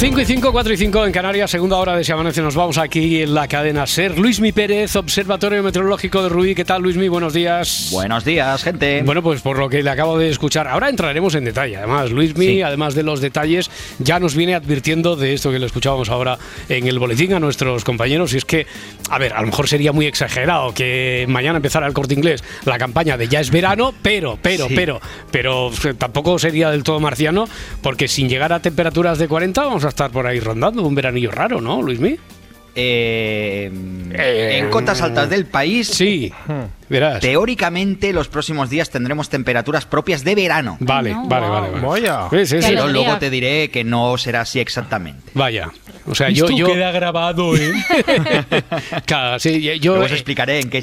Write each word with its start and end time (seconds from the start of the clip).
Cinco 0.00 0.20
y 0.20 0.24
5, 0.26 0.52
4 0.52 0.72
y 0.74 0.76
5 0.76 1.06
en 1.06 1.12
Canarias, 1.12 1.50
segunda 1.50 1.76
hora 1.76 1.96
de 1.96 2.04
Si 2.04 2.12
Amanece. 2.12 2.40
Nos 2.40 2.54
vamos 2.54 2.78
aquí 2.78 3.20
en 3.20 3.34
la 3.34 3.48
cadena 3.48 3.84
SER. 3.84 4.16
Luismi 4.16 4.52
Pérez, 4.52 4.94
Observatorio 4.94 5.60
Meteorológico 5.60 6.22
de 6.22 6.28
Rubí. 6.28 6.54
¿Qué 6.54 6.64
tal, 6.64 6.82
Luismi? 6.82 7.08
Buenos 7.08 7.32
días. 7.32 7.88
Buenos 7.90 8.24
días, 8.24 8.62
gente. 8.62 9.02
Bueno, 9.04 9.24
pues 9.24 9.40
por 9.40 9.58
lo 9.58 9.68
que 9.68 9.82
le 9.82 9.90
acabo 9.90 10.16
de 10.16 10.28
escuchar, 10.30 10.68
ahora 10.68 10.88
entraremos 10.88 11.34
en 11.34 11.44
detalle. 11.44 11.78
Además, 11.78 12.12
Luismi, 12.12 12.46
Sí. 12.46 12.62
además 12.62 12.94
de 12.94 13.02
los 13.02 13.20
detalles, 13.20 13.72
ya 13.98 14.20
nos 14.20 14.36
viene 14.36 14.54
advirtiendo 14.54 15.16
de 15.16 15.34
esto 15.34 15.50
que 15.50 15.58
le 15.58 15.66
escuchábamos 15.66 16.10
ahora 16.10 16.38
en 16.68 16.86
el 16.86 17.00
boletín 17.00 17.32
a 17.34 17.40
nuestros 17.40 17.82
compañeros. 17.82 18.32
Y 18.34 18.36
es 18.36 18.44
que, 18.44 18.68
a 19.10 19.18
ver, 19.18 19.32
a 19.32 19.40
lo 19.40 19.48
mejor 19.48 19.66
sería 19.68 19.90
muy 19.90 20.06
exagerado 20.06 20.72
que 20.74 21.26
mañana 21.28 21.56
empezara 21.56 21.88
el 21.88 21.92
corte 21.92 22.14
inglés 22.14 22.44
la 22.66 22.78
campaña 22.78 23.16
de 23.16 23.26
ya 23.26 23.40
es 23.40 23.50
verano, 23.50 23.92
pero, 24.00 24.38
pero, 24.40 24.68
Sí. 24.68 24.74
pero, 24.76 25.00
pero 25.32 25.70
eh, 25.72 25.94
tampoco 25.98 26.38
sería 26.38 26.70
del 26.70 26.84
todo 26.84 27.00
marciano, 27.00 27.48
porque 27.82 28.06
sin 28.06 28.28
llegar 28.28 28.52
a 28.52 28.62
temperaturas 28.62 29.18
de 29.18 29.26
40 29.26 29.64
vamos 29.64 29.84
a 29.84 29.87
estar 29.88 30.10
por 30.10 30.26
ahí 30.26 30.40
rondando 30.40 30.82
un 30.82 30.94
veranillo 30.94 31.30
raro, 31.30 31.60
¿no, 31.60 31.82
Luismi? 31.82 32.16
Eh, 32.74 33.70
Eh, 34.12 34.58
en 34.58 34.70
cotas 34.70 35.00
altas 35.02 35.28
del 35.30 35.46
país, 35.46 35.88
Sí, 35.88 36.32
verás. 36.88 37.20
teóricamente 37.20 38.12
los 38.12 38.28
próximos 38.28 38.70
días 38.70 38.90
tendremos 38.90 39.28
temperaturas 39.28 39.84
propias 39.86 40.24
de 40.24 40.34
verano. 40.34 40.76
Vale, 40.80 41.10
No, 41.12 41.26
vale, 41.28 41.46
wow. 41.46 41.54
vale, 41.60 41.70
vale. 41.70 41.86
Vaya. 41.86 42.28
Sí, 42.30 42.46
sí, 42.46 42.62
sí. 42.62 42.68
Pero 42.70 42.88
luego 42.88 43.18
te 43.18 43.30
diré 43.30 43.70
que 43.70 43.84
no 43.84 44.16
será 44.18 44.42
así 44.42 44.60
exactamente. 44.60 45.30
Vaya. 45.34 45.70
O 46.06 46.14
sea, 46.14 46.30
yo, 46.30 46.48
yo 46.48 46.68
grabado, 46.74 47.54
¿eh? 47.56 47.70
Claro, 49.06 49.38
sí, 49.38 49.60
yo 49.80 49.92
Luego 49.92 50.06
os 50.06 50.10
eh, 50.12 50.14
explicaré 50.14 50.60
en 50.60 50.70
qué, 50.70 50.82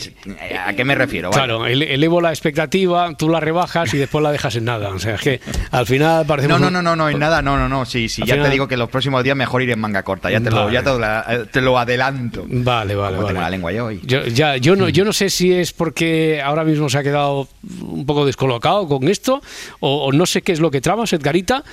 a 0.64 0.74
qué 0.74 0.84
me 0.86 0.94
refiero. 0.96 1.30
¿vale? 1.32 1.44
Claro, 1.44 1.66
ele- 1.66 1.94
elevo 1.94 2.22
la 2.22 2.30
expectativa, 2.30 3.12
tú 3.18 3.30
la 3.30 3.40
rebajas 3.40 3.94
y 3.94 3.98
después 3.98 4.22
la 4.24 4.32
dejas 4.32 4.56
en 4.56 4.66
nada. 4.66 4.90
O 4.90 5.00
sea, 5.00 5.16
es 5.16 5.22
que 5.22 5.40
al 5.72 5.86
final 5.88 6.26
parece 6.26 6.48
No, 6.48 6.60
no, 6.60 6.70
no, 6.70 6.82
no, 6.82 6.96
no, 6.96 7.10
en 7.10 7.18
nada, 7.20 7.42
no, 7.42 7.58
no, 7.58 7.68
no. 7.68 7.86
Sí, 7.86 8.08
sí, 8.10 8.22
Al 8.22 8.28
ya 8.28 8.34
final- 8.36 8.50
te 8.50 8.52
digo 8.54 8.68
que 8.68 8.78
los 8.78 8.90
próximos 8.90 9.24
días 9.24 9.36
mejor 9.36 9.62
ir 9.64 9.72
en 9.72 9.80
manga 9.80 10.04
corta. 10.04 10.30
Ya 10.30 10.40
te 10.42 10.52
lo, 10.52 10.66
Vale. 10.66 10.74
ya 10.74 10.84
te 10.84 10.90
lo, 10.92 11.04
eh, 11.06 11.46
te 11.52 11.62
lo 11.62 11.80
adelanto. 11.80 12.46
Vale, 12.48 12.96
vale, 12.96 13.16
Como 13.16 13.28
tengo 13.28 13.40
la 13.40 13.46
vale. 13.46 13.56
lengua 13.58 13.72
yo 13.72 13.86
hoy. 13.86 14.02
Yo, 14.04 14.24
ya, 14.26 14.58
yo, 14.58 14.76
no, 14.76 14.90
yo 14.90 15.06
no 15.06 15.14
sé 15.14 15.30
si 15.30 15.52
es 15.54 15.74
porque 15.74 15.95
ahora 16.44 16.64
mismo 16.64 16.90
se 16.90 16.98
ha 16.98 17.04
quedado 17.04 17.48
un 17.82 18.06
poco 18.06 18.26
descolocado 18.26 18.88
con 18.88 19.08
esto 19.08 19.42
o, 19.80 20.06
o 20.06 20.12
no 20.12 20.26
sé 20.26 20.42
qué 20.42 20.52
es 20.52 20.60
lo 20.60 20.70
que 20.72 20.82
tramas, 20.82 21.14
Edgarita, 21.14 21.64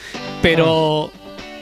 pero 0.40 1.10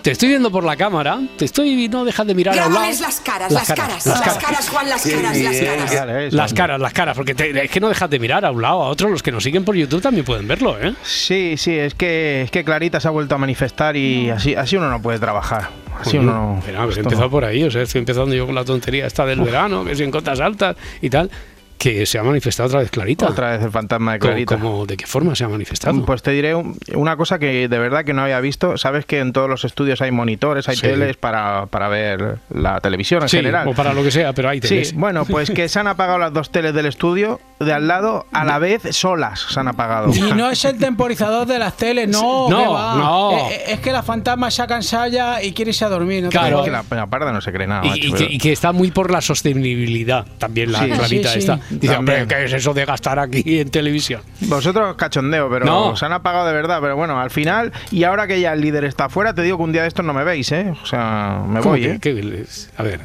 te 0.02 0.10
estoy 0.12 0.28
viendo 0.30 0.50
por 0.50 0.64
la 0.64 0.76
cámara, 0.76 1.20
te 1.36 1.44
estoy 1.44 1.88
no 1.88 2.04
dejas 2.04 2.26
de 2.26 2.34
mirar 2.34 2.58
a 2.58 2.66
un 2.68 2.72
lado. 2.74 2.86
Las 2.86 3.20
caras, 3.20 3.52
las, 3.52 3.68
caras, 3.68 4.06
las 4.06 4.06
las 4.06 4.20
caras. 4.20 4.38
caras, 4.44 4.68
Juan, 4.70 4.88
las 4.88 5.02
caras, 5.06 5.36
las 5.38 5.60
caras. 5.92 6.32
Las 6.32 6.54
caras, 6.54 6.80
las 6.80 6.92
caras, 6.92 7.16
porque 7.16 7.34
te- 7.34 7.64
es 7.64 7.70
que 7.70 7.80
no 7.80 7.88
dejas 7.88 8.08
de 8.08 8.18
mirar 8.18 8.44
a 8.44 8.50
un 8.50 8.62
lado, 8.62 8.82
a 8.82 8.88
otro. 8.88 9.08
Los 9.10 9.22
que 9.22 9.30
nos 9.30 9.42
siguen 9.44 9.64
por 9.64 9.74
YouTube 9.76 10.00
también 10.00 10.24
pueden 10.24 10.48
verlo, 10.48 10.78
¿eh? 10.80 10.94
Sí, 11.02 11.54
sí, 11.58 11.72
es 11.78 11.94
que, 11.94 12.42
es 12.42 12.50
que 12.50 12.64
Clarita 12.64 12.98
se 12.98 13.08
ha 13.08 13.10
vuelto 13.10 13.34
a 13.34 13.38
manifestar 13.38 13.94
y 13.96 14.30
así, 14.30 14.54
así 14.54 14.76
uno 14.76 14.88
no 14.88 15.02
puede 15.02 15.18
trabajar. 15.18 15.68
Así 16.00 16.16
uno 16.16 16.32
no. 16.32 16.62
Pero 16.64 16.84
pues 16.84 16.96
he 16.96 17.00
empezado 17.00 17.28
por 17.28 17.44
ahí, 17.44 17.62
o 17.64 17.70
sea, 17.70 17.82
estoy 17.82 17.98
empezando 17.98 18.34
yo 18.34 18.46
con 18.46 18.54
la 18.54 18.64
tontería 18.64 19.06
esta 19.06 19.26
del 19.26 19.40
verano, 19.42 19.84
que 19.84 19.92
es 19.92 20.00
en 20.00 20.10
cotas 20.10 20.40
altas 20.40 20.76
y 21.02 21.10
tal, 21.10 21.30
que 21.80 22.04
se 22.04 22.18
ha 22.18 22.22
manifestado 22.22 22.66
otra 22.66 22.80
vez 22.80 22.90
Clarita. 22.90 23.26
Otra 23.26 23.52
vez 23.52 23.62
el 23.62 23.70
fantasma 23.70 24.12
de 24.12 24.18
Clarita. 24.18 24.58
¿De 24.86 24.96
qué 24.98 25.06
forma 25.06 25.34
se 25.34 25.44
ha 25.44 25.48
manifestado? 25.48 26.04
Pues 26.04 26.22
te 26.22 26.30
diré 26.30 26.54
un- 26.54 26.76
una 26.94 27.16
cosa 27.16 27.38
que 27.38 27.68
de 27.68 27.78
verdad 27.78 28.04
que 28.04 28.12
no 28.12 28.20
había 28.20 28.38
visto. 28.40 28.76
Sabes 28.76 29.06
que 29.06 29.18
en 29.18 29.32
todos 29.32 29.48
los 29.48 29.64
estudios 29.64 30.02
hay 30.02 30.10
monitores, 30.10 30.68
hay 30.68 30.76
Sí. 30.76 30.82
teles 30.82 31.16
para, 31.16 31.64
para 31.66 31.88
ver 31.88 32.36
la 32.50 32.80
televisión 32.80 33.22
en 33.22 33.30
sí, 33.30 33.38
general. 33.38 33.66
o 33.66 33.72
para 33.72 33.94
lo 33.94 34.02
que 34.02 34.10
sea, 34.10 34.34
pero 34.34 34.52
Sí, 34.52 34.60
teles. 34.60 34.92
bueno, 34.94 35.24
pues 35.24 35.50
que 35.54 35.70
se 35.70 35.80
han 35.80 35.86
apagado 35.86 36.18
las 36.18 36.34
dos 36.34 36.50
teles 36.50 36.74
del 36.74 36.84
estudio 36.84 37.40
de 37.60 37.72
al 37.74 37.86
lado 37.86 38.26
a 38.32 38.44
la 38.46 38.58
vez 38.58 38.82
solas 38.96 39.40
se 39.50 39.60
han 39.60 39.68
apagado. 39.68 40.10
Y 40.14 40.20
no 40.32 40.50
es 40.50 40.64
el 40.64 40.78
temporizador 40.78 41.46
de 41.46 41.58
las 41.58 41.76
teles, 41.76 42.08
no, 42.08 42.48
No, 42.48 42.58
que 42.58 42.66
va. 42.68 42.94
no. 42.96 43.32
Eh, 43.32 43.42
eh, 43.50 43.62
Es, 43.74 43.80
que 43.80 43.92
la 43.92 44.02
fantasma 44.02 44.50
se 44.50 44.62
ha 44.62 44.66
cansado 44.66 45.08
ya 45.08 45.42
y 45.42 45.52
quiere 45.52 45.70
irse 45.72 45.84
a 45.84 45.90
dormir. 45.90 46.24
¿no? 46.24 46.30
Claro. 46.30 46.60
Es 46.60 46.64
que 46.64 46.70
la, 46.70 46.84
la 46.90 47.06
parda 47.06 47.32
no 47.32 47.40
se 47.42 47.52
cree 47.52 47.66
nada. 47.66 47.84
Y, 47.84 47.88
macho, 47.90 48.00
y 48.06 48.12
pero- 48.12 48.16
que, 48.28 48.34
y 48.34 48.38
que 48.38 48.52
está 48.52 48.72
muy 48.72 48.90
por 48.90 49.10
la 49.10 49.20
sostenibilidad 49.20 50.24
también 50.38 50.72
la 50.72 50.78
Sí, 50.80 50.90
Clarita 50.90 51.28
sí, 51.28 51.34
sí. 51.34 51.38
esta. 51.40 51.60
Dice, 51.68 51.96
hombre, 51.96 52.16
También. 52.20 52.28
¿qué 52.40 52.44
es 52.46 52.52
eso 52.54 52.72
de 52.72 52.84
gastar 52.86 53.18
aquí 53.18 53.60
en 53.60 53.70
televisión? 53.70 54.22
Vosotros 54.40 54.96
cachondeo, 54.96 55.50
pero 55.50 55.66
No. 55.66 55.96
se 55.96 56.06
han 56.06 56.12
apagado 56.14 56.46
de 56.46 56.54
verdad. 56.54 56.78
Pero 56.80 56.96
bueno, 56.96 57.20
al 57.20 57.30
final, 57.30 57.72
y 57.90 58.04
ahora 58.04 58.26
que 58.26 58.40
ya 58.40 58.54
el 58.54 58.62
líder 58.62 58.84
está 58.84 59.04
afuera, 59.06 59.34
te 59.34 59.42
digo 59.42 59.58
que 59.58 59.64
un 59.64 59.72
día 59.72 59.82
de 59.82 59.88
estos 59.88 60.04
no 60.04 60.14
me 60.14 60.24
veis, 60.24 60.50
¿eh? 60.52 60.72
O 60.82 60.86
sea, 60.86 61.42
me 61.46 61.60
¿Cómo 61.60 61.72
voy, 61.72 61.82
que- 61.82 61.90
¿eh? 61.92 61.98
qué- 62.00 62.44
a 62.78 62.82
ver, 62.82 63.00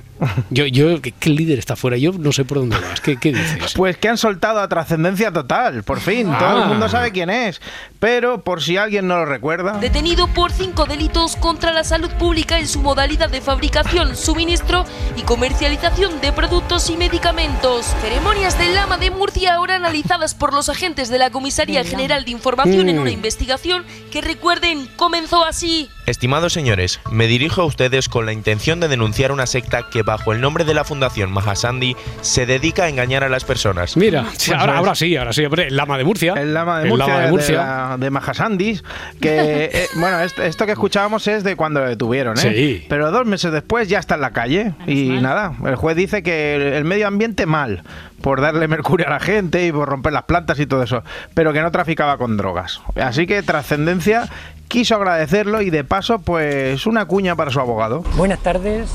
yo, 0.50 0.66
yo, 0.66 1.02
¿qué, 1.02 1.30
líder 1.30 1.60
está 1.60 1.76
fuera? 1.76 1.98
Yo 1.98 2.14
no 2.18 2.32
sé 2.32 2.46
por 2.46 2.60
dónde 2.60 2.78
vas. 2.80 3.02
¿Qué, 3.02 3.18
qué 3.18 3.34
dices? 3.34 3.74
Pues 3.76 3.98
que 3.98 4.08
han 4.08 4.18
soltado 4.18 4.45
a 4.46 4.68
trascendencia 4.68 5.32
total, 5.32 5.84
por 5.84 6.00
fin. 6.00 6.30
Ah. 6.32 6.38
Todo 6.40 6.64
el 6.64 6.70
mundo 6.70 6.88
sabe 6.90 7.12
quién 7.12 7.30
es. 7.30 7.62
Pero 8.06 8.44
por 8.44 8.62
si 8.62 8.78
alguien 8.78 9.08
no 9.08 9.18
lo 9.18 9.26
recuerda. 9.26 9.80
Detenido 9.80 10.28
por 10.28 10.52
cinco 10.52 10.86
delitos 10.86 11.36
contra 11.36 11.74
la 11.74 11.84
salud 11.84 12.12
pública 12.20 12.60
en 12.60 12.68
su 12.68 12.80
modalidad 12.80 13.32
de 13.32 13.42
fabricación, 13.42 14.16
suministro 14.16 14.86
y 15.18 15.24
comercialización 15.24 16.22
de 16.22 16.32
productos 16.32 16.92
y 16.92 16.98
medicamentos. 16.98 17.88
Ceremonias 18.04 18.60
del 18.60 18.76
Lama 18.76 19.00
de 19.00 19.10
Murcia 19.10 19.56
ahora 19.56 19.78
analizadas 19.78 20.36
por 20.36 20.54
los 20.54 20.70
agentes 20.70 21.10
de 21.10 21.18
la 21.18 21.32
Comisaría 21.32 21.84
General 21.84 22.24
de 22.26 22.30
Información 22.30 22.90
en 22.90 22.98
Mm. 22.98 23.02
una 23.02 23.10
investigación 23.10 23.84
que 24.12 24.22
recuerden 24.22 24.88
comenzó 24.98 25.44
así. 25.44 25.90
Estimados 26.06 26.54
señores, 26.54 27.00
me 27.10 27.26
dirijo 27.26 27.64
a 27.64 27.66
ustedes 27.66 28.10
con 28.10 28.28
la 28.28 28.34
intención 28.34 28.80
de 28.80 28.88
denunciar 28.88 29.32
una 29.32 29.48
secta 29.48 29.90
que 29.90 30.04
bajo 30.04 30.34
el 30.34 30.42
nombre 30.42 30.64
de 30.64 30.76
la 30.76 30.84
Fundación 30.84 31.32
Mahasandi 31.32 31.96
se 32.22 32.46
dedica 32.46 32.84
a 32.84 32.90
engañar 32.90 33.24
a 33.24 33.30
las 33.30 33.44
personas. 33.44 33.98
Mira, 33.98 34.28
sí, 34.38 34.54
ahora, 34.54 34.94
sí, 34.94 35.18
ahora 35.18 35.34
sí, 35.34 35.44
hombre, 35.44 35.70
el 35.70 35.76
lama 35.76 35.98
de 35.98 36.04
Murcia. 36.04 36.34
El 36.34 36.54
lama 36.54 36.78
de 36.78 36.84
El 36.84 36.90
Murcia, 36.90 37.08
lama 37.08 37.20
de 37.20 37.26
de, 37.26 37.32
Murcia. 37.32 37.95
De 37.98 38.10
Majasandis, 38.10 38.84
que, 39.22 39.66
eh, 39.74 39.88
bueno, 39.96 40.20
esto, 40.22 40.44
esto 40.44 40.66
que 40.66 40.74
escuchábamos 40.74 41.28
es 41.28 41.44
de 41.44 41.56
cuando 41.56 41.82
lo 41.82 41.88
detuvieron, 41.88 42.38
¿eh? 42.38 42.42
Sí. 42.42 42.86
Pero 42.90 43.12
dos 43.12 43.26
meses 43.26 43.52
después 43.52 43.88
ya 43.90 44.00
está 44.00 44.16
en 44.16 44.22
la 44.22 44.32
calle. 44.32 44.74
Y 44.88 45.10
nada, 45.22 45.54
el 45.66 45.76
juez 45.76 45.96
dice 45.96 46.24
que 46.24 46.56
el, 46.56 46.62
el 46.62 46.86
medio 46.86 47.08
ambiente 47.08 47.46
mal, 47.46 47.84
por 48.22 48.42
darle 48.42 48.68
mercurio 48.68 49.08
a 49.08 49.12
la 49.12 49.20
gente 49.20 49.66
y 49.66 49.72
por 49.72 49.88
romper 49.90 50.14
las 50.14 50.24
plantas 50.24 50.60
y 50.60 50.66
todo 50.66 50.84
eso, 50.84 51.04
pero 51.34 51.54
que 51.54 51.62
no 51.62 51.72
traficaba 51.72 52.18
con 52.18 52.38
drogas. 52.38 52.82
Así 52.96 53.28
que 53.28 53.44
Trascendencia 53.44 54.30
quiso 54.68 54.96
agradecerlo 54.96 55.62
y 55.62 55.70
de 55.70 55.84
paso, 55.84 56.20
pues 56.20 56.86
una 56.86 57.06
cuña 57.06 57.36
para 57.36 57.52
su 57.52 57.60
abogado. 57.60 58.04
Buenas 58.16 58.40
tardes. 58.40 58.90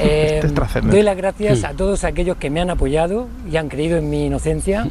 Eh, 0.00 0.32
Este 0.36 0.46
es 0.48 0.54
trascendente. 0.54 0.96
doy 0.96 1.04
las 1.04 1.16
gracias 1.16 1.64
a 1.64 1.72
todos 1.72 2.04
aquellos 2.04 2.36
que 2.36 2.50
me 2.50 2.60
han 2.60 2.70
apoyado 2.70 3.28
y 3.50 3.56
han 3.56 3.68
creído 3.68 3.96
en 3.98 4.10
mi 4.10 4.26
inocencia. 4.26 4.86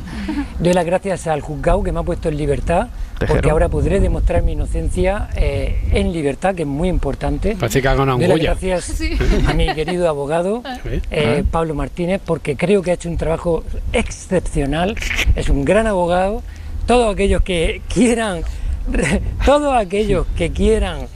Doy 0.59 0.73
las 0.73 0.85
gracias 0.85 1.27
al 1.27 1.41
juzgado 1.41 1.83
que 1.83 1.91
me 1.91 1.99
ha 1.99 2.03
puesto 2.03 2.29
en 2.29 2.37
libertad, 2.37 2.87
porque 3.27 3.49
ahora 3.49 3.69
podré 3.69 3.99
demostrar 3.99 4.41
mi 4.41 4.53
inocencia 4.53 5.29
eh, 5.35 5.79
en 5.91 6.11
libertad, 6.11 6.55
que 6.55 6.63
es 6.63 6.67
muy 6.67 6.89
importante. 6.89 7.55
Doy 7.55 8.27
las 8.27 8.39
gracias 8.61 9.01
a 9.47 9.53
mi 9.53 9.73
querido 9.73 10.07
abogado, 10.09 10.63
eh, 11.11 11.43
Pablo 11.51 11.75
Martínez, 11.75 12.21
porque 12.25 12.55
creo 12.55 12.81
que 12.81 12.91
ha 12.91 12.93
hecho 12.95 13.09
un 13.09 13.17
trabajo 13.17 13.63
excepcional. 13.93 14.95
Es 15.35 15.49
un 15.49 15.65
gran 15.65 15.87
abogado. 15.87 16.41
Todos 16.87 17.13
aquellos 17.13 17.41
que 17.41 17.81
quieran, 17.93 18.41
todos 19.45 19.75
aquellos 19.75 20.25
que 20.37 20.51
quieran 20.51 21.07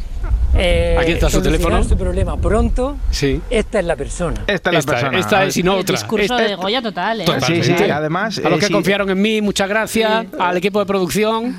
eh, 0.56 0.98
Aquí 1.00 1.12
está 1.12 1.30
su 1.30 1.42
teléfono. 1.42 1.84
su 1.84 1.98
problema 1.98 2.38
pronto, 2.38 2.98
Sí. 3.12 3.42
esta 3.50 3.80
es 3.80 3.86
la 3.86 3.96
persona. 3.96 4.42
Esta 4.48 4.70
es 4.70 4.74
la 4.74 4.80
Esta, 4.80 4.92
persona. 4.94 5.20
esta 5.20 5.44
es 5.46 5.58
y 5.58 5.64
no 5.64 5.74
El 5.76 5.80
otra. 5.82 5.96
discurso 5.96 6.24
Esta- 6.38 6.38
de 6.50 6.56
Goya 6.56 6.82
total, 6.82 7.22
¿eh? 7.22 7.26
Totalmente. 7.26 7.64
Sí, 7.68 7.76
sí, 7.78 7.84
además, 7.90 8.38
A 8.40 8.50
los 8.50 8.54
eh, 8.58 8.60
que 8.60 8.66
sí. 8.68 8.74
confiaron 8.74 9.10
en 9.10 9.22
mí, 9.22 9.42
muchas 9.42 9.70
gracias. 9.70 10.26
Al 10.40 10.58
equipo 10.58 10.80
de 10.80 10.86
producción, 10.86 11.56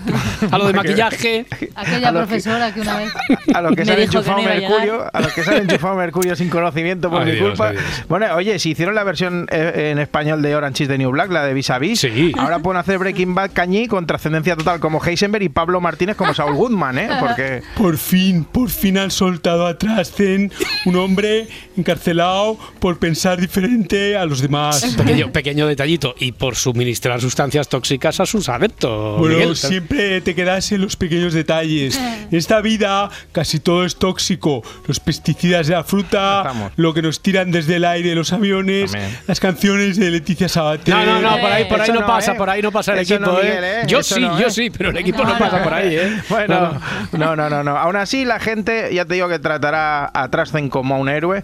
a 0.51 0.59
los 0.59 0.67
de 0.69 0.73
maquillaje. 0.75 1.47
Aquella 1.75 2.09
a 2.09 2.13
los 2.13 2.23
que- 2.23 2.27
profesora 2.29 2.75
que, 2.75 2.81
una 2.81 2.97
vez 2.99 3.13
a 3.55 3.61
los 3.63 3.75
que 3.77 3.85
se 3.85 3.93
han 3.93 4.01
enchufado 4.01 4.43
mercurio, 4.43 5.05
a 5.13 5.21
los 5.21 5.33
que 5.33 5.45
se 5.45 5.51
han 5.55 5.63
enchufado 5.63 5.95
mercurio 5.97 6.37
sin 6.37 6.49
conocimiento 6.51 7.11
por 7.11 7.21
Ay, 7.23 7.27
mi 7.27 7.33
Dios, 7.33 7.49
culpa. 7.51 7.69
ay, 7.69 7.77
Dios. 7.77 7.85
Bueno, 8.09 8.27
oye, 8.35 8.59
si 8.59 8.71
hicieron 8.71 8.95
la 8.95 9.05
versión 9.05 9.47
eh, 9.51 9.91
en 9.93 9.99
español 9.99 10.43
de 10.43 10.55
Orange 10.55 10.85
is 10.85 10.89
the 10.89 10.99
New 10.99 11.11
Black, 11.11 11.31
la 11.31 11.45
de 11.45 11.55
Vis 11.55 11.71
a 11.71 11.79
Vis, 11.79 12.01
Sí. 12.01 12.33
ahora 12.39 12.59
pueden 12.59 12.79
hacer 12.81 12.99
Breaking 12.99 13.35
Bad 13.35 13.51
Cañí 13.53 13.87
con 13.89 14.07
trascendencia 14.07 14.57
total 14.57 14.81
como 14.81 15.01
Heisenberg 15.05 15.43
y 15.45 15.49
Pablo 15.49 15.81
Martínez 15.81 16.17
como 16.17 16.35
Saul 16.35 16.55
Goodman, 16.55 16.99
¿eh? 16.99 17.09
Porque 17.21 17.63
Por 17.77 17.97
fin, 17.99 18.45
por 18.45 18.71
final 18.81 19.11
soltado 19.13 19.67
a 19.67 19.77
Trasten, 19.79 20.51
un 20.87 20.97
hombre 20.97 21.47
encarcelado 21.77 22.59
por 22.81 22.99
pensar 22.99 23.41
diferente 23.41 24.17
a 24.17 24.25
los 24.25 24.41
demás. 24.41 24.85
Pequeño, 24.97 25.33
pequeño 25.33 25.67
detallito. 25.67 26.15
Y 26.19 26.33
por 26.33 26.57
suministrar 26.57 27.21
sustancias 27.21 27.69
tóxicas 27.69 28.21
a 28.21 28.27
sus 28.27 28.49
adeptos. 28.49 29.19
Bueno, 29.19 29.37
Miguel. 29.37 29.57
siempre 29.57 30.21
te 30.21 30.35
quedas 30.35 30.73
en 30.73 30.81
los 30.81 30.97
pequeños 30.97 31.33
detalles. 31.33 31.97
En 31.99 32.29
esta 32.37 32.61
vida 32.61 33.11
casi 33.33 33.61
todo 33.61 33.85
es 33.85 33.97
tóxico. 33.97 34.63
Los 34.87 34.99
pesticidas 35.01 35.67
de 35.67 35.75
la 35.75 35.85
fruta, 35.85 36.39
Estamos. 36.47 36.73
lo 36.77 36.95
que 36.95 37.03
nos 37.03 37.21
tiran 37.23 37.51
desde 37.51 37.77
el 37.77 37.85
aire 37.85 38.15
los 38.15 38.33
aviones, 38.33 38.93
También. 38.93 39.19
las 39.27 39.41
canciones 39.41 39.97
de 39.97 40.11
Leticia 40.11 40.49
Sabater. 40.49 40.95
No, 40.95 41.05
no, 41.05 41.21
no, 41.21 41.39
por 41.41 41.53
ahí, 41.53 41.65
por 41.67 41.81
ahí 41.81 41.91
no, 41.93 42.01
no, 42.01 42.07
pasa, 42.07 42.33
¿eh? 42.33 42.37
por 42.37 42.51
ahí 42.51 42.63
no 42.63 42.73
pasa 42.73 42.93
el 42.95 43.01
Eso 43.01 43.15
equipo, 43.15 43.31
no, 43.33 43.41
¿eh? 43.41 43.45
Miguel, 43.45 43.65
¿eh? 43.65 43.83
Yo 43.87 43.99
Eso 44.01 44.15
sí, 44.15 44.21
no, 44.21 44.41
yo 44.41 44.47
¿eh? 44.47 44.51
sí, 44.51 44.71
pero 44.71 44.91
el 44.91 44.97
equipo 44.97 45.23
no 45.25 45.37
pasa 45.39 45.63
por 45.63 45.75
ahí, 45.75 45.97
¿eh? 45.97 46.23
Bueno, 46.29 46.81
No, 47.13 47.19
no, 47.19 47.37
no, 47.37 47.51
no, 47.51 47.63
no. 47.65 47.77
Aún 47.77 47.97
así, 47.97 48.25
la 48.25 48.41
gente, 48.41 48.70
ya 48.93 49.05
te 49.05 49.15
digo 49.15 49.29
que 49.29 49.39
tratará 49.39 50.11
a 50.13 50.29
Trasten 50.29 50.69
como 50.69 50.95
a 50.95 50.99
un 50.99 51.09
héroe. 51.09 51.43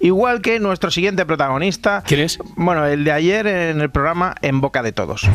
Igual 0.00 0.40
que 0.42 0.58
nuestro 0.58 0.90
siguiente 0.90 1.24
protagonista. 1.24 2.02
¿Quién 2.04 2.20
es? 2.20 2.38
Bueno, 2.56 2.86
el 2.86 3.04
de 3.04 3.12
ayer 3.12 3.46
en 3.46 3.80
el 3.80 3.90
programa 3.90 4.34
En 4.42 4.60
Boca 4.60 4.82
de 4.82 4.92
Todos. 4.92 5.28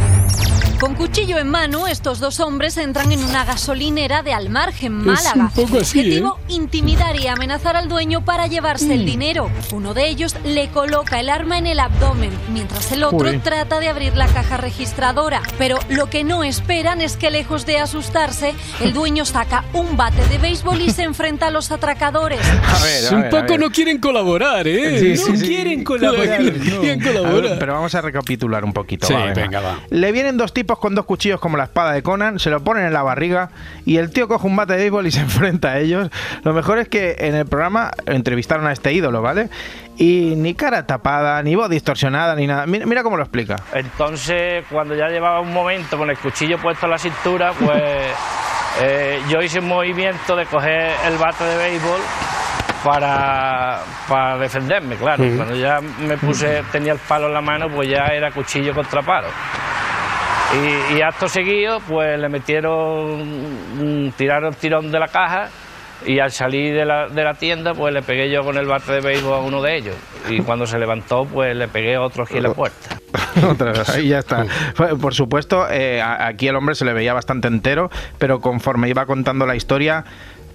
Con 0.79 0.93
cuchillo 0.93 1.39
en 1.39 1.49
mano, 1.49 1.87
estos 1.87 2.19
dos 2.19 2.39
hombres 2.39 2.77
entran 2.77 3.11
en 3.11 3.23
una 3.23 3.43
gasolinera 3.45 4.21
de 4.21 4.33
Almargen, 4.33 4.93
Málaga. 4.93 5.33
un 5.35 5.49
poco 5.49 5.79
así, 5.79 5.97
Objetivo, 6.01 6.37
intimidar 6.49 7.15
y 7.19 7.25
amenazar 7.25 7.75
al 7.75 7.89
dueño 7.89 8.23
para 8.23 8.45
llevarse 8.45 8.93
el 8.93 9.03
dinero. 9.03 9.49
Uno 9.71 9.95
de 9.95 10.07
ellos 10.07 10.35
le 10.45 10.67
coloca 10.67 11.19
el 11.19 11.29
arma 11.29 11.57
en 11.57 11.65
el 11.65 11.79
abdomen, 11.79 12.29
mientras 12.53 12.91
el 12.91 13.03
otro 13.03 13.27
Uy. 13.27 13.39
trata 13.39 13.79
de 13.79 13.89
abrir 13.89 14.15
la 14.15 14.27
caja 14.27 14.57
registradora. 14.57 15.41
Pero 15.57 15.79
lo 15.89 16.11
que 16.11 16.23
no 16.23 16.43
esperan 16.43 17.01
es 17.01 17.17
que 17.17 17.31
lejos 17.31 17.65
de 17.65 17.79
asustarse, 17.79 18.53
el 18.79 18.93
dueño 18.93 19.25
saca 19.25 19.63
un 19.73 19.97
bate 19.97 20.23
de 20.27 20.37
béisbol 20.37 20.79
y 20.79 20.91
se 20.91 21.01
enfrenta 21.05 21.47
a 21.47 21.51
los 21.51 21.71
atracadores. 21.71 22.39
A 22.39 22.83
ver, 22.83 23.07
a 23.07 23.15
un 23.15 23.21
ver, 23.23 23.31
poco 23.31 23.47
ver. 23.53 23.59
no 23.59 23.71
quieren 23.71 23.97
colaborar, 23.97 24.67
¿eh? 24.67 24.99
Sí, 24.99 25.21
no 25.23 25.25
sí, 25.35 25.37
sí. 25.37 25.47
quieren 25.47 25.83
colaborar. 25.83 26.39
No 26.67 26.81
quieren 26.81 27.01
colaborar. 27.01 27.57
pero 27.57 27.73
vamos 27.73 27.95
a 27.95 28.01
recapitular 28.01 28.63
un 28.63 28.73
poquito. 28.73 29.07
Sí, 29.07 29.13
va, 29.13 29.33
venga, 29.33 29.59
va. 29.59 29.79
Le 29.89 30.11
vienen 30.11 30.37
dos 30.37 30.53
tipos 30.53 30.66
con 30.75 30.93
dos 30.93 31.05
cuchillos 31.05 31.39
como 31.39 31.55
la 31.57 31.63
espada 31.63 31.93
de 31.93 32.03
Conan, 32.03 32.39
se 32.39 32.49
lo 32.49 32.63
ponen 32.63 32.85
en 32.85 32.93
la 32.93 33.03
barriga 33.03 33.49
y 33.85 33.97
el 33.97 34.11
tío 34.11 34.27
coge 34.27 34.45
un 34.45 34.55
bate 34.55 34.73
de 34.73 34.79
béisbol 34.79 35.07
y 35.07 35.11
se 35.17 35.21
enfrenta 35.21 35.69
a 35.69 35.79
ellos. 35.79 36.09
Lo 36.43 36.53
mejor 36.53 36.79
es 36.79 36.89
que 36.89 37.15
en 37.19 37.35
el 37.35 37.45
programa 37.45 37.91
entrevistaron 38.05 38.67
a 38.67 38.73
este 38.73 38.91
ídolo, 38.93 39.21
¿vale? 39.21 39.49
Y 39.97 40.35
ni 40.35 40.53
cara 40.53 40.85
tapada, 40.85 41.41
ni 41.41 41.55
voz 41.55 41.69
distorsionada, 41.69 42.35
ni 42.35 42.45
nada. 42.45 42.65
Mira, 42.67 42.85
mira 42.85 43.03
cómo 43.03 43.17
lo 43.17 43.23
explica. 43.23 43.55
Entonces, 43.73 44.65
cuando 44.69 44.93
ya 44.93 45.07
llevaba 45.07 45.39
un 45.39 45.53
momento 45.53 45.97
con 45.97 46.09
el 46.09 46.17
cuchillo 46.17 46.57
puesto 46.59 46.85
en 46.85 46.91
la 46.91 46.97
cintura, 46.97 47.53
pues 47.53 47.81
eh, 48.81 49.21
yo 49.29 49.41
hice 49.41 49.59
un 49.59 49.67
movimiento 49.67 50.35
de 50.35 50.45
coger 50.45 50.91
el 51.07 51.17
bate 51.17 51.43
de 51.43 51.57
béisbol 51.57 52.01
para, 52.83 53.79
para 54.07 54.37
defenderme, 54.37 54.95
claro. 54.95 55.23
Cuando 55.35 55.55
ya 55.55 55.79
me 55.81 56.17
puse, 56.17 56.63
tenía 56.71 56.93
el 56.93 56.99
palo 56.99 57.27
en 57.27 57.33
la 57.33 57.41
mano, 57.41 57.67
pues 57.73 57.89
ya 57.89 58.05
era 58.07 58.31
cuchillo 58.31 58.73
contra 58.73 59.01
palo. 59.01 59.27
Y, 60.53 60.97
y 60.97 61.01
acto 61.01 61.27
seguido, 61.27 61.79
pues 61.87 62.19
le 62.19 62.29
metieron, 62.29 64.05
mm, 64.05 64.11
tiraron 64.11 64.53
el 64.53 64.55
tirón 64.55 64.91
de 64.91 64.99
la 64.99 65.07
caja 65.07 65.49
y 66.05 66.19
al 66.19 66.31
salir 66.31 66.73
de 66.75 66.85
la, 66.85 67.07
de 67.07 67.23
la 67.23 67.33
tienda, 67.33 67.73
pues 67.73 67.93
le 67.93 68.01
pegué 68.01 68.31
yo 68.31 68.41
con 68.41 68.57
el 68.57 68.65
bate 68.65 68.93
de 68.93 69.01
béisbol 69.01 69.33
a 69.33 69.39
uno 69.39 69.61
de 69.61 69.77
ellos. 69.77 69.95
Y 70.29 70.41
cuando 70.41 70.65
se 70.65 70.77
levantó, 70.77 71.23
pues 71.25 71.55
le 71.55 71.67
pegué 71.67 71.97
otro 71.97 72.23
aquí 72.23 72.37
en 72.37 72.43
la 72.43 72.53
puerta. 72.53 72.97
Otra 73.49 73.71
vez, 73.71 73.89
ahí 73.89 74.09
ya 74.09 74.19
está. 74.19 74.45
Por 75.01 75.13
supuesto, 75.13 75.67
eh, 75.69 76.01
aquí 76.01 76.47
el 76.47 76.55
hombre 76.55 76.75
se 76.75 76.85
le 76.85 76.93
veía 76.93 77.13
bastante 77.13 77.47
entero, 77.47 77.89
pero 78.17 78.39
conforme 78.39 78.89
iba 78.89 79.05
contando 79.05 79.45
la 79.45 79.55
historia, 79.55 80.03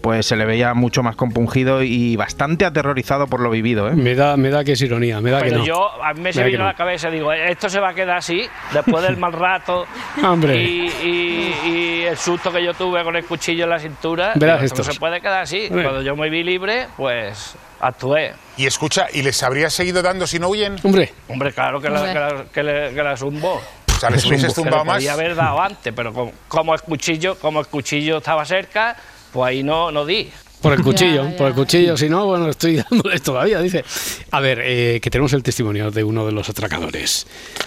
pues 0.03 0.27
se 0.27 0.37
le 0.37 0.45
veía 0.45 0.75
mucho 0.75 1.03
más 1.03 1.17
compungido 1.17 1.83
y 1.83 2.17
bastante 2.17 2.65
aterrorizado 2.65 3.27
por 3.29 3.41
lo 3.41 3.49
vivido. 3.51 3.89
¿eh? 3.89 3.93
Me 3.95 4.15
da, 4.15 4.37
me 4.37 4.51
da 4.51 4.65
que 4.65 4.73
es 4.73 4.81
ironía, 4.83 5.21
me 5.21 5.31
da 5.31 5.39
que 5.41 5.47
Pero 5.51 5.59
no. 5.59 5.65
yo, 5.65 6.03
a 6.05 6.13
mí 6.13 6.21
me 6.21 6.33
se 6.33 6.41
que 6.43 6.49
vino 6.49 6.61
a 6.61 6.63
no. 6.65 6.69
la 6.71 6.75
cabeza, 6.75 7.09
digo, 7.09 7.33
esto 7.33 7.69
se 7.71 7.81
va 7.81 7.91
a 7.91 7.95
quedar 7.95 8.17
así, 8.19 8.43
después 8.73 9.03
del 9.05 9.17
mal 9.19 9.33
rato 9.33 9.87
Hombre. 10.23 10.61
Y, 10.63 10.89
y- 11.03 11.69
y 11.71 12.03
el 12.03 12.17
susto 12.17 12.53
que 12.53 12.63
yo 12.65 12.75
tuve 12.75 13.03
con 13.05 13.15
el 13.17 13.25
cuchillo 13.25 13.65
en 13.65 13.71
la 13.71 13.79
cintura, 13.79 14.33
Verás 14.35 14.63
esto 14.63 14.83
se 14.83 14.95
puede 14.99 15.21
quedar 15.21 15.43
así. 15.43 15.67
Hombre. 15.71 15.85
Cuando 15.85 16.03
yo 16.03 16.17
me 16.17 16.29
vi 16.29 16.43
libre, 16.43 16.89
pues 16.97 17.55
actué. 17.81 18.33
Y 18.57 18.67
escucha, 18.67 19.07
¿y 19.13 19.23
les 19.23 19.43
habría 19.43 19.71
seguido 19.71 20.03
dando 20.03 20.27
si 20.27 20.39
no 20.39 20.49
huyen? 20.49 20.77
Hombre. 20.83 21.13
Hombre, 21.29 21.53
claro 21.53 21.81
que 21.81 21.89
la, 21.89 22.01
Hombre. 22.01 22.13
que 22.13 22.19
la, 22.19 22.45
que 22.53 22.63
le- 22.63 22.95
que 22.95 23.03
la 23.03 23.17
zumbó. 23.17 23.61
O 23.95 24.01
sea, 24.03 24.11
les 24.11 24.25
hubieses 24.27 24.53
Que 24.53 24.65
más. 24.69 24.85
Podía 24.97 25.13
haber 25.13 25.37
dado 25.37 25.61
antes, 25.63 25.93
pero 25.95 26.13
como, 26.13 26.33
como 26.49 26.75
el 26.75 26.81
cuchillo, 26.83 27.39
como 27.39 27.61
el 27.61 27.69
cuchillo 27.69 28.19
estaba 28.19 28.45
cerca, 28.45 28.97
pues 29.33 29.49
ahí 29.49 29.63
no, 29.63 29.91
no 29.91 30.05
di. 30.07 30.29
Por 30.61 30.75
el 30.75 30.83
cuchillo, 30.83 31.37
por 31.37 31.49
el 31.49 31.55
cuchillo, 31.55 31.97
si 31.97 32.09
no, 32.09 32.27
bueno, 32.27 32.49
estoy 32.49 32.77
dándoles 32.91 33.21
todavía, 33.23 33.61
dice. 33.61 33.85
A 34.31 34.41
ver, 34.41 34.61
eh, 34.63 35.01
que 35.03 35.11
tenemos 35.11 35.33
el 35.33 35.43
testimonio 35.43 35.91
de 35.91 36.05
uno 36.05 36.25
de 36.25 36.33
los 36.33 36.49
atracadores. 36.49 37.27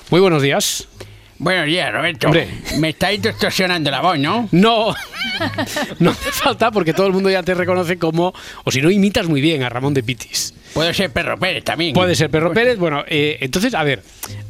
Muy 0.10 0.22
buenos 0.22 0.42
días. 0.42 0.88
Buenos 1.38 1.66
días, 1.66 1.92
Roberto. 1.92 2.28
Hombre. 2.28 2.48
Me 2.78 2.90
estáis 2.90 3.22
distorsionando 3.22 3.92
la 3.92 4.00
voz, 4.00 4.18
¿no? 4.18 4.48
No, 4.54 4.96
no 6.00 6.12
hace 6.12 6.32
falta 6.32 6.72
porque 6.72 6.94
todo 6.94 7.08
el 7.08 7.14
mundo 7.14 7.30
ya 7.30 7.44
te 7.44 7.54
reconoce 7.54 7.98
como, 7.98 8.34
o 8.64 8.72
si 8.72 8.82
no, 8.82 8.90
imitas 8.90 9.28
muy 9.28 9.42
bien 9.42 9.64
a 9.64 9.70
Ramón 9.70 9.94
de 9.94 10.02
Pitis. 10.02 10.54
Puedo 10.76 10.94
ser 10.94 11.10
Perro 11.10 11.40
Pérez 11.40 11.64
también. 11.64 11.94
Puede 11.94 12.16
ser 12.16 12.30
Perro 12.30 12.54
Pérez, 12.54 12.78
bueno, 12.78 13.04
eh, 13.08 13.38
entonces, 13.40 13.74
a 13.74 13.82
ver, 13.84 14.04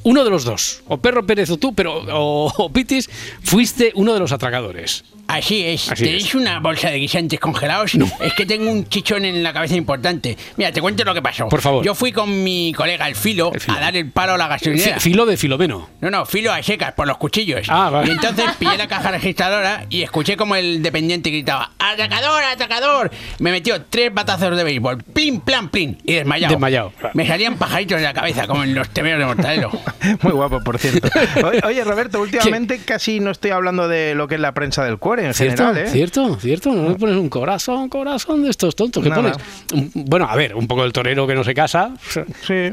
uno 0.04 0.24
de 0.24 0.30
los 0.32 0.44
dos, 0.44 0.82
o 0.88 0.98
Perro 0.98 1.26
Pérez 1.26 1.50
o 1.52 1.58
tú, 1.58 1.74
pero, 1.76 1.98
o, 2.12 2.52
o 2.58 2.70
Pitis, 2.74 3.10
fuiste 3.44 3.92
uno 3.96 4.14
de 4.14 4.20
los 4.20 4.32
atracadores. 4.32 5.04
Así 5.28 5.66
es. 5.66 5.92
Así 5.92 6.04
¿Tenéis 6.04 6.26
es. 6.28 6.36
una 6.36 6.60
bolsa 6.60 6.92
de 6.92 7.00
guisantes 7.00 7.40
congelados? 7.40 7.96
Es 8.22 8.34
que 8.36 8.46
tengo 8.46 8.70
un 8.72 8.88
chichón 8.88 9.26
en 9.26 9.42
la 9.42 9.54
cabeza 9.54 9.76
importante. 9.76 10.38
Mira, 10.56 10.72
te 10.72 10.82
cuento 10.82 11.04
lo 11.04 11.16
que 11.16 11.22
pasó. 11.24 11.50
Por 11.50 11.62
favor. 11.62 11.84
Yo 11.84 11.96
fui 11.96 12.12
con 12.12 12.44
mi 12.44 12.72
colega 12.78 13.08
el 13.08 13.16
Filo, 13.16 13.52
a 13.68 13.80
dar 13.80 13.96
el 13.98 14.12
palo 14.12 14.34
a 14.34 14.38
la 14.38 14.48
gasolinera. 14.48 15.00
Fi- 15.00 15.10
Filo 15.10 15.26
de 15.26 15.36
Filomeno. 15.36 15.90
No, 16.02 16.12
no, 16.12 16.26
filo 16.28 16.52
a 16.54 16.62
secas 16.62 16.94
por 16.94 17.08
los 17.08 17.18
cuchillos. 17.18 17.66
Ah, 17.70 17.90
vale. 17.90 18.10
Y 18.10 18.12
entonces 18.12 18.46
pillé 18.60 18.78
la 18.78 18.88
caja 18.88 19.10
registradora 19.12 19.88
y 19.90 20.04
escuché 20.04 20.38
como 20.38 20.56
el 20.56 20.84
dependiente 20.84 21.32
gritaba 21.32 21.72
¡Atacador, 21.80 22.44
atacador! 22.44 23.10
Me 23.40 23.50
metió 23.52 23.82
tres 23.82 24.14
batazos 24.14 24.56
de 24.56 24.64
béisbol, 24.64 25.04
plin, 25.06 25.40
plan, 25.42 25.70
plin, 25.70 25.98
y 26.06 26.14
desmayado. 26.16 26.52
Desmayado. 26.54 26.92
Me 27.14 27.28
salían 27.28 27.56
pajaritos 27.58 27.98
de 28.00 28.04
la 28.04 28.14
cabeza, 28.14 28.48
como 28.48 28.64
en 28.64 28.74
los 28.76 28.90
tebeos 28.90 29.20
de 29.20 29.26
Mortadelo. 29.26 29.70
Muy 30.22 30.32
guapo, 30.32 30.62
por 30.62 30.78
cierto. 30.80 31.08
Oye, 31.68 31.84
Roberto, 31.84 32.22
últimamente 32.22 32.80
casi 32.86 33.20
no 33.20 33.32
estoy 33.32 33.52
hablando 33.52 33.88
de 33.88 34.16
lo 34.16 34.28
que 34.28 34.36
es 34.36 34.42
la 34.42 34.54
prensa 34.54 34.84
del 34.84 34.98
cuore 34.98 35.26
en 35.26 35.34
¿Cierto? 35.34 35.64
general, 35.68 35.88
¿eh? 35.88 35.90
¿Cierto? 35.92 36.40
¿Cierto? 36.40 36.74
¿No 36.74 36.90
le 36.90 36.96
pones 36.96 37.16
un 37.18 37.30
corazón, 37.30 37.90
corazón 37.90 38.44
de 38.44 38.50
estos 38.50 38.76
tontos 38.76 39.04
que 39.04 39.10
Nada. 39.10 39.34
pones? 39.72 39.92
Bueno, 39.94 40.26
a 40.30 40.36
ver, 40.36 40.56
un 40.56 40.68
poco 40.68 40.84
del 40.84 40.94
torero 40.94 41.26
que 41.28 41.36
no 41.36 41.44
se 41.44 41.54
casa. 41.54 41.92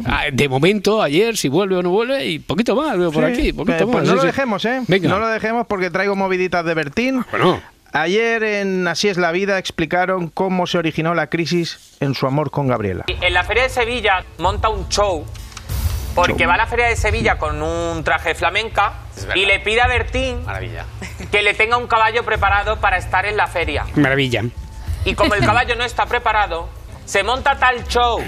Ah, 0.07 0.25
De 0.33 0.49
momento, 0.49 1.03
ayer, 1.03 1.37
si 1.37 1.49
vuelve 1.49 1.77
o 1.77 1.83
no 1.83 1.91
vuelve, 1.91 2.25
y 2.27 2.39
poquito 2.39 2.75
más, 2.77 2.97
veo 2.99 3.11
por 3.13 3.25
Sí, 3.27 3.33
aquí, 3.33 3.53
poquito 3.53 3.79
eh, 3.85 3.87
más. 3.87 3.93
pues 3.93 4.05
no 4.05 4.11
sí, 4.11 4.15
lo 4.17 4.21
sí. 4.23 4.27
dejemos, 4.27 4.65
¿eh? 4.65 4.81
Venga. 4.89 5.09
No 5.09 5.19
lo 5.19 5.29
dejemos 5.29 5.67
porque 5.67 5.91
traigo 5.91 6.17
moviditas 6.17 6.65
de 6.65 6.75
Bertín. 6.75 7.25
Bueno. 7.31 7.61
Ayer 7.93 8.43
en 8.43 8.89
Así 8.89 9.09
es 9.09 9.19
la 9.19 9.33
vida 9.33 9.59
explicaron 9.59 10.29
cómo 10.29 10.67
se 10.67 10.79
originó 10.79 11.15
la 11.15 11.27
crisis 11.27 11.97
en 12.01 12.15
su 12.15 12.27
amor 12.27 12.51
con 12.51 12.67
Gabriela. 12.67 13.05
En 13.07 13.35
la 13.35 13.45
Feria 13.45 13.65
de 13.65 13.69
Sevilla 13.69 14.25
monta 14.39 14.71
un 14.71 14.89
show 14.89 15.27
porque 16.15 16.47
va 16.47 16.55
a 16.55 16.57
la 16.57 16.67
Feria 16.67 16.87
de 16.87 16.97
Sevilla 16.97 17.37
con 17.37 17.63
un 17.63 18.03
traje 18.03 18.35
flamenca 18.35 18.95
y 19.35 19.45
le 19.45 19.61
pide 19.61 19.83
a 19.83 19.89
Bertín 19.89 20.45
que 21.31 21.43
le 21.43 21.53
tenga 21.53 21.77
un 21.77 21.87
caballo 21.87 22.25
preparado 22.25 22.81
para 22.81 22.97
estar 22.97 23.27
en 23.27 23.37
la 23.37 23.47
feria. 23.47 23.85
Maravilla. 23.95 24.43
Y 25.05 25.15
como 25.15 25.35
el 25.35 25.45
caballo 25.45 25.75
no 25.77 25.85
está 25.85 26.07
preparado, 26.07 26.69
se 27.05 27.23
monta 27.23 27.59
tal 27.59 27.87
show, 27.89 28.23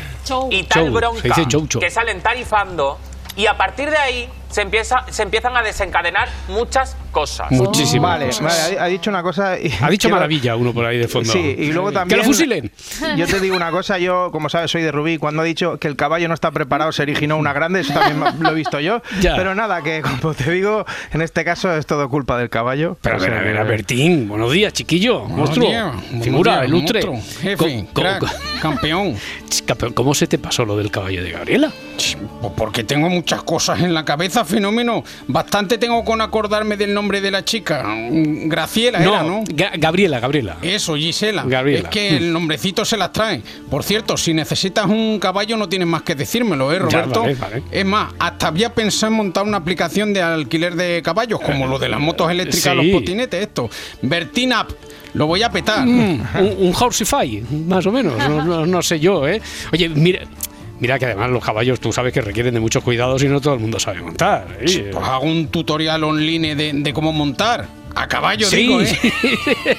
y 0.51 0.65
tal 0.65 0.87
Show, 0.87 0.95
bronca 0.95 1.35
show, 1.49 1.67
show. 1.69 1.81
que 1.81 1.91
salen 1.91 2.21
tarifando 2.21 2.99
y 3.37 3.47
a 3.47 3.57
partir 3.57 3.91
de 3.91 3.97
ahí 3.97 4.29
se, 4.55 4.63
empieza, 4.63 5.05
se 5.11 5.23
empiezan 5.25 5.57
a 5.57 5.63
desencadenar 5.63 6.29
muchas 6.49 6.97
cosas. 7.11 7.51
Muchísimas 7.51 8.13
Vale, 8.13 8.27
cosas. 8.27 8.43
vale, 8.63 8.79
ha, 8.79 8.85
ha 8.85 8.87
dicho 8.87 9.11
una 9.11 9.23
cosa. 9.23 9.59
y- 9.59 9.67
Ha 9.81 9.91
dicho 9.91 10.07
quiero- 10.09 10.17
maravilla 10.17 10.55
uno 10.55 10.73
por 10.73 10.87
ahí 10.87 10.97
de 10.99 11.09
fondo. 11.09 11.33
Sí, 11.33 11.39
y 11.59 11.73
luego 11.73 11.89
¡Que 11.89 11.95
también. 11.95 12.19
lo 12.21 12.25
fusilen! 12.25 12.71
Yo 13.17 13.27
te 13.27 13.41
digo 13.41 13.57
una 13.57 13.71
cosa, 13.73 13.99
yo, 13.99 14.31
como 14.31 14.49
sabes, 14.49 14.71
soy 14.71 14.83
de 14.83 14.93
Rubí. 14.93 15.19
Cuando 15.19 15.43
ha 15.43 15.45
dicho 15.45 15.79
que 15.79 15.89
el 15.89 15.97
caballo 15.97 16.29
no 16.29 16.35
está 16.35 16.53
preparado, 16.53 16.93
se 16.93 17.03
originó 17.03 17.37
una 17.37 17.53
grande, 17.53 17.81
eso 17.81 17.93
también 17.95 18.23
lo 18.41 18.51
he 18.51 18.55
visto 18.55 18.79
yo. 18.81 19.03
Ya. 19.21 19.35
Pero 19.37 19.55
nada, 19.55 19.83
que 19.83 20.03
como 20.03 20.35
te 20.35 20.51
digo, 20.53 20.85
en 21.13 21.23
este 21.23 21.45
caso 21.45 21.75
es 21.77 21.87
todo 21.87 22.09
culpa 22.09 22.39
del 22.39 22.49
caballo. 22.51 22.97
Pero 23.03 23.17
a 23.17 23.19
O 23.19 23.21
ver, 23.21 23.31
sea, 23.31 23.41
a 23.41 23.43
ver, 23.43 23.53
que- 23.55 23.59
a 23.59 23.65
Bertín, 23.65 24.29
buenos 24.29 24.53
días, 24.53 24.73
chiquillo, 24.73 25.25
monstruo, 25.25 25.67
días, 25.69 25.93
buenos 26.11 26.25
figura, 26.25 26.53
días, 26.61 26.69
ilustre. 26.69 27.07
monstruo, 27.07 27.41
jefe, 27.43 27.87
crack, 27.93 28.21
co- 28.21 28.27
campeón. 28.63 29.17
Campeón, 29.67 29.93
¿cómo 29.95 30.15
se 30.15 30.27
te 30.27 30.37
pasó 30.37 30.65
lo 30.67 30.77
del 30.77 30.91
caballo 30.91 31.23
de 31.23 31.31
Gabriela? 31.31 31.71
Pues 32.41 32.53
porque 32.57 32.83
tengo 32.85 33.09
muchas 33.09 33.43
cosas 33.45 33.81
en 33.81 33.95
la 33.95 34.05
cabeza, 34.05 34.44
fenómeno. 34.45 35.05
Bastante 35.29 35.79
tengo 35.79 36.05
con 36.05 36.21
acordarme 36.21 36.77
del 36.77 36.93
nombre 36.95 37.21
de 37.21 37.31
la 37.31 37.45
chica. 37.45 37.85
Graciela 38.11 39.01
era, 39.03 39.23
¿no? 39.23 39.43
Ga- 39.45 39.73
Gabriela, 39.79 40.21
Gabriela. 40.21 40.57
Eso, 40.63 40.97
Gisela. 40.97 41.45
Gabriela. 41.47 41.89
Es 41.89 41.89
que 41.89 42.17
el 42.17 42.33
nombrecito 42.33 42.85
se 42.85 42.97
las 42.97 43.13
trae. 43.13 43.43
Por 43.71 43.83
cierto, 43.85 44.17
si 44.17 44.35
necesitas 44.35 44.87
un 44.87 45.19
caballo 45.19 45.57
no 45.57 45.69
tienes 45.69 45.89
más 45.89 46.03
que 46.03 46.15
decírmelo, 46.15 46.73
¿eh, 46.73 46.79
Roberto? 46.79 47.21
vale, 47.23 47.35
vale. 47.35 47.63
Es 47.71 47.85
más, 47.85 48.13
hasta 48.19 48.49
había 48.49 48.73
pensado 48.75 49.13
en 49.13 49.17
montar 49.19 49.45
una 49.45 49.57
aplicación 49.59 50.13
de 50.13 50.23
alquiler 50.23 50.75
de 50.77 51.03
caballos, 51.03 51.41
como 51.41 51.67
lo 51.67 51.79
de 51.79 51.89
las 51.89 52.01
motos 52.01 52.31
eléctricas, 52.31 52.73
Sí. 52.73 52.83
los 52.83 53.01
potinetes, 53.01 53.41
esto. 53.43 53.71
Bertin 54.03 54.53
App. 54.53 54.71
lo 55.15 55.29
voy 55.29 55.43
a 55.45 55.51
petar. 55.51 55.87
Mm, 55.87 56.21
un, 56.41 56.55
un 56.59 56.75
Horsify, 56.77 57.45
más 57.69 57.87
o 57.87 57.93
menos. 57.93 58.19
No, 58.19 58.43
no- 58.45 58.67
no 58.67 58.83
sé 58.83 58.99
yo, 58.99 59.29
¿eh? 59.29 59.41
Oye, 59.73 59.89
mira. 59.89 60.23
Mira 60.81 60.99
que 60.99 61.07
además 61.07 61.31
los 61.31 61.45
caballos 61.45 61.79
tú 61.81 61.93
sabes 61.93 62.13
que 62.13 62.21
requieren 62.21 62.53
de 62.55 62.61
muchos 62.61 62.83
cuidados 62.83 63.23
y 63.23 63.29
no 63.29 63.41
todo 63.41 63.55
el 63.55 63.61
mundo 63.61 63.79
sabe 63.79 64.01
montar. 64.03 64.47
¿eh? 64.61 64.91
Pues 64.93 65.05
hago 65.09 65.25
un 65.25 65.49
tutorial 65.49 66.03
online 66.05 66.55
de, 66.57 66.73
de 66.75 66.93
cómo 66.93 67.13
montar. 67.13 67.67
A 67.97 68.09
caballo, 68.09 68.49
Sí, 68.49 68.57
digo, 68.57 68.81
¿eh? 68.81 68.87
sí. 68.87 69.13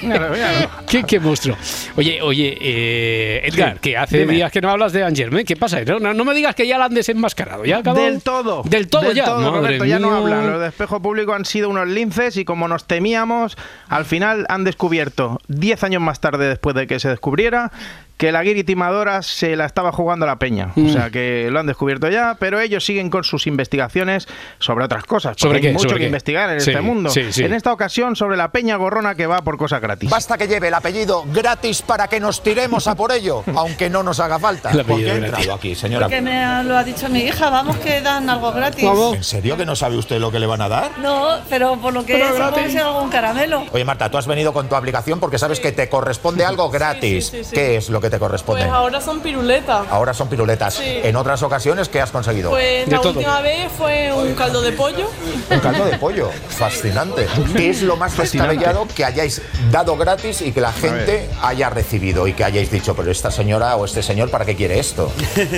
¿Qué, 0.88 1.02
qué 1.04 1.20
monstruo. 1.20 1.54
Oye, 1.96 2.22
oye, 2.22 2.56
eh, 2.60 3.42
Edgar, 3.44 3.74
Sí, 3.74 3.78
que 3.82 3.96
hace 3.98 4.18
dime. 4.20 4.32
días 4.32 4.50
que 4.50 4.62
no 4.62 4.70
hablas 4.70 4.94
de 4.94 5.04
Angerme. 5.04 5.44
¿Qué 5.44 5.54
pasa? 5.54 5.82
No, 5.84 5.98
no- 6.14 6.24
me 6.24 6.34
digas 6.34 6.54
que 6.54 6.66
ya 6.66 6.78
la 6.78 6.86
han 6.86 6.94
desenmascarado. 6.94 7.66
¿Ya 7.66 7.78
acabó? 7.78 8.00
Del 8.00 8.22
todo. 8.22 8.62
Del 8.64 8.88
todo 8.88 9.12
ya. 9.12 9.26
todo, 9.26 9.56
Roberto, 9.56 9.84
ya 9.84 9.98
no 9.98 10.14
hablan. 10.14 10.50
Los 10.50 10.60
de 10.62 10.68
espejo 10.68 11.00
público 11.02 11.34
han 11.34 11.44
sido 11.44 11.68
unos 11.68 11.88
linces 11.88 12.38
y 12.38 12.46
como 12.46 12.68
nos 12.68 12.86
temíamos, 12.86 13.56
al 13.88 14.06
final 14.06 14.46
han 14.48 14.64
descubierto, 14.64 15.38
10 15.48 15.84
años 15.84 16.00
más 16.02 16.18
tarde 16.20 16.48
después 16.48 16.74
de 16.74 16.86
que 16.86 16.98
se 16.98 17.08
descubriera, 17.10 17.70
que 18.16 18.32
la 18.32 18.42
guiri 18.42 18.64
timadora 18.64 19.20
se 19.22 19.56
la 19.56 19.66
estaba 19.66 19.92
jugando 19.92 20.24
a 20.24 20.28
la 20.28 20.36
peña. 20.36 20.72
Mm. 20.74 20.86
O 20.86 20.92
sea 20.92 21.10
que 21.10 21.48
lo 21.50 21.60
han 21.60 21.66
descubierto 21.66 22.08
ya, 22.08 22.36
pero 22.38 22.58
ellos 22.60 22.84
siguen 22.84 23.10
con 23.10 23.24
sus 23.24 23.46
investigaciones 23.46 24.26
sobre 24.58 24.84
otras 24.86 25.04
cosas. 25.04 25.36
¿Sobre 25.38 25.56
hay 25.58 25.62
qué? 25.62 25.72
mucho 25.72 25.82
¿Sobre 25.82 25.96
que 25.96 26.00
qué? 26.00 26.06
investigar 26.06 26.50
en 26.50 26.60
Sí, 26.60 26.70
este 26.70 26.80
mundo. 26.82 27.10
sí, 27.10 27.30
sí. 27.32 27.44
En 27.44 27.52
esta 27.52 27.72
ocasión 27.72 28.16
sobre 28.16 28.36
la 28.38 28.52
peña 28.52 28.76
gorrona 28.76 29.14
que 29.14 29.26
va 29.26 29.42
por 29.42 29.58
cosas 29.58 29.80
gratis. 29.82 30.08
Basta 30.08 30.38
que 30.38 30.48
lleve 30.48 30.68
el 30.68 30.74
apellido 30.74 31.24
gratis 31.26 31.82
para 31.82 32.08
que 32.08 32.18
nos 32.20 32.42
tiremos 32.42 32.86
a 32.88 32.94
por 32.94 33.12
ello, 33.12 33.42
aunque 33.54 33.90
no 33.90 34.02
nos 34.02 34.18
haga 34.20 34.38
falta. 34.38 34.70
El 34.70 34.84
¿Por 34.84 34.96
qué 34.98 35.04
gratis. 35.04 35.24
entrado 35.24 35.54
aquí, 35.54 35.74
señora? 35.74 36.06
Porque 36.06 36.22
me 36.22 36.64
lo 36.64 36.76
ha 36.76 36.84
dicho 36.84 37.08
mi 37.10 37.20
hija, 37.20 37.50
vamos 37.50 37.76
que 37.78 38.00
dan 38.00 38.30
algo 38.30 38.50
gratis. 38.52 38.88
¿En 39.14 39.24
serio 39.24 39.56
que 39.58 39.66
no 39.66 39.76
sabe 39.76 39.96
usted 39.96 40.18
lo 40.20 40.30
que 40.32 40.38
le 40.38 40.46
van 40.46 40.62
a 40.62 40.68
dar? 40.68 40.90
No, 40.98 41.36
pero 41.50 41.76
por 41.76 41.92
lo 41.92 42.04
que 42.06 42.14
Pero 42.14 42.56
es, 42.56 42.72
ser 42.72 42.82
algún 42.82 43.10
caramelo. 43.10 43.64
Oye, 43.72 43.84
Marta, 43.84 44.10
tú 44.10 44.16
has 44.16 44.26
venido 44.26 44.52
con 44.54 44.68
tu 44.68 44.74
aplicación 44.74 45.20
porque 45.20 45.38
sabes 45.38 45.60
que 45.60 45.72
te 45.72 45.88
corresponde 45.90 46.44
algo 46.46 46.70
gratis. 46.70 47.26
sí, 47.26 47.44
sí. 47.44 47.54
¿Qué 47.54 47.76
es 47.76 47.90
lo 47.90 48.00
que 48.00 48.05
te 48.10 48.18
corresponde? 48.18 48.62
Pues 48.62 48.72
ahora 48.72 49.00
son 49.00 49.20
piruletas. 49.20 49.86
Ahora 49.90 50.14
son 50.14 50.28
piruletas. 50.28 50.74
Sí. 50.74 51.00
En 51.02 51.16
otras 51.16 51.42
ocasiones, 51.42 51.88
¿qué 51.88 52.00
has 52.00 52.10
conseguido? 52.10 52.50
Pues 52.50 52.88
la 52.88 53.00
última 53.00 53.40
vez 53.40 53.70
fue 53.76 54.12
un 54.12 54.34
caldo 54.34 54.60
de 54.62 54.72
pollo. 54.72 55.10
Un 55.50 55.60
caldo 55.60 55.84
de 55.84 55.98
pollo. 55.98 56.30
Fascinante. 56.48 57.26
¿Qué 57.56 57.70
es 57.70 57.82
lo 57.82 57.96
más 57.96 58.14
Fascinante. 58.14 58.54
descabellado 58.54 58.88
que 58.94 59.04
hayáis 59.04 59.42
dado 59.70 59.96
gratis 59.96 60.42
y 60.42 60.52
que 60.52 60.60
la 60.60 60.72
gente 60.72 61.28
haya 61.42 61.70
recibido 61.70 62.26
y 62.26 62.32
que 62.32 62.44
hayáis 62.44 62.70
dicho, 62.70 62.94
pero 62.94 63.10
esta 63.10 63.30
señora 63.30 63.76
o 63.76 63.84
este 63.84 64.02
señor, 64.02 64.30
¿para 64.30 64.44
qué 64.44 64.56
quiere 64.56 64.78
esto? 64.78 65.12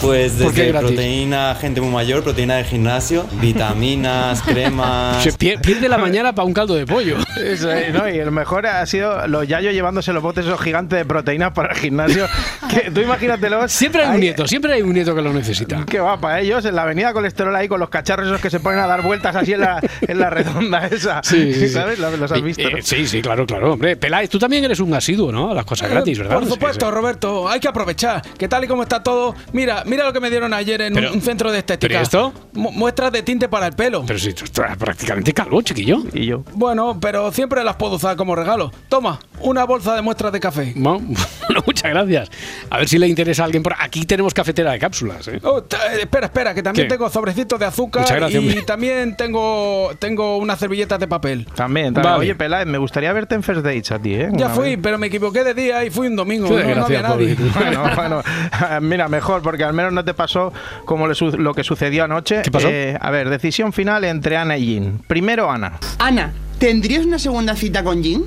Pues 0.00 0.32
¿Por 0.32 0.54
qué 0.54 0.66
desde 0.66 0.78
proteína, 0.78 1.56
gente 1.60 1.80
muy 1.80 1.90
mayor, 1.90 2.22
proteína 2.22 2.56
de 2.56 2.64
gimnasio, 2.64 3.26
vitaminas, 3.32 4.42
cremas. 4.46 5.22
Se 5.22 5.32
pierde 5.32 5.88
la 5.88 5.98
mañana 5.98 6.34
para 6.34 6.46
un 6.46 6.54
caldo 6.54 6.74
de 6.74 6.86
pollo. 6.86 7.16
Eso, 7.42 7.68
¿no? 7.92 8.08
Y 8.08 8.18
el 8.18 8.30
mejor 8.30 8.66
ha 8.66 8.84
sido 8.86 9.26
los 9.26 9.46
yayos 9.46 9.72
llevándose 9.72 10.12
los 10.12 10.22
botes 10.22 10.46
esos 10.46 10.60
gigantes 10.60 10.98
de 10.98 11.04
proteínas 11.04 11.52
para 11.52 11.72
el 11.72 11.77
gimnasio. 11.78 12.26
Que, 12.68 12.90
tú 12.90 13.00
imagínatelos. 13.00 13.70
Siempre 13.72 14.02
hay 14.04 14.14
un 14.14 14.20
nieto, 14.20 14.46
siempre 14.46 14.72
hay 14.74 14.82
un 14.82 14.92
nieto 14.92 15.14
que 15.14 15.22
lo 15.22 15.32
necesita. 15.32 15.84
Que 15.86 16.00
va 16.00 16.18
para 16.20 16.40
ellos 16.40 16.64
en 16.64 16.74
la 16.74 16.82
avenida 16.82 17.12
colesterol 17.12 17.54
ahí 17.56 17.68
con 17.68 17.80
los 17.80 17.88
cacharros 17.88 18.26
esos 18.26 18.40
que 18.40 18.50
se 18.50 18.60
ponen 18.60 18.80
a 18.80 18.86
dar 18.86 19.02
vueltas 19.02 19.34
así 19.36 19.52
en 19.54 19.60
la, 19.60 19.80
en 20.02 20.18
la 20.18 20.30
redonda 20.30 20.86
esa. 20.86 21.20
Sí, 21.22 21.52
sí, 21.54 21.60
sí. 21.60 21.68
¿Sabes? 21.70 21.98
Los, 21.98 22.18
los 22.18 22.30
has 22.32 22.38
Eh, 22.38 22.42
visto. 22.42 22.62
eh, 22.68 22.82
sí, 22.82 23.06
sí, 23.06 23.22
claro, 23.22 23.46
claro. 23.46 23.72
Hombre, 23.72 23.96
Peláez, 23.96 24.28
tú 24.30 24.38
también 24.38 24.64
eres 24.64 24.80
un 24.80 24.92
asiduo, 24.94 25.32
¿no? 25.32 25.50
A 25.50 25.54
las 25.54 25.64
cosas 25.64 25.90
gratis, 25.90 26.18
¿verdad? 26.18 26.34
Por 26.38 26.46
supuesto, 26.48 26.90
Roberto, 26.90 27.48
hay 27.48 27.60
que 27.60 27.68
aprovechar. 27.68 28.22
Que 28.36 28.48
tal 28.48 28.64
y 28.64 28.66
como 28.68 28.82
está 28.82 29.02
todo, 29.02 29.34
mira, 29.52 29.82
mira 29.86 30.04
lo 30.04 30.12
que 30.12 30.20
me 30.20 30.30
dieron 30.30 30.52
ayer 30.54 30.80
en 30.82 30.94
Pero- 30.94 31.12
un 31.12 31.20
centro 31.22 31.50
de 31.52 31.58
estética. 31.58 31.88
¿pero 31.88 32.02
esto? 32.02 32.32
Mu- 32.54 32.72
muestras 32.72 33.12
de 33.12 33.22
tinte 33.22 33.48
para 33.48 33.66
el 33.66 33.72
pelo. 33.72 34.04
Pero 34.06 34.18
si 34.18 34.32
tú 34.34 34.44
estás 34.44 34.76
prácticamente 34.76 35.32
calvo, 35.32 35.62
chiquillo. 35.62 35.98
Y 36.12 36.26
yo. 36.26 36.44
Bueno, 36.54 36.98
pero 37.00 37.30
siempre 37.32 37.62
las 37.64 37.76
puedo 37.76 37.96
usar 37.96 38.16
como 38.16 38.34
regalo. 38.34 38.72
Toma, 38.88 39.18
una 39.40 39.64
bolsa 39.64 39.94
de 39.94 40.02
muestras 40.02 40.32
de 40.32 40.40
café. 40.40 40.72
Bueno, 40.76 41.00
muchas 41.68 41.90
gracias. 41.92 42.30
A 42.70 42.78
ver 42.78 42.88
si 42.88 42.98
le 42.98 43.06
interesa 43.06 43.42
a 43.42 43.44
alguien 43.46 43.62
por 43.62 43.74
aquí. 43.78 44.04
tenemos 44.04 44.32
cafetera 44.34 44.72
de 44.72 44.78
cápsulas, 44.78 45.28
¿eh? 45.28 45.38
Oh, 45.42 45.58
eh, 45.58 46.00
espera, 46.00 46.26
espera, 46.26 46.54
que 46.54 46.62
también 46.62 46.88
¿Qué? 46.88 46.94
tengo 46.94 47.08
sobrecitos 47.10 47.58
de 47.58 47.66
azúcar 47.66 48.04
gracias, 48.08 48.32
y 48.32 48.38
hombre. 48.38 48.62
también 48.62 49.16
tengo 49.16 49.90
tengo 49.98 50.38
unas 50.38 50.58
servilletas 50.58 50.98
de 50.98 51.06
papel. 51.06 51.46
También, 51.54 51.92
también. 51.94 52.12
Vale. 52.14 52.18
Oye, 52.24 52.34
Peláez, 52.34 52.66
me 52.66 52.78
gustaría 52.78 53.12
verte 53.12 53.34
en 53.34 53.42
First 53.42 53.62
Dates 53.62 53.92
a 53.92 53.98
ti, 53.98 54.14
¿eh? 54.14 54.28
Ya 54.32 54.46
Una 54.46 54.54
fui, 54.54 54.70
vez. 54.70 54.78
pero 54.82 54.98
me 54.98 55.08
equivoqué 55.08 55.44
de 55.44 55.54
día 55.54 55.84
y 55.84 55.90
fui 55.90 56.06
un 56.06 56.16
domingo. 56.16 56.48
No, 56.48 56.74
no 56.74 56.84
había 56.86 57.02
nadie. 57.02 57.36
Bueno, 57.54 57.84
bueno, 57.96 58.22
mira, 58.80 59.08
mejor, 59.08 59.42
porque 59.42 59.64
al 59.64 59.74
menos 59.74 59.92
no 59.92 60.04
te 60.04 60.14
pasó 60.14 60.52
como 60.84 61.06
le 61.06 61.14
su- 61.14 61.36
lo 61.38 61.52
que 61.54 61.64
sucedió 61.64 62.04
anoche. 62.04 62.42
¿Qué 62.42 62.50
pasó? 62.50 62.68
Eh, 62.70 62.96
a 63.00 63.10
ver, 63.10 63.28
decisión 63.28 63.72
final 63.72 64.04
entre 64.04 64.36
Ana 64.36 64.56
y 64.56 64.66
Jean. 64.74 64.98
Primero 65.06 65.50
Ana. 65.50 65.78
Ana, 65.98 66.32
¿tendrías 66.58 67.04
una 67.04 67.18
segunda 67.18 67.54
cita 67.56 67.82
con 67.84 68.02
Jin? 68.02 68.24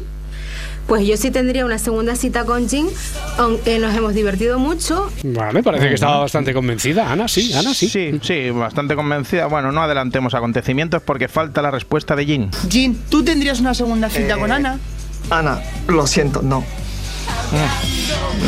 Pues 0.91 1.07
yo 1.07 1.15
sí 1.15 1.31
tendría 1.31 1.63
una 1.63 1.77
segunda 1.77 2.17
cita 2.17 2.43
con 2.43 2.67
Jin, 2.67 2.86
aunque 3.38 3.79
nos 3.79 3.95
hemos 3.95 4.13
divertido 4.13 4.60
mucho. 4.60 5.10
Vale, 5.24 5.63
parece 5.63 5.88
que 5.88 5.93
estaba 5.93 6.19
bastante 6.19 6.53
convencida. 6.53 7.10
Ana, 7.10 7.29
sí, 7.29 7.53
Ana, 7.53 7.74
sí. 7.74 7.88
Sí, 7.88 8.19
sí, 8.21 8.50
bastante 8.50 8.93
convencida. 8.98 9.45
Bueno, 9.45 9.71
no 9.71 9.81
adelantemos 9.81 10.33
acontecimientos 10.33 11.01
porque 11.01 11.29
falta 11.29 11.62
la 11.62 11.71
respuesta 11.71 12.13
de 12.17 12.25
Jean. 12.25 12.51
Jin, 12.67 13.00
¿tú 13.10 13.24
tendrías 13.24 13.62
una 13.62 13.74
segunda 13.74 14.10
cita 14.10 14.38
con 14.38 14.51
Ana? 14.51 14.79
Ana, 15.29 15.62
lo 15.88 16.05
siento, 16.07 16.41
no. 16.41 16.60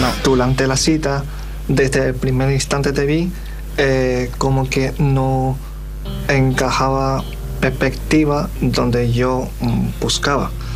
No. 0.02 0.08
Durante 0.26 0.68
la 0.68 0.76
cita, 0.76 1.24
desde 1.70 2.10
el 2.10 2.14
primer 2.14 2.52
instante 2.52 2.92
te 2.92 3.06
vi, 3.06 3.32
eh, 3.78 4.30
como 4.38 4.70
que 4.70 4.92
no 4.98 5.58
encajaba 6.28 7.24
perspectiva 7.62 8.50
donde 8.60 9.14
yo 9.14 9.48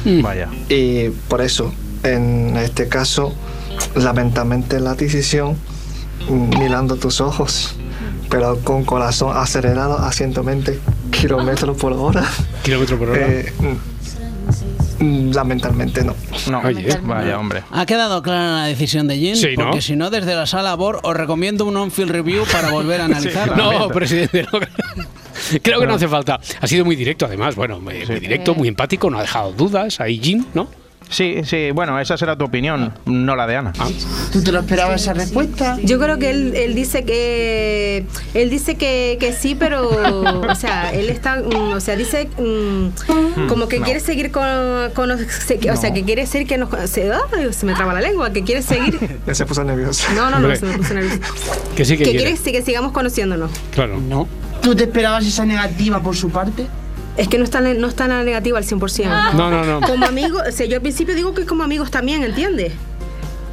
mm. 0.05 0.21
Vaya. 0.21 0.49
Y 0.69 1.09
por 1.27 1.41
eso, 1.41 1.73
en 2.03 2.55
este 2.57 2.87
caso, 2.87 3.33
lamentablemente 3.95 4.79
la 4.79 4.95
decisión, 4.95 5.57
mm, 6.29 6.59
mirando 6.59 6.95
tus 6.95 7.21
ojos, 7.21 7.75
pero 8.29 8.59
con 8.59 8.83
corazón 8.83 9.35
acelerado 9.37 9.97
a 9.99 10.11
120 10.11 10.79
kilómetros 11.11 11.77
por 11.77 11.93
hora. 11.93 12.25
Kilómetro 12.63 12.97
por 12.97 13.09
hora. 13.11 13.25
eh, 13.25 13.53
mm, 14.99 15.31
lamentablemente 15.31 16.03
no. 16.03 16.15
No, 16.49 16.61
vaya 17.03 17.39
hombre. 17.39 17.63
¿Ha 17.71 17.85
quedado 17.85 18.21
clara 18.21 18.61
la 18.61 18.65
decisión 18.65 19.07
de 19.07 19.17
Jin? 19.17 19.35
Sí, 19.35 19.55
¿no? 19.57 19.65
Porque 19.65 19.81
si 19.81 19.95
no, 19.95 20.09
desde 20.09 20.35
la 20.35 20.45
sala 20.45 20.75
BOR 20.75 20.99
os 21.03 21.15
recomiendo 21.15 21.65
un 21.65 21.77
on-field 21.77 22.11
review 22.11 22.43
para 22.51 22.69
volver 22.69 23.01
a 23.01 23.05
analizarla. 23.11 23.55
No, 23.55 23.87
presidente, 23.89 24.45
no. 24.51 24.59
Creo 25.61 25.79
que 25.79 25.87
no. 25.87 25.95
hace 25.95 26.07
falta. 26.07 26.39
Ha 26.61 26.67
sido 26.67 26.85
muy 26.85 26.95
directo, 26.95 27.25
además. 27.25 27.55
Bueno, 27.55 27.79
muy, 27.79 28.05
muy 28.05 28.19
directo, 28.19 28.55
muy 28.55 28.67
empático, 28.67 29.09
no 29.09 29.17
ha 29.17 29.21
dejado 29.21 29.51
dudas. 29.53 29.99
Ahí, 29.99 30.19
Jim, 30.21 30.45
¿no? 30.53 30.67
Sí, 31.09 31.35
sí, 31.45 31.71
bueno, 31.71 31.97
esa 32.01 32.17
será 32.17 32.35
tu 32.37 32.43
opinión, 32.43 32.93
no 33.05 33.37
la 33.37 33.47
de 33.47 33.55
Ana. 33.55 33.71
¿Tú 34.33 34.43
te 34.43 34.51
lo 34.51 34.59
esperabas 34.59 35.01
esa 35.03 35.13
respuesta? 35.13 35.77
Yo 35.81 35.99
creo 35.99 36.19
que 36.19 36.29
él, 36.31 36.53
él 36.53 36.75
dice 36.75 37.05
que 37.05 38.05
él 38.33 38.49
dice 38.49 38.75
que, 38.75 39.15
que 39.17 39.31
sí, 39.31 39.55
pero 39.55 39.87
o 39.89 40.55
sea, 40.55 40.91
él 40.93 41.07
está, 41.09 41.37
mm, 41.37 41.71
o 41.71 41.79
sea, 41.79 41.95
dice 41.95 42.27
mm, 42.37 43.47
como 43.47 43.69
que 43.69 43.79
No. 43.79 43.85
quiere 43.85 44.01
seguir 44.01 44.31
con, 44.31 44.43
con- 44.93 45.17
se- 45.29 45.71
o 45.71 45.77
sea, 45.77 45.93
que 45.93 46.03
quiere 46.03 46.23
decir 46.23 46.45
que 46.45 46.57
nos 46.57 46.69
se, 46.89 47.09
ay, 47.09 47.53
se 47.53 47.65
me 47.65 47.73
traba 47.73 47.93
la 47.93 48.01
lengua, 48.01 48.33
que 48.33 48.43
quiere 48.43 48.61
seguir. 48.61 48.99
Ya 49.25 49.33
se 49.33 49.45
puso 49.45 49.63
nervioso. 49.63 50.03
No, 50.13 50.25
no, 50.29 50.31
no, 50.31 50.35
Hombre. 50.39 50.57
se 50.57 50.65
me 50.65 50.77
puso 50.77 50.93
nerviosa. 50.93 51.19
Que 51.73 51.85
sí 51.85 51.97
que, 51.97 52.03
Que 52.03 52.11
quiere. 52.17 52.35
que 52.37 52.61
sigamos 52.61 52.91
conociéndonos. 52.91 53.49
Claro. 53.71 53.97
No. 54.01 54.27
¿Tú 54.67 54.75
te 54.75 54.83
esperabas 54.83 55.25
esa 55.25 55.45
negativa 55.45 56.03
por 56.03 56.13
su 56.13 56.29
parte? 56.29 56.67
Es 57.15 57.29
que 57.29 57.37
no 57.37 57.45
está, 57.45 57.61
no 57.61 57.87
está 57.87 58.05
nada 58.09 58.25
negativo 58.25 58.57
al 58.57 58.65
100%. 58.65 59.33
No, 59.33 59.49
no, 59.49 59.63
no. 59.63 59.79
Como 59.87 60.05
amigo, 60.05 60.39
o 60.45 60.51
sea, 60.51 60.65
yo 60.65 60.75
al 60.75 60.81
principio 60.81 61.15
digo 61.15 61.33
que 61.33 61.45
como 61.45 61.63
amigos 61.63 61.89
también, 61.89 62.21
¿entiendes? 62.21 62.73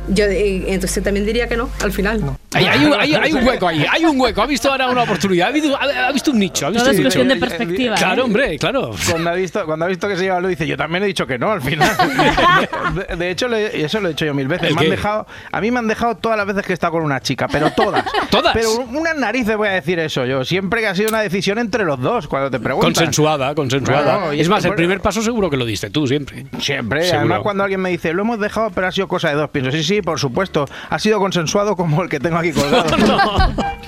Yo 0.08 0.24
eh, 0.26 0.64
entonces 0.68 1.02
también 1.02 1.24
diría 1.26 1.48
que 1.48 1.56
no, 1.56 1.70
al 1.82 1.92
final. 1.92 2.22
Hay, 2.52 2.66
hay 2.66 2.84
un, 2.84 2.92
hay- 2.94 3.14
hay 3.14 3.32
un 3.32 3.44
hueco 3.46 3.66
ahí, 3.68 3.84
hay 3.90 4.04
un 4.04 4.20
hueco. 4.20 4.42
Ha 4.42 4.46
visto 4.46 4.70
ahora 4.70 4.88
una 4.88 5.02
oportunidad, 5.02 5.48
ha 5.48 5.50
visto, 5.52 5.76
ha- 5.76 6.08
ha 6.08 6.12
visto 6.12 6.30
un 6.30 6.38
nicho. 6.38 6.66
Ha 6.66 6.70
visto 6.70 6.84
Todo 6.84 6.92
es 6.92 6.98
un 6.98 7.04
cuestión 7.04 7.26
nicho. 7.28 7.34
de 7.40 7.46
perspectiva, 7.46 7.94
Claro, 7.96 8.22
¿eh? 8.22 8.24
hombre, 8.24 8.58
claro. 8.58 8.90
Cuando 9.10 9.30
ha 9.30 9.34
visto, 9.34 9.64
cuando 9.66 9.84
ha 9.86 9.88
visto 9.88 10.06
que 10.08 10.16
se 10.16 10.22
lleva 10.24 10.40
lo 10.40 10.48
dice, 10.48 10.66
yo 10.66 10.76
también 10.76 11.02
he 11.04 11.06
dicho 11.06 11.26
que 11.26 11.38
no 11.38 11.50
al 11.52 11.62
final. 11.62 11.90
De, 13.08 13.16
de 13.16 13.30
hecho, 13.30 13.48
le- 13.48 13.82
eso 13.84 14.00
lo 14.00 14.08
he 14.08 14.10
dicho 14.12 14.24
yo 14.24 14.34
mil 14.34 14.46
veces. 14.46 14.68
¿El 14.68 14.74
Me 14.76 14.82
han 14.82 14.90
dejado, 14.90 15.26
a 15.50 15.60
mí 15.60 15.70
me 15.70 15.78
han 15.78 15.88
dejado 15.88 16.16
todas 16.16 16.36
las 16.38 16.46
veces 16.46 16.64
que 16.64 16.72
he 16.72 16.74
estado 16.74 16.92
con 16.92 17.02
una 17.02 17.20
chica, 17.20 17.48
pero 17.50 17.70
todas. 17.72 18.04
¿Todas? 18.30 18.52
Pero 18.54 18.70
unas 18.92 19.16
narices 19.16 19.56
voy 19.56 19.68
a 19.68 19.72
decir 19.72 19.98
eso 19.98 20.24
yo. 20.24 20.44
Siempre 20.44 20.80
que 20.80 20.86
ha 20.88 20.94
sido 20.94 21.08
una 21.08 21.20
decisión 21.20 21.58
entre 21.58 21.84
los 21.84 22.00
dos, 22.00 22.28
cuando 22.28 22.50
te 22.50 22.60
preguntan. 22.60 22.92
Consensuada, 22.92 23.54
consensuada. 23.54 24.34
Es 24.34 24.48
más, 24.48 24.64
el 24.64 24.74
primer 24.74 25.00
paso 25.00 25.22
seguro 25.22 25.50
que 25.50 25.56
lo 25.56 25.64
diste 25.64 25.90
tú 25.90 26.06
siempre. 26.06 26.46
Siempre. 26.60 27.02
Seguro. 27.02 27.18
Además, 27.20 27.40
cuando 27.42 27.62
alguien 27.64 27.80
me 27.80 27.90
dice, 27.90 28.12
lo 28.12 28.22
hemos 28.22 28.38
dejado, 28.38 28.70
pero 28.70 28.86
ha 28.86 28.92
sido 28.92 29.08
cosa 29.08 29.28
de 29.28 29.34
dos, 29.34 29.50
pienso, 29.50 29.70
sí, 29.70 29.82
sí, 29.82 29.93
por 30.02 30.18
supuesto. 30.18 30.66
Ha 30.90 30.98
sido 30.98 31.18
consensuado 31.18 31.76
como 31.76 32.02
el 32.02 32.08
que 32.08 32.20
tengo 32.20 32.36
aquí 32.36 32.52
colgado. 32.52 32.84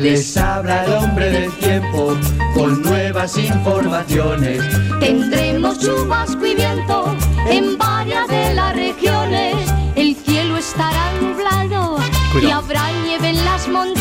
Les 0.00 0.34
habla 0.38 0.84
el 0.86 0.92
hombre 0.94 1.30
del 1.30 1.52
tiempo 1.58 2.16
con 2.54 2.80
nuevas 2.82 3.36
informaciones. 3.36 4.62
Tendremos 4.98 5.78
chubasco 5.78 6.46
y 6.46 6.54
viento 6.54 7.14
en 7.50 7.76
varias 7.76 8.26
de 8.28 8.54
las 8.54 8.74
regiones. 8.74 9.56
El 9.96 10.16
cielo 10.16 10.56
estará 10.56 11.12
nublado 11.20 11.98
y 12.40 12.50
habrá 12.50 12.90
nieve 13.04 13.28
en 13.28 13.44
las 13.44 13.68
montañas. 13.68 13.99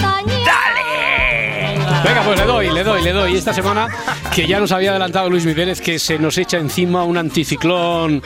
Venga, 2.03 2.23
pues 2.23 2.39
le 2.39 2.45
doy, 2.45 2.69
le 2.71 2.83
doy, 2.83 3.03
le 3.03 3.11
doy. 3.11 3.35
Esta 3.35 3.53
semana, 3.53 3.87
que 4.33 4.47
ya 4.47 4.59
nos 4.59 4.71
había 4.71 4.91
adelantado 4.91 5.29
Luis 5.29 5.45
Migueles 5.45 5.81
que 5.81 5.99
se 5.99 6.17
nos 6.17 6.37
echa 6.37 6.57
encima 6.57 7.03
un 7.03 7.17
anticiclón 7.17 8.23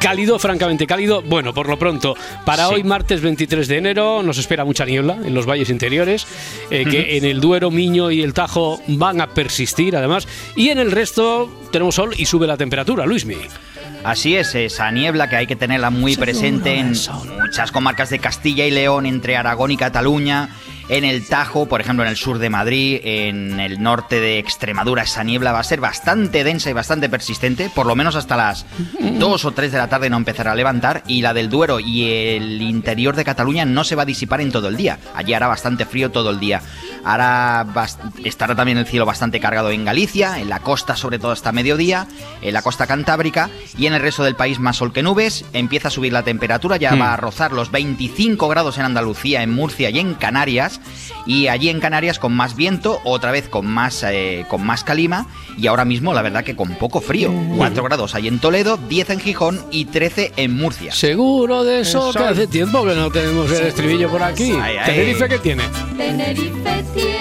cálido, 0.00 0.38
francamente 0.38 0.86
cálido. 0.86 1.22
Bueno, 1.22 1.52
por 1.52 1.68
lo 1.68 1.78
pronto, 1.78 2.14
para 2.44 2.68
hoy, 2.68 2.84
martes 2.84 3.20
23 3.20 3.66
de 3.66 3.78
enero, 3.78 4.22
nos 4.22 4.38
espera 4.38 4.64
mucha 4.64 4.84
niebla 4.84 5.18
en 5.24 5.34
los 5.34 5.46
valles 5.46 5.70
interiores, 5.70 6.26
eh, 6.70 6.84
que 6.84 7.16
en 7.16 7.24
el 7.24 7.40
Duero, 7.40 7.70
Miño 7.70 8.10
y 8.10 8.22
el 8.22 8.32
Tajo 8.32 8.80
van 8.86 9.20
a 9.20 9.28
persistir, 9.28 9.96
además, 9.96 10.28
y 10.54 10.68
en 10.68 10.78
el 10.78 10.92
resto 10.92 11.50
tenemos 11.72 11.96
sol 11.96 12.14
y 12.16 12.26
sube 12.26 12.46
la 12.46 12.56
temperatura, 12.56 13.06
Luismi. 13.06 13.36
Así 14.04 14.36
es, 14.36 14.54
esa 14.54 14.90
niebla 14.92 15.28
que 15.28 15.34
hay 15.34 15.46
que 15.48 15.56
tenerla 15.56 15.90
muy 15.90 16.16
presente 16.16 16.76
en 16.78 16.94
muchas 17.42 17.72
comarcas 17.72 18.08
de 18.10 18.20
Castilla 18.20 18.64
y 18.64 18.70
León, 18.70 19.04
entre 19.04 19.36
Aragón 19.36 19.72
y 19.72 19.76
Cataluña, 19.76 20.50
en 20.88 21.04
el 21.04 21.26
Tajo, 21.26 21.66
por 21.66 21.80
ejemplo, 21.80 22.04
en 22.04 22.10
el 22.10 22.16
sur 22.16 22.38
de 22.38 22.50
Madrid, 22.50 23.00
en 23.02 23.58
el 23.60 23.82
norte 23.82 24.20
de 24.20 24.38
Extremadura, 24.38 25.02
esa 25.02 25.24
niebla 25.24 25.52
va 25.52 25.60
a 25.60 25.64
ser 25.64 25.80
bastante 25.80 26.44
densa 26.44 26.70
y 26.70 26.74
bastante 26.74 27.08
persistente, 27.08 27.70
por 27.74 27.86
lo 27.86 27.96
menos 27.96 28.14
hasta 28.16 28.36
las 28.36 28.66
2 29.00 29.44
o 29.44 29.50
3 29.52 29.72
de 29.72 29.78
la 29.78 29.88
tarde 29.88 30.10
no 30.10 30.16
empezará 30.16 30.52
a 30.52 30.54
levantar, 30.54 31.02
y 31.06 31.22
la 31.22 31.34
del 31.34 31.50
Duero 31.50 31.80
y 31.80 32.10
el 32.10 32.62
interior 32.62 33.16
de 33.16 33.24
Cataluña 33.24 33.64
no 33.64 33.84
se 33.84 33.96
va 33.96 34.02
a 34.02 34.06
disipar 34.06 34.40
en 34.40 34.52
todo 34.52 34.68
el 34.68 34.76
día. 34.76 34.98
Allí 35.14 35.34
hará 35.34 35.48
bastante 35.48 35.86
frío 35.86 36.10
todo 36.10 36.30
el 36.30 36.40
día. 36.40 36.62
Hará 37.04 37.66
estará 38.24 38.54
también 38.54 38.78
el 38.78 38.86
cielo 38.86 39.06
bastante 39.06 39.40
cargado 39.40 39.70
en 39.70 39.84
Galicia, 39.84 40.38
en 40.40 40.48
la 40.48 40.60
costa 40.60 40.96
sobre 40.96 41.18
todo 41.18 41.30
hasta 41.32 41.52
mediodía, 41.52 42.06
en 42.42 42.52
la 42.52 42.62
costa 42.62 42.86
cantábrica 42.86 43.50
y 43.78 43.86
en 43.86 43.94
el 43.94 44.00
resto 44.02 44.24
del 44.24 44.34
país 44.34 44.58
más 44.58 44.76
sol 44.76 44.92
que 44.92 45.02
nubes. 45.02 45.44
Empieza 45.52 45.88
a 45.88 45.90
subir 45.90 46.12
la 46.12 46.22
temperatura, 46.22 46.76
ya 46.76 46.94
Hmm. 46.94 47.00
va 47.00 47.14
a 47.14 47.16
rozar 47.16 47.52
los 47.52 47.70
25 47.70 48.48
grados 48.48 48.78
en 48.78 48.84
Andalucía, 48.84 49.42
en 49.42 49.52
Murcia 49.52 49.90
y 49.90 49.98
en 49.98 50.14
Canarias. 50.14 50.75
Y 51.26 51.48
allí 51.48 51.68
en 51.68 51.80
Canarias 51.80 52.18
con 52.18 52.32
más 52.32 52.56
viento, 52.56 53.00
otra 53.04 53.32
vez 53.32 53.48
con 53.48 53.66
más, 53.66 54.04
eh, 54.08 54.44
con 54.48 54.64
más 54.64 54.84
calima 54.84 55.26
y 55.58 55.66
ahora 55.66 55.84
mismo 55.84 56.14
la 56.14 56.22
verdad 56.22 56.44
que 56.44 56.54
con 56.56 56.74
poco 56.74 57.00
frío. 57.00 57.32
4 57.56 57.82
grados 57.82 58.14
hay 58.14 58.28
en 58.28 58.38
Toledo, 58.38 58.76
10 58.76 59.10
en 59.10 59.20
Gijón 59.20 59.64
y 59.70 59.86
13 59.86 60.32
en 60.36 60.56
Murcia. 60.56 60.92
Seguro 60.92 61.64
de 61.64 61.80
eso, 61.80 62.12
que 62.12 62.24
hace 62.24 62.46
tiempo 62.46 62.84
que 62.84 62.94
no 62.94 63.10
tenemos 63.10 63.50
el 63.52 63.66
estribillo 63.66 64.10
por 64.10 64.22
aquí. 64.22 64.52
Ay, 64.60 64.76
ay. 64.76 64.86
Tenerife, 64.86 65.28
¿qué 65.28 65.38
tiene? 65.38 65.62
Tenerife 65.96 66.84
tiene 66.94 67.15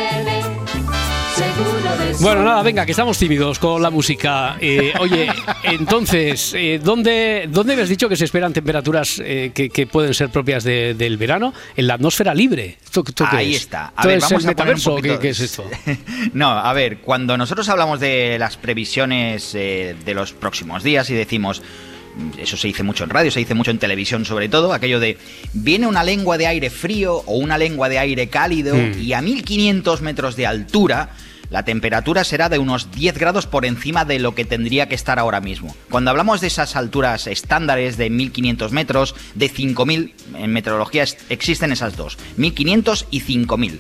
Bueno, 2.22 2.44
nada, 2.44 2.64
venga, 2.64 2.86
que 2.86 2.92
estamos 2.92 3.18
tímidos 3.20 3.60
con 3.60 3.82
la 3.82 3.90
música. 3.92 4.58
Eh, 4.60 4.94
oye, 5.00 5.28
entonces, 5.64 6.54
eh, 6.56 6.80
¿dónde, 6.84 7.48
¿dónde 7.52 7.74
habías 7.74 7.90
dicho 7.90 8.10
que 8.10 8.16
se 8.16 8.26
esperan 8.26 8.52
temperaturas 8.54 9.22
eh, 9.24 9.52
que, 9.54 9.70
que 9.70 9.86
pueden 9.86 10.14
ser 10.14 10.30
propias 10.30 10.64
de- 10.64 10.96
del 10.96 11.18
verano? 11.18 11.54
En 11.76 11.88
la 11.88 11.96
atmósfera 11.96 12.34
libre. 12.34 12.78
¿Esto, 12.84 13.04
esto 13.06 13.26
qué 13.30 13.38
Ahí 13.38 13.56
es? 13.56 13.64
está. 13.64 13.88
A 13.96 14.02
¿Esto 14.02 14.08
ver, 14.08 14.20
vamos 14.22 14.44
el 14.46 14.50
a 14.50 14.56
poner 14.56 14.76
un 14.76 14.82
poquito- 14.82 15.14
qué, 15.16 15.20
qué 15.20 15.30
es 15.30 15.40
esto? 15.42 15.66
No, 16.34 16.50
a 16.50 16.74
ver, 16.74 17.00
cuando 17.00 17.38
nosotros 17.38 17.68
hablamos 17.70 18.00
de 18.00 18.38
las 18.40 18.58
previsiones 18.58 19.54
eh, 19.54 19.96
de 20.06 20.14
los 20.16 20.32
próximos 20.34 20.84
días 20.84 21.10
y 21.10 21.14
decimos, 21.14 21.62
mm, 22.16 22.40
eso 22.40 22.58
se 22.58 22.68
dice 22.68 22.82
mucho 22.82 23.04
en 23.04 23.10
radio, 23.12 23.30
se 23.30 23.40
dice 23.40 23.54
mucho 23.54 23.72
en 23.72 23.78
televisión 23.78 24.26
sobre 24.26 24.48
todo, 24.50 24.74
aquello 24.74 25.00
de 25.00 25.18
viene 25.54 25.86
una 25.86 26.04
lengua 26.04 26.38
de 26.38 26.48
aire 26.48 26.70
frío 26.72 27.18
o 27.26 27.36
una 27.38 27.58
lengua 27.58 27.88
de 27.90 28.00
aire 28.00 28.28
cálido 28.30 28.74
Mm. 28.76 29.02
y 29.02 29.14
a 29.14 29.22
1500 29.22 30.02
metros 30.02 30.36
de 30.38 30.48
altura 30.48 31.10
la 31.50 31.64
temperatura 31.64 32.24
será 32.24 32.50
de 32.50 32.60
unos 32.60 32.92
10 32.92 33.18
grados 33.18 33.48
por 33.48 33.66
encima 33.66 34.06
de 34.06 34.20
lo 34.20 34.36
que 34.36 34.46
tendría 34.46 34.88
que 34.88 34.96
estar 34.96 35.20
ahora 35.20 35.42
mismo. 35.42 35.76
Cuando 35.90 36.12
hablamos 36.12 36.42
de 36.42 36.48
esas 36.48 36.76
alturas 36.76 37.28
estándares 37.28 37.98
de 37.98 38.10
1500 38.10 38.72
metros, 38.72 39.16
de 39.36 39.50
5000, 39.50 40.14
en 40.38 40.52
meteorología 40.52 41.06
existen 41.30 41.72
esas 41.72 41.96
dos, 41.96 42.18
1500 42.38 43.08
y 43.12 43.20
5000. 43.22 43.80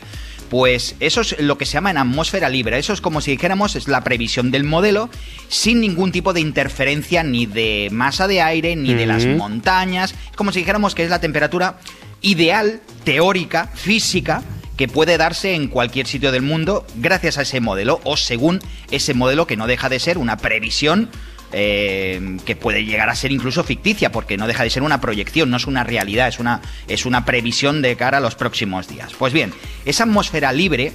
Pues 0.49 0.95
eso 0.99 1.21
es 1.21 1.39
lo 1.39 1.57
que 1.57 1.65
se 1.65 1.73
llama 1.73 1.89
en 1.89 1.97
atmósfera 1.97 2.49
libre. 2.49 2.77
Eso 2.77 2.93
es 2.93 3.01
como 3.01 3.19
si 3.19 3.31
dijéramos 3.31 3.75
es 3.75 3.87
la 3.87 4.03
previsión 4.03 4.51
del 4.51 4.63
modelo 4.63 5.09
sin 5.47 5.81
ningún 5.81 6.11
tipo 6.11 6.33
de 6.33 6.41
interferencia 6.41 7.23
ni 7.23 7.47
de 7.47 7.89
masa 7.91 8.27
de 8.27 8.41
aire 8.41 8.75
ni 8.75 8.93
de 8.93 9.07
las 9.07 9.25
montañas. 9.25 10.13
Es 10.29 10.37
como 10.37 10.51
si 10.51 10.59
dijéramos 10.59 10.93
que 10.93 11.03
es 11.03 11.09
la 11.09 11.19
temperatura 11.19 11.79
ideal, 12.21 12.81
teórica, 13.03 13.71
física 13.73 14.43
que 14.77 14.87
puede 14.87 15.17
darse 15.17 15.55
en 15.55 15.67
cualquier 15.67 16.07
sitio 16.07 16.31
del 16.31 16.41
mundo 16.41 16.85
gracias 16.95 17.37
a 17.37 17.43
ese 17.43 17.61
modelo 17.61 18.01
o 18.03 18.17
según 18.17 18.59
ese 18.91 19.13
modelo 19.13 19.47
que 19.47 19.57
no 19.57 19.67
deja 19.67 19.89
de 19.89 19.99
ser 19.99 20.17
una 20.17 20.37
previsión 20.37 21.09
eh, 21.51 22.37
que 22.45 22.55
puede 22.55 22.83
llegar 22.83 23.09
a 23.09 23.15
ser 23.15 23.31
incluso 23.31 23.63
ficticia 23.63 24.11
porque 24.11 24.35
no 24.35 24.47
deja 24.47 24.63
de 24.63 24.69
ser 24.69 24.83
una 24.83 24.99
proyección, 24.99 25.49
no 25.49 25.57
es 25.57 25.67
una 25.67 25.83
realidad, 25.83 26.27
es 26.27 26.39
una, 26.39 26.61
es 26.87 27.05
una 27.05 27.23
previsión 27.23 27.81
de 27.81 27.95
cara 27.95 28.17
a 28.17 28.21
los 28.21 28.35
próximos 28.35 28.87
días. 28.87 29.13
Pues 29.17 29.31
bien, 29.31 29.53
esa 29.85 30.03
atmósfera 30.03 30.51
libre 30.51 30.91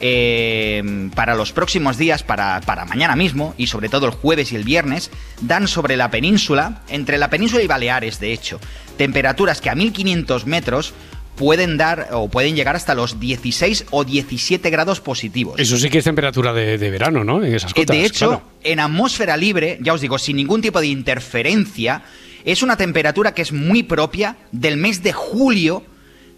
eh, 0.00 1.08
para 1.14 1.34
los 1.34 1.52
próximos 1.52 1.96
días, 1.96 2.22
para, 2.22 2.60
para 2.60 2.84
mañana 2.84 3.16
mismo 3.16 3.54
y 3.56 3.68
sobre 3.68 3.88
todo 3.88 4.06
el 4.06 4.12
jueves 4.12 4.52
y 4.52 4.56
el 4.56 4.64
viernes, 4.64 5.10
dan 5.40 5.68
sobre 5.68 5.96
la 5.96 6.10
península, 6.10 6.82
entre 6.88 7.16
la 7.16 7.30
península 7.30 7.62
y 7.62 7.66
Baleares 7.66 8.20
de 8.20 8.32
hecho, 8.32 8.60
temperaturas 8.98 9.62
que 9.62 9.70
a 9.70 9.74
1500 9.74 10.46
metros 10.46 10.92
pueden 11.36 11.76
dar 11.76 12.08
o 12.12 12.28
pueden 12.28 12.54
llegar 12.56 12.76
hasta 12.76 12.94
los 12.94 13.18
16 13.20 13.86
o 13.90 14.04
17 14.04 14.70
grados 14.70 15.00
positivos. 15.00 15.58
Eso 15.58 15.76
sí 15.76 15.90
que 15.90 15.98
es 15.98 16.04
temperatura 16.04 16.52
de, 16.52 16.78
de 16.78 16.90
verano, 16.90 17.24
¿no? 17.24 17.42
En 17.44 17.54
esas 17.54 17.72
Eh, 17.72 17.74
cotas. 17.82 17.96
de 17.96 18.04
hecho, 18.04 18.26
claro. 18.28 18.42
en 18.62 18.80
atmósfera 18.80 19.36
libre, 19.36 19.78
ya 19.80 19.92
os 19.94 20.00
digo, 20.00 20.18
sin 20.18 20.36
ningún 20.36 20.60
tipo 20.62 20.80
de 20.80 20.86
interferencia, 20.88 22.02
es 22.44 22.62
una 22.62 22.76
temperatura 22.76 23.34
que 23.34 23.42
es 23.42 23.52
muy 23.52 23.82
propia 23.82 24.36
del 24.52 24.76
mes 24.76 25.02
de 25.02 25.12
julio 25.12 25.82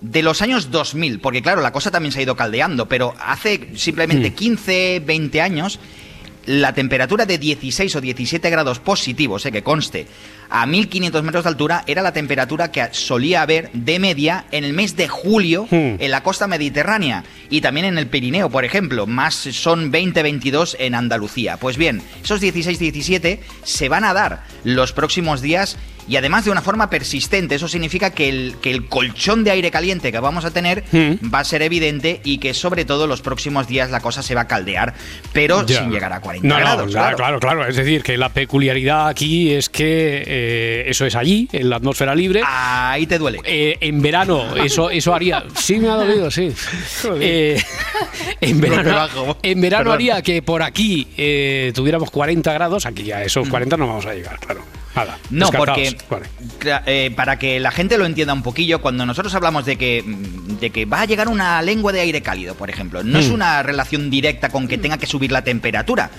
de 0.01 0.23
los 0.23 0.43
años 0.43 0.71
2000, 0.71 1.21
porque 1.21 1.43
claro, 1.43 1.61
la 1.63 1.73
cosa 1.73 1.91
también 1.91 2.13
se 2.13 2.21
ha 2.21 2.23
ido 2.23 2.37
caldeando, 2.37 2.87
pero 2.87 3.15
hace 3.19 3.71
simplemente 3.77 4.33
15, 4.35 5.01
20 5.05 5.41
años, 5.41 5.81
la 6.47 6.73
temperatura 6.73 7.27
de 7.27 7.39
16 7.39 7.97
o 7.97 8.01
17 8.01 8.49
grados 8.51 8.79
positivos, 8.79 9.45
eh, 9.45 9.53
que 9.53 9.63
conste, 9.63 10.07
a 10.49 10.65
1500 10.65 11.23
metros 11.23 11.45
de 11.45 11.51
altura, 11.51 11.85
era 11.87 12.03
la 12.03 12.13
temperatura 12.13 12.71
que 12.71 12.89
solía 12.93 13.43
haber 13.43 13.71
de 13.73 13.99
media 13.99 14.47
en 14.53 14.65
el 14.65 14.73
mes 14.73 14.97
de 14.97 15.09
julio 15.09 15.67
en 15.71 16.11
la 16.11 16.23
costa 16.23 16.47
mediterránea 16.47 17.25
y 17.51 17.61
también 17.61 17.87
en 17.87 17.99
el 17.99 18.07
Pirineo, 18.07 18.49
por 18.49 18.65
ejemplo, 18.65 19.07
más 19.07 19.35
son 19.35 19.93
20-22 19.93 20.77
en 20.79 20.95
Andalucía. 20.95 21.57
Pues 21.57 21.77
bien, 21.77 22.01
esos 22.23 22.41
16-17 22.41 23.41
se 23.65 23.89
van 23.89 24.05
a 24.05 24.15
dar 24.15 24.45
los 24.63 24.93
próximos 24.93 25.43
días 25.43 25.77
y 26.09 26.17
además 26.17 26.45
de 26.45 26.51
una 26.51 26.63
forma 26.63 26.89
persistente. 26.91 27.55
Eso 27.57 27.69
significa 27.69 28.11
que 28.11 28.29
el, 28.29 28.55
que 28.63 28.71
el 28.71 28.87
colchón 28.87 29.45
de 29.45 29.51
aire 29.51 29.71
caliente 29.71 30.13
que 30.13 30.21
vamos 30.21 30.45
a 30.45 30.51
tener 30.51 30.85
va 30.95 31.41
a 31.41 31.45
ser 31.45 31.63
evidente 31.63 32.21
y 32.25 32.39
que 32.39 32.55
sobre 32.55 32.85
todo 32.85 33.07
los 33.07 33.21
próximos 33.23 33.67
días 33.69 33.91
la 33.91 34.01
cosa 34.01 34.23
se 34.23 34.35
va 34.35 34.43
a 34.43 34.47
caldear, 34.47 34.95
pero 35.33 35.65
Ya. 35.67 35.79
sin 35.81 35.91
llegar 35.91 36.13
a 36.13 36.21
40 36.21 36.47
No, 36.47 36.55
no, 36.55 36.61
grados. 36.61 36.91
claro. 36.93 37.17
claro, 37.17 37.41
claro. 37.41 37.67
Es 37.67 37.77
decir, 37.77 38.03
que 38.03 38.17
la 38.17 38.29
peculiaridad 38.31 39.09
aquí 39.09 39.53
es 39.53 39.69
que 39.69 40.23
eh, 40.27 40.85
eso 40.87 41.07
es 41.07 41.15
allí, 41.15 41.49
en 41.53 41.71
la 41.71 41.77
atmósfera 41.77 42.15
libre. 42.15 42.43
Ahí 42.47 43.07
te 43.07 43.19
duele. 43.19 43.41
en 43.45 44.03
verano, 44.03 44.57
eso, 44.57 44.91
eso 44.91 45.15
haría. 45.15 45.45
Sí, 45.57 45.79
me 45.79 45.89
ha 45.89 45.95
dolido, 45.95 46.31
sí. 46.31 46.53
Eh, 47.21 47.61
en 48.41 48.61
verano, 48.61 49.37
en 49.43 49.61
verano 49.61 49.93
haría 49.93 50.23
que 50.23 50.43
por 50.43 50.63
aquí 50.63 51.09
eh, 51.17 51.73
tuviéramos 51.75 52.11
40 52.11 52.53
grados. 52.53 52.87
Aquí 52.87 53.05
ya 53.05 53.23
esos 53.23 53.49
40 53.49 53.77
no 53.77 53.87
vamos 53.87 54.07
a 54.07 54.15
llegar, 54.15 54.39
claro. 54.39 54.63
Nada. 54.97 55.19
No, 55.31 55.51
porque 55.51 55.95
Vale. 56.09 56.27
eh, 56.87 57.13
para 57.15 57.39
que 57.39 57.61
la 57.61 57.71
gente 57.71 57.99
lo 57.99 58.07
entienda 58.07 58.33
un 58.33 58.43
poquillo, 58.43 58.81
cuando 58.81 59.05
nosotros 59.05 59.35
hablamos 59.35 59.65
de 59.67 59.77
que, 59.77 60.03
mm, 60.03 60.59
de 60.59 60.71
que 60.71 60.87
va 60.87 61.03
a 61.03 61.05
llegar 61.05 61.29
una 61.29 61.61
lengua 61.63 61.93
de 61.93 62.01
aire 62.01 62.23
cálido, 62.23 62.55
por 62.55 62.71
ejemplo, 62.71 63.05
no 63.05 63.19
es 63.19 63.29
Mm. 63.29 63.35
una 63.35 63.63
relación 63.63 64.09
directa 64.11 64.49
con 64.49 64.67
que 64.67 64.79
tenga 64.79 64.97
que 64.99 65.07
subir 65.07 65.31
la 65.33 65.43
temperatura. 65.45 66.11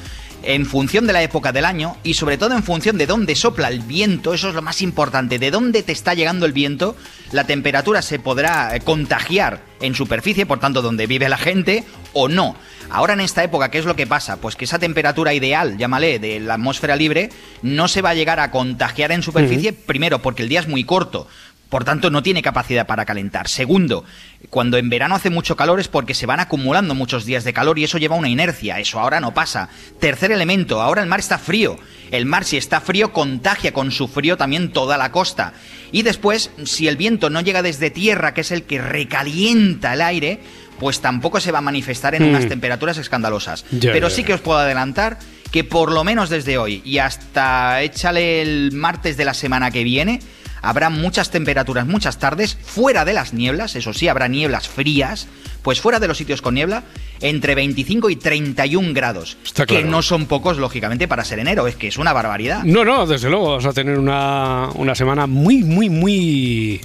En 0.43 0.65
función 0.65 1.08
de 1.08 1.13
la 1.13 1.23
época 1.23 1.52
del 1.52 1.65
año 1.65 1.97
y 2.04 2.13
sobre 2.13 2.38
todo 2.38 2.56
en 2.56 2.63
función 2.63 2.97
de 2.97 3.08
dónde 3.08 3.36
sopla 3.36 3.67
el 3.67 3.82
viento, 3.82 4.34
eso 4.34 4.50
es 4.50 4.56
lo 4.56 4.62
más 4.62 4.82
importante, 4.82 5.39
de 5.39 5.52
dónde 5.52 5.84
te 5.84 5.91
está 5.91 6.13
llegando 6.13 6.45
el 6.45 6.54
viento, 6.54 6.95
la 7.32 7.45
temperatura 7.45 8.02
se 8.02 8.19
podrá 8.19 8.76
eh, 8.76 8.80
contagiar 8.82 9.62
en 9.82 9.95
superficie, 9.95 10.45
por 10.45 10.60
tanto 10.60 10.82
donde 10.82 11.08
vive 11.08 11.28
la 11.28 11.38
gente, 11.38 11.84
o 12.13 12.30
no. 12.30 12.56
Ahora 12.89 13.13
en 13.13 13.19
esta 13.19 13.43
época, 13.43 13.69
¿qué 13.69 13.80
es 13.80 13.86
lo 13.86 13.95
que 13.95 14.08
pasa? 14.08 14.38
Pues 14.38 14.56
que 14.56 14.65
esa 14.65 14.80
temperatura 14.80 15.34
ideal, 15.34 15.78
llámale, 15.78 16.19
de 16.19 16.39
la 16.39 16.54
atmósfera 16.54 16.95
libre, 16.95 17.30
no 17.62 17.88
se 17.88 18.02
va 18.02 18.12
a 18.12 18.15
llegar 18.15 18.39
a 18.39 18.52
contagiar 18.52 19.12
en 19.12 19.23
superficie, 19.23 19.73
primero 19.73 20.21
porque 20.21 20.43
el 20.43 20.50
día 20.50 20.62
es 20.62 20.67
muy 20.67 20.86
corto, 20.86 21.28
por 21.70 21.84
tanto 21.84 22.10
no 22.10 22.24
tiene 22.24 22.42
capacidad 22.42 22.88
para 22.88 23.06
calentar. 23.06 23.48
Segundo, 23.50 24.06
cuando 24.50 24.78
en 24.78 24.90
verano 24.90 25.16
hace 25.16 25.30
mucho 25.30 25.56
calor 25.56 25.80
es 25.80 25.88
porque 25.88 26.14
se 26.14 26.26
van 26.26 26.40
acumulando 26.40 26.96
muchos 26.96 27.26
días 27.26 27.44
de 27.44 27.54
calor 27.54 27.78
y 27.80 27.84
eso 27.84 27.98
lleva 27.98 28.16
una 28.16 28.30
inercia, 28.30 28.80
eso 28.80 29.00
ahora 29.00 29.20
no 29.20 29.34
pasa. 29.34 29.70
Tercer 30.00 30.32
elemento, 30.32 30.82
ahora 30.82 31.02
el 31.02 31.10
mar 31.10 31.20
está 31.20 31.38
frío. 31.38 31.78
El 32.12 32.26
mar 32.26 32.46
si 32.46 32.56
está 32.56 32.80
frío 32.80 33.12
contagia 33.12 33.74
con 33.74 33.92
su 33.92 34.08
frío 34.08 34.38
también 34.38 34.72
toda 34.72 34.98
la 34.98 35.12
costa. 35.12 35.54
Y 35.92 36.04
después, 36.04 36.52
si 36.64 36.88
el 36.88 36.96
viento 36.96 37.30
no 37.30 37.42
llega 37.42 37.62
desde 37.62 37.90
tierra, 37.90 38.34
que 38.34 38.42
es 38.42 38.52
el 38.52 38.64
que 38.64 38.82
recalienta 38.82 39.94
el 39.94 40.02
aire, 40.02 40.40
pues 40.80 41.02
tampoco 41.02 41.40
se 41.40 41.52
va 41.52 41.58
a 41.58 41.62
manifestar 41.62 42.16
en 42.16 42.24
Mm. 42.24 42.30
unas 42.30 42.48
temperaturas 42.48 42.98
escandalosas. 42.98 43.66
Pero 43.82 44.10
sí 44.10 44.24
que 44.24 44.34
os 44.34 44.42
puedo 44.42 44.60
adelantar 44.60 45.18
que 45.52 45.64
por 45.64 45.92
lo 45.92 46.04
menos 46.04 46.30
desde 46.30 46.58
hoy 46.58 46.82
y 46.86 46.98
hasta 47.00 47.82
échale 47.82 48.42
el 48.42 48.72
martes 48.74 49.18
de 49.18 49.26
la 49.26 49.34
semana 49.34 49.72
que 49.72 49.84
viene, 49.84 50.20
habrá 50.62 50.89
muchas 50.89 51.32
temperaturas, 51.32 51.86
muchas 51.86 52.20
tardes, 52.20 52.58
fuera 52.62 53.06
de 53.06 53.13
las 53.13 53.34
nieblas, 53.34 53.76
eso 53.76 53.93
sí, 53.93 54.08
habrá 54.08 54.28
nieblas 54.28 54.67
frías, 54.67 55.28
pues 55.62 55.82
fuera 55.82 56.00
de 56.00 56.08
los 56.08 56.17
sitios 56.17 56.41
con 56.41 56.54
niebla, 56.56 56.84
entre 57.20 57.56
25 57.56 58.10
y 58.10 58.15
31 58.15 58.93
grados. 58.93 59.38
Está 59.43 59.65
Que 59.65 59.76
claro. 59.76 59.89
no 59.89 60.02
son 60.02 60.26
pocos, 60.28 60.58
lógicamente, 60.58 61.08
para 61.08 61.26
ser 61.26 61.39
enero. 61.39 61.67
Es 61.67 61.76
que 61.76 61.88
es 61.88 61.98
una 61.98 62.13
barbaridad. 62.13 62.63
No, 62.63 62.86
no, 62.86 63.06
desde 63.06 63.30
luego, 63.30 63.48
vamos 63.50 63.65
a 63.65 63.74
tener 63.74 63.98
una, 63.98 64.70
una 64.76 64.96
semana 64.96 65.28
muy, 65.28 65.63
muy, 65.63 65.89
muy 65.89 66.80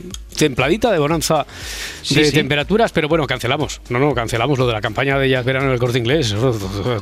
templadita 0.46 0.90
de 0.90 0.98
bonanza 0.98 1.46
Sí, 2.02 2.16
de 2.16 2.24
sí. 2.24 2.32
temperaturas, 2.32 2.90
pero 2.92 3.08
bueno, 3.08 3.26
cancelamos. 3.26 3.80
No, 3.88 3.98
no, 3.98 4.12
cancelamos 4.14 4.58
lo 4.58 4.66
de 4.66 4.72
la 4.72 4.80
campaña 4.80 5.18
de 5.18 5.28
Jazz 5.28 5.44
Verano 5.44 5.70
del 5.70 5.78
Corte 5.78 5.98
Inglés. 5.98 6.34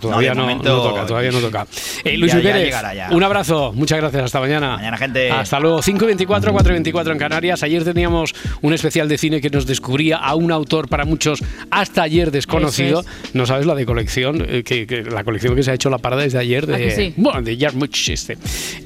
Todavía 0.01 0.35
no, 0.35 0.43
momento, 0.43 0.69
no 0.77 0.83
toca, 0.83 1.07
todavía 1.07 1.31
no 1.31 1.39
toca. 1.41 1.67
Eh, 2.05 2.17
Luis 2.19 2.33
ya. 2.33 3.09
un 3.11 3.23
abrazo, 3.23 3.73
muchas 3.75 3.99
gracias, 3.99 4.25
hasta 4.25 4.41
mañana. 4.41 4.77
Mañana, 4.77 4.97
gente. 4.99 5.31
Hasta 5.31 5.59
luego, 5.59 5.83
5 5.83 6.05
y 6.05 6.07
24, 6.09 6.53
4 6.53 6.73
y 6.73 6.75
24 6.75 7.13
en 7.13 7.19
Canarias. 7.19 7.63
Ayer 7.63 7.83
teníamos 7.85 8.35
un 8.63 8.73
especial 8.75 9.09
de 9.09 9.17
cine 9.19 9.41
que 9.41 9.51
nos 9.51 9.67
descubría 9.67 10.17
a 10.19 10.35
un 10.35 10.53
autor 10.53 10.89
para 10.89 11.05
muchos 11.05 11.43
hasta 11.71 12.03
ayer 12.03 12.31
desconocido. 12.31 13.01
Eso 13.01 13.09
No 13.33 13.47
sabes 13.47 13.67
la 13.67 13.75
de 13.75 13.87
colección, 13.87 14.45
eh, 14.49 14.63
que, 14.65 14.87
que 14.87 15.03
la 15.03 15.25
colección 15.25 15.55
que 15.57 15.63
se 15.63 15.71
ha 15.71 15.75
hecho 15.75 15.89
la 15.91 15.99
parada 15.99 16.23
desde 16.23 16.39
ayer 16.39 16.67
de, 16.67 16.75
¿A 16.75 16.79
que 16.79 16.91
sí? 16.91 17.15
bueno, 17.17 17.41
de 17.43 17.57
Jarmusch 17.57 18.11
este. 18.11 18.37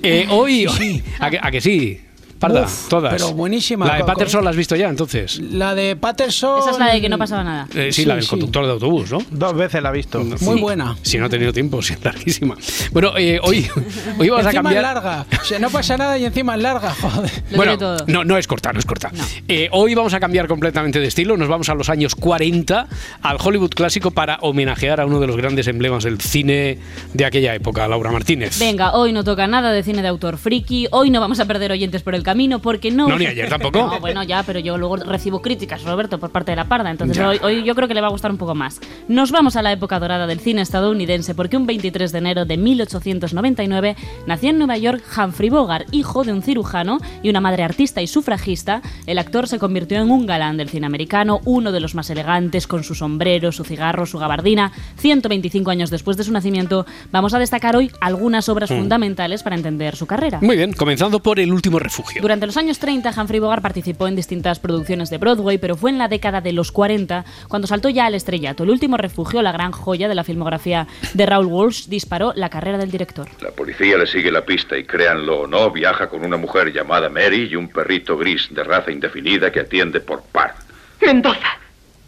Eh, 0.03 0.27
hoy, 0.31 0.67
hoy- 0.67 1.03
¿a, 1.19 1.31
que, 1.31 1.38
a 1.43 1.51
que 1.51 1.61
sí? 1.61 2.01
Parda, 2.45 2.63
Uf, 2.65 2.89
todas. 2.89 3.13
pero 3.15 3.33
buenísima. 3.33 3.87
La 3.87 3.97
de 3.97 4.05
Patterson 4.05 4.45
la 4.45 4.51
has 4.51 4.57
visto 4.57 4.77
ya, 4.77 4.89
entonces. 4.89 5.41
La 5.41 5.75
de 5.75 5.97
Patterson. 5.97 6.59
Esa 6.59 6.71
es 6.73 6.79
la 6.79 6.93
de 6.93 7.01
que 7.01 7.09
no 7.09 7.17
pasaba 7.17 7.43
nada. 7.43 7.67
Eh, 7.75 7.91
sí, 7.91 8.05
la 8.05 8.17
del 8.17 8.27
conductor 8.27 8.67
de 8.67 8.73
autobús, 8.73 9.11
¿no? 9.11 9.19
Dos 9.31 9.55
veces 9.57 9.83
la 9.83 9.89
he 9.89 9.93
visto. 9.93 10.23
Muy 10.41 10.61
buena. 10.61 10.95
Si 11.03 11.17
no 11.19 11.25
ha 11.25 11.29
tenido 11.31 11.53
tiempo, 11.53 11.81
sí, 11.81 11.95
es 11.95 12.05
larguísima. 12.05 12.55
Bueno, 12.93 13.17
eh, 13.17 13.41
hoy, 13.43 13.67
hoy 14.19 14.29
vamos 14.29 14.45
a 14.45 14.51
encima 14.51 14.63
cambiar. 14.63 14.77
es 14.77 14.83
larga. 14.83 15.27
O 15.41 15.45
sea, 15.45 15.59
no 15.59 15.71
pasa 15.71 15.97
nada 15.97 16.19
y 16.19 16.25
encima 16.27 16.55
es 16.55 16.61
larga, 16.63 16.95
joder. 17.01 17.31
Bueno, 17.57 17.77
no, 18.07 18.25
no 18.25 18.37
es 18.37 18.47
corta, 18.47 18.73
no 18.75 18.79
es 18.79 18.85
corta. 18.85 19.11
Eh, 19.49 19.69
hoy 19.73 19.95
vamos 19.95 20.13
a 20.13 20.21
cambiar 20.21 20.47
completamente 20.47 21.01
de 21.01 21.07
estilo. 21.07 21.39
Nos 21.39 21.49
vamos 21.49 21.71
a 21.71 21.75
los 21.75 21.89
años 21.89 22.15
40, 22.15 22.87
al 23.23 23.37
Hollywood 23.43 23.71
clásico, 23.71 24.11
para 24.11 24.37
homenajear 24.43 25.01
a 25.01 25.07
uno 25.07 25.19
de 25.19 25.27
los 25.27 25.37
grandes 25.37 25.67
emblemas 25.67 26.05
del 26.05 26.21
cine 26.21 26.79
de 27.15 27.25
aquella 27.25 27.55
época, 27.55 27.89
Laura 27.89 28.11
Martínez. 28.11 28.59
Venga, 28.59 28.93
hoy 28.93 29.13
no 29.15 29.25
toca 29.25 29.47
nada 29.47 29.73
de 29.73 29.83
cine 29.83 30.03
de 30.03 30.09
autor 30.09 30.37
friki, 30.37 30.89
hoy 30.91 31.09
no 31.11 31.21
vamos 31.21 31.41
a 31.41 31.47
perder 31.47 31.73
oyentes 31.73 32.03
por 32.03 32.15
el 32.15 32.23
camino 32.23 32.34
porque 32.61 32.90
no... 32.90 33.09
No, 33.09 33.18
ni 33.18 33.27
ayer 33.27 33.49
tampoco. 33.49 33.79
No, 33.79 34.01
bueno, 34.01 34.23
ya, 34.23 34.42
pero 34.42 34.59
yo 34.59 34.77
luego 34.77 34.97
recibo 34.97 35.40
críticas, 35.40 35.83
Roberto, 35.85 36.18
por 36.18 36.31
parte 36.31 36.53
de 36.53 36.57
la 36.57 36.64
parda, 36.66 36.90
entonces 36.90 37.18
hoy, 37.18 37.38
hoy 37.42 37.64
yo 37.64 37.75
creo 37.75 37.87
que 37.88 37.94
le 37.94 38.01
va 38.01 38.09
a 38.09 38.11
gustar 38.11 38.31
un 38.31 38.38
poco 38.38 38.55
más. 38.55 38.81
Nos 39.09 39.31
vamos 39.31 39.57
a 39.57 39.62
la 39.62 39.73
época 39.73 39.99
dorada 40.01 40.27
del 40.27 40.40
cine 40.40 40.62
estadounidense 40.62 41.35
porque 41.35 41.57
un 41.57 41.66
23 41.66 42.12
de 42.12 42.18
enero 42.18 42.44
de 42.44 42.57
1899 42.57 43.97
nació 44.27 44.51
en 44.51 44.59
Nueva 44.59 44.77
York 44.77 45.03
Humphrey 45.16 45.51
Bogart, 45.51 45.87
hijo 45.92 46.25
de 46.25 46.33
un 46.33 46.42
cirujano 46.42 46.99
y 47.23 47.31
una 47.31 47.40
madre 47.40 47.62
artista 47.62 48.03
y 48.03 48.07
sufragista. 48.07 48.83
El 49.07 49.18
actor 49.18 49.49
se 49.49 49.59
convirtió 49.59 50.01
en 50.01 50.11
un 50.11 50.27
galán 50.27 50.57
del 50.57 50.68
cine 50.68 50.87
americano, 50.87 51.40
uno 51.44 51.73
de 51.73 51.81
los 51.81 51.94
más 51.94 52.11
elegantes, 52.11 52.66
con 52.66 52.85
su 52.85 52.94
sombrero, 52.94 53.53
su 53.53 53.64
cigarro, 53.64 54.07
su 54.07 54.18
gabardina. 54.18 54.73
125 54.99 55.70
años 55.70 55.90
después 55.90 56.16
de 56.16 56.25
su 56.25 56.33
nacimiento, 56.33 56.87
vamos 57.12 57.35
a 57.35 57.38
destacar 57.38 57.77
hoy 57.77 57.90
algunas 58.01 58.49
obras 58.49 58.70
Mm. 58.70 58.79
fundamentales 58.79 59.42
para 59.42 59.57
entender 59.57 59.94
su 59.97 60.07
carrera. 60.07 60.38
Muy 60.40 60.57
bien, 60.57 60.73
comenzando 60.73 61.20
por 61.20 61.38
El 61.38 61.53
último 61.53 61.79
refugio. 61.79 62.13
Durante 62.20 62.46
los 62.46 62.57
años 62.57 62.79
30, 62.79 63.11
Humphrey 63.16 63.40
Bogart 63.40 63.62
participó 63.62 64.07
en 64.07 64.16
distintas 64.16 64.59
producciones 64.59 65.11
de 65.11 65.18
Broadway, 65.18 65.59
pero 65.59 65.77
fue 65.77 65.90
en 65.90 65.98
la 65.98 66.09
década 66.09 66.40
de 66.40 66.53
los 66.53 66.72
40 66.72 67.24
cuando 67.48 67.66
saltó 67.66 67.88
ya 67.88 68.07
al 68.07 68.14
estrellato. 68.14 68.62
El 68.62 68.70
último 68.70 68.96
refugio, 68.96 69.42
la 69.42 69.53
gran 69.53 69.72
joya 69.72 70.09
de 70.09 70.14
la 70.14 70.24
filmografía 70.24 70.87
de 71.12 71.27
Raoul 71.27 71.46
Walsh, 71.46 71.87
disparó 71.87 72.33
la 72.37 72.48
carrera 72.48 72.79
del 72.79 72.90
director. 72.90 73.29
La 73.40 73.50
policía 73.50 73.98
le 73.98 74.07
sigue 74.07 74.31
la 74.31 74.44
pista 74.44 74.79
y 74.79 74.85
créanlo 74.85 75.40
o 75.40 75.46
no, 75.46 75.70
viaja 75.70 76.09
con 76.09 76.24
una 76.24 76.37
mujer 76.37 76.72
llamada 76.72 77.09
Mary 77.09 77.48
y 77.50 77.57
un 77.57 77.68
perrito 77.68 78.16
gris 78.16 78.48
de 78.50 78.62
raza 78.62 78.90
indefinida 78.90 79.50
que 79.50 79.61
atiende 79.61 80.00
por 80.00 80.22
par. 80.22 80.55
Mendoza. 81.00 81.59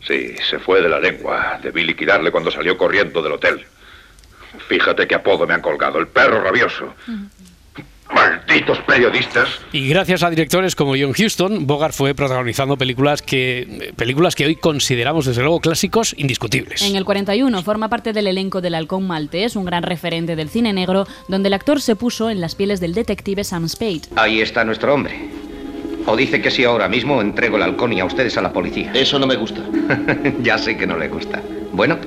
Sí, 0.06 0.36
se 0.48 0.58
fue 0.58 0.80
de 0.80 0.88
la 0.88 1.00
lengua. 1.00 1.58
Debí 1.62 1.84
liquidarle 1.84 2.30
cuando 2.30 2.50
salió 2.50 2.78
corriendo 2.78 3.20
del 3.22 3.32
hotel. 3.32 3.66
Fíjate 4.68 5.06
qué 5.06 5.16
apodo 5.16 5.46
me 5.46 5.54
han 5.54 5.60
colgado, 5.60 5.98
el 5.98 6.06
perro 6.06 6.40
rabioso. 6.40 6.94
Malditos 8.14 8.78
periodistas. 8.86 9.48
Y 9.72 9.88
gracias 9.88 10.22
a 10.22 10.30
directores 10.30 10.76
como 10.76 10.92
John 10.92 11.10
Huston, 11.10 11.66
Bogart 11.66 11.92
fue 11.92 12.14
protagonizando 12.14 12.76
películas 12.76 13.20
que, 13.20 13.92
películas 13.96 14.34
que 14.36 14.46
hoy 14.46 14.56
consideramos 14.56 15.26
desde 15.26 15.42
luego 15.42 15.60
clásicos 15.60 16.14
indiscutibles. 16.16 16.82
En 16.82 16.94
el 16.94 17.04
41 17.04 17.62
forma 17.62 17.88
parte 17.88 18.12
del 18.12 18.28
elenco 18.28 18.60
del 18.60 18.74
Halcón 18.74 19.06
Maltés, 19.06 19.56
un 19.56 19.64
gran 19.64 19.82
referente 19.82 20.36
del 20.36 20.48
cine 20.48 20.72
negro, 20.72 21.06
donde 21.28 21.48
el 21.48 21.54
actor 21.54 21.80
se 21.80 21.96
puso 21.96 22.30
en 22.30 22.40
las 22.40 22.54
pieles 22.54 22.80
del 22.80 22.94
detective 22.94 23.42
Sam 23.42 23.68
Spade. 23.68 24.02
Ahí 24.14 24.40
está 24.40 24.64
nuestro 24.64 24.94
hombre. 24.94 25.28
O 26.06 26.16
dice 26.16 26.40
que 26.40 26.52
sí 26.52 26.62
ahora 26.62 26.88
mismo, 26.88 27.20
entrego 27.20 27.56
el 27.56 27.64
halcón 27.64 27.92
y 27.92 27.98
a 27.98 28.04
ustedes 28.04 28.36
a 28.38 28.42
la 28.42 28.52
policía. 28.52 28.92
Eso 28.94 29.18
no 29.18 29.26
me 29.26 29.34
gusta. 29.34 29.60
ya 30.42 30.56
sé 30.56 30.76
que 30.76 30.86
no 30.86 30.96
le 30.96 31.08
gusta. 31.08 31.42
Bueno, 31.72 31.98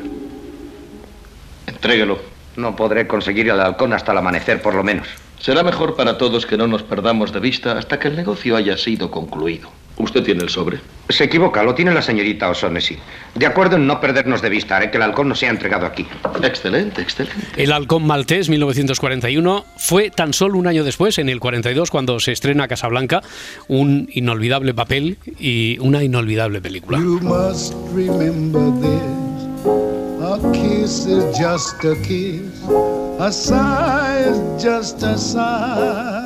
entréguelo. 1.67 2.19
No 2.55 2.75
podré 2.75 3.05
conseguir 3.07 3.49
el 3.49 3.59
halcón 3.59 3.93
hasta 3.93 4.13
el 4.13 4.17
amanecer, 4.17 4.62
por 4.62 4.73
lo 4.73 4.83
menos. 4.83 5.07
Será 5.39 5.63
mejor 5.63 5.95
para 5.95 6.17
todos 6.17 6.45
que 6.45 6.58
no 6.58 6.67
nos 6.67 6.84
perdamos 6.84 7.32
de 7.32 7.39
vista 7.39 7.78
hasta 7.78 7.97
que 7.97 8.10
el 8.10 8.15
negocio 8.15 8.56
haya 8.58 8.78
sido 8.78 9.10
concluido. 9.10 9.69
¿Usted 9.99 10.23
tiene 10.23 10.43
el 10.43 10.49
sobre? 10.49 10.80
Se 11.10 11.25
equivoca, 11.25 11.62
lo 11.62 11.75
tiene 11.75 11.93
la 11.93 12.02
señorita 12.02 12.49
O'Shaughnessy. 12.49 12.97
De 13.36 13.45
acuerdo 13.45 13.75
en 13.75 13.86
no 13.86 13.99
perdernos 13.99 14.41
de 14.41 14.49
vista, 14.49 14.78
haré 14.78 14.91
que 14.91 14.97
el 14.97 15.04
halcón 15.04 15.28
no 15.28 15.36
sea 15.36 15.49
entregado 15.49 15.86
aquí. 15.86 16.06
Excelente, 16.41 17.02
excelente. 17.02 17.45
El 17.58 17.73
Halcón 17.73 18.08
Maltés, 18.08 18.47
1941, 18.47 19.65
fue 19.78 20.10
tan 20.10 20.34
solo 20.34 20.58
un 20.58 20.67
año 20.67 20.86
después, 20.86 21.17
en 21.17 21.28
el 21.28 21.41
42, 21.41 21.91
cuando 21.91 22.19
se 22.21 22.32
estrena 22.32 22.69
Casablanca, 22.69 23.21
un 23.67 24.10
inolvidable 24.13 24.73
papel 24.73 25.17
y 25.38 25.78
una 25.80 26.02
inolvidable 26.02 26.62
película. 26.62 26.99
You 26.99 27.19
must 27.21 27.73
remember 27.93 28.71
this. 28.82 29.38
A 29.65 30.39
kiss 30.54 31.06
is 31.06 31.38
just 31.38 31.84
a 31.84 31.95
kiss. 32.04 32.63
A 33.19 33.32
sigh 33.32 34.30
is 34.30 34.63
just 34.63 35.04
a 35.04 35.17
sigh. 35.17 36.19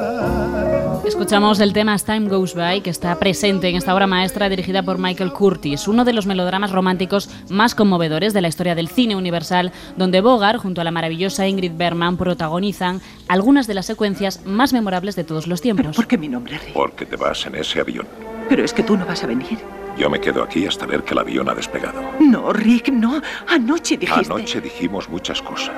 Escuchamos 1.06 1.60
el 1.60 1.74
tema 1.74 1.94
As 1.94 2.06
Time 2.06 2.30
Goes 2.30 2.54
By, 2.54 2.82
que 2.82 2.90
está 2.90 3.18
presente 3.18 3.68
en 3.70 3.76
esta 3.76 3.94
obra 3.94 4.08
maestra 4.08 4.50
dirigida 4.50 4.84
por 4.84 5.00
Michael 5.00 5.34
Curtis, 5.34 5.88
uno 5.88 6.06
de 6.06 6.14
los 6.14 6.28
melodramas 6.28 6.72
románticos 6.72 7.30
más 7.50 7.76
conmovedores 7.76 8.34
de 8.34 8.42
la 8.42 8.48
historia 8.48 8.76
del 8.76 8.88
cine 8.88 9.16
universal, 9.16 9.72
donde 9.98 10.22
Bogart, 10.22 10.60
junto 10.62 10.82
a 10.82 10.84
la 10.84 10.92
maravillosa 10.92 11.48
Ingrid 11.48 11.74
Bergman, 11.76 12.18
protagonizan 12.18 13.02
algunas 13.28 13.68
de 13.68 13.74
las 13.74 13.86
secuencias 13.86 14.46
más 14.46 14.74
memorables 14.74 15.16
de 15.16 15.24
todos 15.24 15.48
los 15.48 15.62
tiempos. 15.62 15.96
¿Por 15.96 16.08
qué 16.08 16.18
mi 16.18 16.28
nombre, 16.28 16.58
Rick? 16.60 16.74
Porque 16.74 17.06
te 17.06 17.16
vas 17.16 17.46
en 17.48 17.56
ese 17.56 17.80
avión. 17.80 18.08
Pero 18.48 18.64
es 18.64 18.74
que 18.74 18.84
tú 18.84 18.96
no 18.96 19.06
vas 19.06 19.24
a 19.24 19.28
venir. 19.28 19.58
Yo 19.98 20.10
me 20.10 20.20
quedo 20.20 20.44
aquí 20.44 20.66
hasta 20.66 20.86
ver 20.86 21.04
que 21.04 21.14
el 21.14 21.20
avión 21.20 21.50
ha 21.50 21.54
despegado. 21.54 22.02
No, 22.20 22.52
Rick, 22.52 22.90
no. 22.90 23.22
Anoche 23.48 23.98
dijiste. 23.98 24.32
Anoche 24.32 24.60
dijimos 24.60 25.08
muchas 25.08 25.42
cosas. 25.42 25.76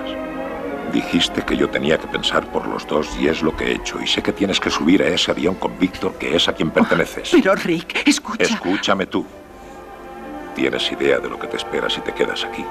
Dijiste 0.93 1.41
que 1.41 1.58
yo 1.58 1.69
tenía 1.69 1.97
que 1.97 2.08
pensar 2.08 2.49
por 2.51 2.65
los 2.67 2.88
dos 2.88 3.10
y 3.19 3.28
es 3.28 3.41
lo 3.41 3.56
que 3.56 3.65
he 3.65 3.75
hecho. 3.75 4.01
Y 4.01 4.08
sé 4.08 4.23
que 4.23 4.32
tienes 4.32 4.60
que 4.60 4.69
subir 4.69 5.04
a 5.04 5.08
ese 5.08 5.32
avión 5.32 5.56
con 5.56 5.78
Víctor, 5.78 6.13
que 6.17 6.36
es 6.36 6.47
a 6.47 6.54
quien 6.54 6.71
perteneces. 6.71 7.30
Pero, 7.32 7.56
Rick, 7.56 8.08
escucha. 8.08 8.43
Escúchame 8.43 9.06
tú. 9.08 9.25
¿Tienes 10.56 10.89
idea 10.91 11.19
de 11.19 11.30
lo 11.30 11.38
que 11.38 11.47
te 11.47 11.58
espera 11.58 11.89
si 11.89 11.99
te 11.99 12.13
quedas 12.13 12.45
aquí? 12.45 12.63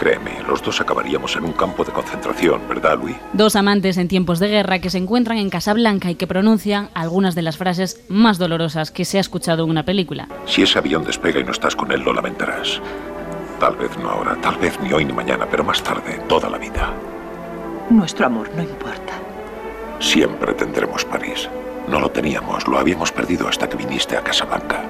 Créeme, 0.00 0.40
los 0.48 0.62
dos 0.62 0.80
acabaríamos 0.80 1.36
en 1.36 1.44
un 1.44 1.52
campo 1.52 1.84
de 1.84 1.92
concentración, 1.92 2.66
¿verdad, 2.66 2.98
Luis? 2.98 3.16
Dos 3.34 3.54
amantes 3.54 3.98
en 3.98 4.08
tiempos 4.08 4.38
de 4.38 4.48
guerra 4.48 4.78
que 4.78 4.88
se 4.88 4.96
encuentran 4.96 5.36
en 5.36 5.50
Casablanca 5.50 6.10
y 6.10 6.14
que 6.14 6.26
pronuncian 6.26 6.88
algunas 6.94 7.34
de 7.34 7.42
las 7.42 7.58
frases 7.58 8.02
más 8.08 8.38
dolorosas 8.38 8.90
que 8.92 9.04
se 9.04 9.18
ha 9.18 9.20
escuchado 9.20 9.62
en 9.64 9.68
una 9.68 9.84
película. 9.84 10.26
Si 10.46 10.62
ese 10.62 10.78
avión 10.78 11.04
despega 11.04 11.38
y 11.40 11.44
no 11.44 11.52
estás 11.52 11.76
con 11.76 11.92
él, 11.92 12.00
lo 12.00 12.14
lamentarás. 12.14 12.80
Tal 13.60 13.76
vez 13.76 13.90
no 13.98 14.08
ahora, 14.08 14.36
tal 14.40 14.56
vez 14.56 14.80
ni 14.80 14.90
hoy 14.90 15.04
ni 15.04 15.12
mañana, 15.12 15.46
pero 15.50 15.64
más 15.64 15.82
tarde, 15.82 16.18
toda 16.30 16.48
la 16.48 16.56
vida. 16.56 16.94
Nuestro 17.90 18.24
amor 18.24 18.48
no 18.56 18.62
importa. 18.62 19.12
Siempre 19.98 20.54
tendremos 20.54 21.04
París. 21.04 21.46
No 21.88 22.00
lo 22.00 22.10
teníamos, 22.10 22.66
lo 22.66 22.78
habíamos 22.78 23.12
perdido 23.12 23.48
hasta 23.48 23.68
que 23.68 23.76
viniste 23.76 24.16
a 24.16 24.22
Casablanca. 24.22 24.82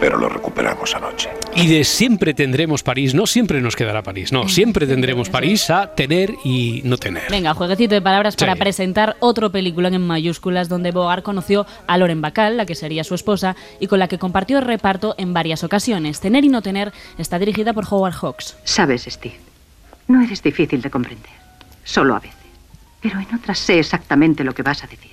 Pero 0.00 0.16
lo 0.16 0.28
recuperamos 0.28 0.94
anoche. 0.94 1.30
Y 1.56 1.66
de 1.66 1.82
siempre 1.82 2.32
tendremos 2.32 2.82
París, 2.84 3.14
no 3.14 3.26
siempre 3.26 3.60
nos 3.60 3.74
quedará 3.74 4.02
París, 4.02 4.32
no, 4.32 4.48
siempre 4.48 4.86
tendremos 4.86 5.28
París 5.28 5.70
a 5.70 5.94
tener 5.94 6.34
y 6.44 6.82
no 6.84 6.98
tener. 6.98 7.24
Venga, 7.30 7.52
jueguecito 7.54 7.94
de 7.96 8.02
palabras 8.02 8.36
para 8.36 8.54
Sí. 8.54 8.60
presentar 8.60 9.16
otro 9.18 9.50
película 9.50 9.88
en 9.88 10.06
mayúsculas 10.06 10.68
donde 10.68 10.92
Bogart 10.92 11.24
conoció 11.24 11.66
a 11.88 11.98
Loren 11.98 12.20
Bacall, 12.20 12.56
la 12.56 12.64
que 12.66 12.76
sería 12.76 13.02
su 13.02 13.14
esposa, 13.16 13.56
y 13.80 13.88
con 13.88 13.98
la 13.98 14.06
que 14.06 14.18
compartió 14.18 14.58
el 14.58 14.64
reparto 14.64 15.16
en 15.18 15.34
varias 15.34 15.64
ocasiones. 15.64 16.20
Tener 16.20 16.44
y 16.44 16.48
no 16.48 16.62
tener 16.62 16.92
está 17.18 17.38
dirigida 17.40 17.72
por 17.72 17.84
Howard 17.90 18.14
Hawks. 18.14 18.56
Sabes, 18.64 19.04
Steve, 19.08 19.36
no 20.06 20.22
eres 20.22 20.42
difícil 20.42 20.80
de 20.80 20.90
comprender. 20.90 21.32
Solo 21.82 22.14
a 22.14 22.20
veces. 22.20 22.36
Pero 23.00 23.18
en 23.18 23.34
otras 23.34 23.58
sé 23.58 23.78
exactamente 23.80 24.44
lo 24.44 24.54
que 24.54 24.62
vas 24.62 24.84
a 24.84 24.86
decir. 24.86 25.10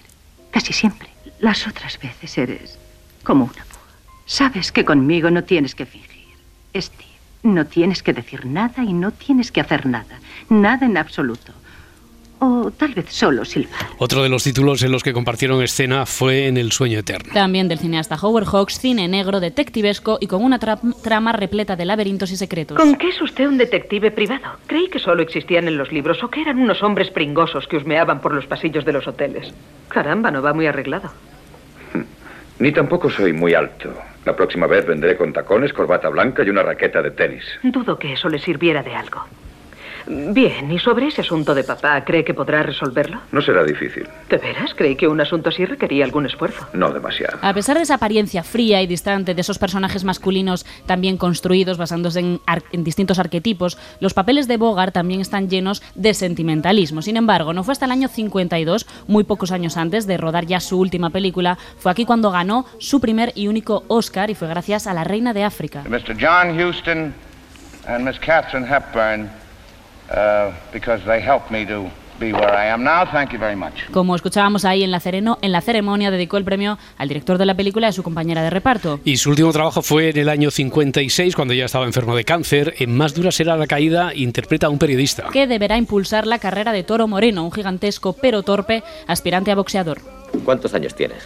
Casi 0.52 0.74
siempre. 0.74 1.10
Las 1.40 1.68
otras 1.68 2.00
veces 2.00 2.38
eres 2.38 2.78
como 3.24 3.46
una. 3.46 3.66
Sabes 4.26 4.72
que 4.72 4.84
conmigo 4.86 5.30
no 5.30 5.44
tienes 5.44 5.76
que 5.76 5.86
fingir. 5.86 6.10
Steve, 6.76 7.10
no 7.44 7.66
tienes 7.66 8.02
que 8.04 8.14
decir 8.14 8.46
nada 8.46 8.84
y 8.84 8.94
no 8.94 9.12
tienes 9.12 9.52
que 9.52 9.62
hacer 9.62 9.86
nada. 9.86 10.20
Nada 10.50 10.86
en 10.86 10.98
absoluto. 10.98 11.54
O 12.40 12.70
tal 12.70 12.94
vez 12.94 13.06
solo 13.10 13.46
silbar. 13.46 13.80
Otro 13.98 14.22
de 14.22 14.28
los 14.28 14.44
títulos 14.44 14.84
en 14.84 14.92
los 14.92 15.04
que 15.04 15.14
compartieron 15.14 15.64
escena 15.64 16.06
fue 16.06 16.48
En 16.48 16.58
el 16.58 16.74
sueño 16.74 17.00
eterno. 17.00 17.32
También 17.34 17.70
del 17.70 17.80
cineasta 17.80 18.18
Howard 18.22 18.46
Hawks, 18.46 18.78
cine 18.78 19.08
negro, 19.08 19.40
detectivesco 19.40 20.18
y 20.20 20.28
con 20.28 20.44
una 20.44 20.60
tra- 20.60 20.80
trama 21.02 21.32
repleta 21.32 21.78
de 21.78 21.86
laberintos 21.86 22.32
y 22.32 22.36
secretos. 22.38 22.78
¿Con 22.78 22.96
qué 22.96 23.08
es 23.10 23.22
usted 23.22 23.48
un 23.48 23.58
detective 23.58 24.12
privado? 24.12 24.58
Creí 24.68 24.90
que 24.90 25.00
solo 25.00 25.24
existían 25.24 25.70
en 25.70 25.78
los 25.78 25.94
libros 25.94 26.22
o 26.24 26.30
que 26.30 26.42
eran 26.42 26.60
unos 26.60 26.84
hombres 26.84 27.10
pringosos 27.10 27.68
que 27.68 27.78
husmeaban 27.78 28.20
por 28.20 28.34
los 28.34 28.46
pasillos 28.48 28.84
de 28.84 28.92
los 28.92 29.08
hoteles. 29.08 29.54
Caramba, 29.88 30.30
no 30.30 30.42
va 30.42 30.52
muy 30.54 30.68
arreglado. 30.68 31.12
Ni 32.60 32.72
tampoco 32.74 33.10
soy 33.10 33.32
muy 33.32 33.54
alto. 33.54 33.94
La 34.26 34.36
próxima 34.36 34.66
vez 34.68 34.86
vendré 34.86 35.16
con 35.16 35.32
tacones, 35.32 35.72
corbata 35.72 36.10
blanca 36.10 36.44
y 36.44 36.50
una 36.50 36.64
raqueta 36.64 37.02
de 37.02 37.12
tenis. 37.12 37.44
Dudo 37.64 37.98
que 37.98 38.14
eso 38.14 38.28
le 38.28 38.40
sirviera 38.40 38.82
de 38.82 38.96
algo. 38.96 39.24
Bien, 40.08 40.72
y 40.72 40.78
sobre 40.80 41.08
ese 41.08 41.22
asunto 41.22 41.56
de 41.56 41.64
papá, 41.64 42.04
¿cree 42.04 42.24
que 42.24 42.34
podrá 42.34 42.62
resolverlo? 42.64 43.22
No 43.32 43.42
será 43.42 43.64
difícil. 43.64 44.08
¿De 44.30 44.38
veras? 44.38 44.74
Creí 44.76 44.96
que 44.96 45.08
un 45.08 45.20
asunto 45.20 45.50
así 45.50 45.66
requería 45.66 46.06
algún 46.06 46.26
esfuerzo. 46.26 46.68
No 46.74 46.92
demasiado. 46.92 47.38
A 47.42 47.54
pesar 47.54 47.78
de 47.78 47.84
esa 47.84 47.96
apariencia 47.96 48.44
fría 48.44 48.82
y 48.82 48.88
distante 48.88 49.34
de 49.34 49.42
esos 49.42 49.58
personajes 49.58 50.04
masculinos 50.04 50.66
también 50.86 51.18
construidos 51.18 51.78
basándose 51.78 52.20
en, 52.20 52.40
ar- 52.46 52.64
en 52.72 52.84
distintos 52.84 53.18
arquetipos, 53.20 53.78
los 54.00 54.14
papeles 54.14 54.48
de 54.48 54.58
Bogart 54.58 54.94
también 54.94 55.22
están 55.22 55.50
llenos 55.50 55.82
de 55.96 56.14
sentimentalismo. 56.14 57.02
Sin 57.02 57.18
embargo, 57.18 57.54
no 57.54 57.64
fue 57.64 57.72
hasta 57.72 57.86
el 57.86 57.92
año 57.92 58.08
52, 58.08 58.86
muy 59.08 59.24
pocos 59.24 59.52
años 59.52 59.78
antes 59.78 60.06
de 60.08 60.18
rodar 60.18 60.46
ya 60.46 60.60
su 60.60 60.80
última 60.80 61.10
película, 61.10 61.58
fue 61.80 61.92
aquí 61.92 62.06
cuando 62.06 62.32
ganó 62.32 62.66
su 62.78 63.00
primer 63.02 63.32
y 63.36 63.48
único 63.48 63.84
Oscar 63.88 64.30
y 64.30 64.36
fue 64.36 64.48
gracias 64.48 64.86
a 64.88 64.94
La 64.94 65.04
Reina 65.04 65.34
de 65.34 65.44
África. 65.44 65.84
Mr. 65.90 66.16
John 66.20 66.58
Houston 66.58 67.14
and 67.88 68.06
Miss 68.08 68.20
Catherine 68.20 68.68
Hepburn, 68.68 69.30
because 70.74 71.04
they 71.06 71.22
helped 71.22 71.50
me 71.52 71.66
to 71.66 71.90
be 72.20 72.32
where 72.32 72.54
I 72.54 72.70
am 72.70 72.84
now. 72.84 73.06
Thank 73.12 73.32
you 73.34 73.40
very 73.40 73.56
much. 73.58 73.74
Como 73.92 74.16
escuchábamos 74.16 74.64
ahí 74.64 74.84
en 74.84 74.92
la, 74.92 75.02
cereno- 75.02 75.38
en 75.42 75.52
la 75.52 75.60
ceremonia, 75.62 76.12
dedicó 76.12 76.38
el 76.38 76.46
premio 76.46 76.78
al 76.98 77.08
director 77.10 77.38
de 77.38 77.46
la 77.46 77.56
película 77.56 77.88
y 77.88 77.90
a 77.90 77.92
su 77.92 78.04
compañera 78.04 78.42
de 78.42 78.50
reparto. 78.50 79.00
Y 79.04 79.18
su 79.18 79.32
último 79.32 79.52
trabajo 79.52 79.82
fue 79.82 80.10
en 80.12 80.18
el 80.18 80.30
año 80.30 80.50
56, 80.52 81.36
cuando 81.36 81.54
ya 81.54 81.66
estaba 81.66 81.86
enfermo 81.86 82.16
de 82.16 82.24
cáncer. 82.24 82.76
En 82.80 82.96
Más 82.96 83.14
dura 83.14 83.32
será 83.32 83.58
la 83.58 83.68
caída, 83.68 84.14
interpreta 84.16 84.68
a 84.68 84.70
un 84.70 84.80
periodista. 84.80 85.26
que 85.34 85.46
deberá 85.48 85.76
impulsar 85.78 86.26
la 86.26 86.40
carrera 86.40 86.72
de 86.72 86.84
Toro 86.84 87.08
Moreno, 87.08 87.44
un 87.44 87.52
gigantesco 87.52 88.14
pero 88.14 88.44
torpe 88.44 88.84
aspirante 89.08 89.52
a 89.52 89.56
boxeador. 89.56 90.00
¿Cuántos 90.46 90.74
años 90.74 90.96
tienes? 90.96 91.24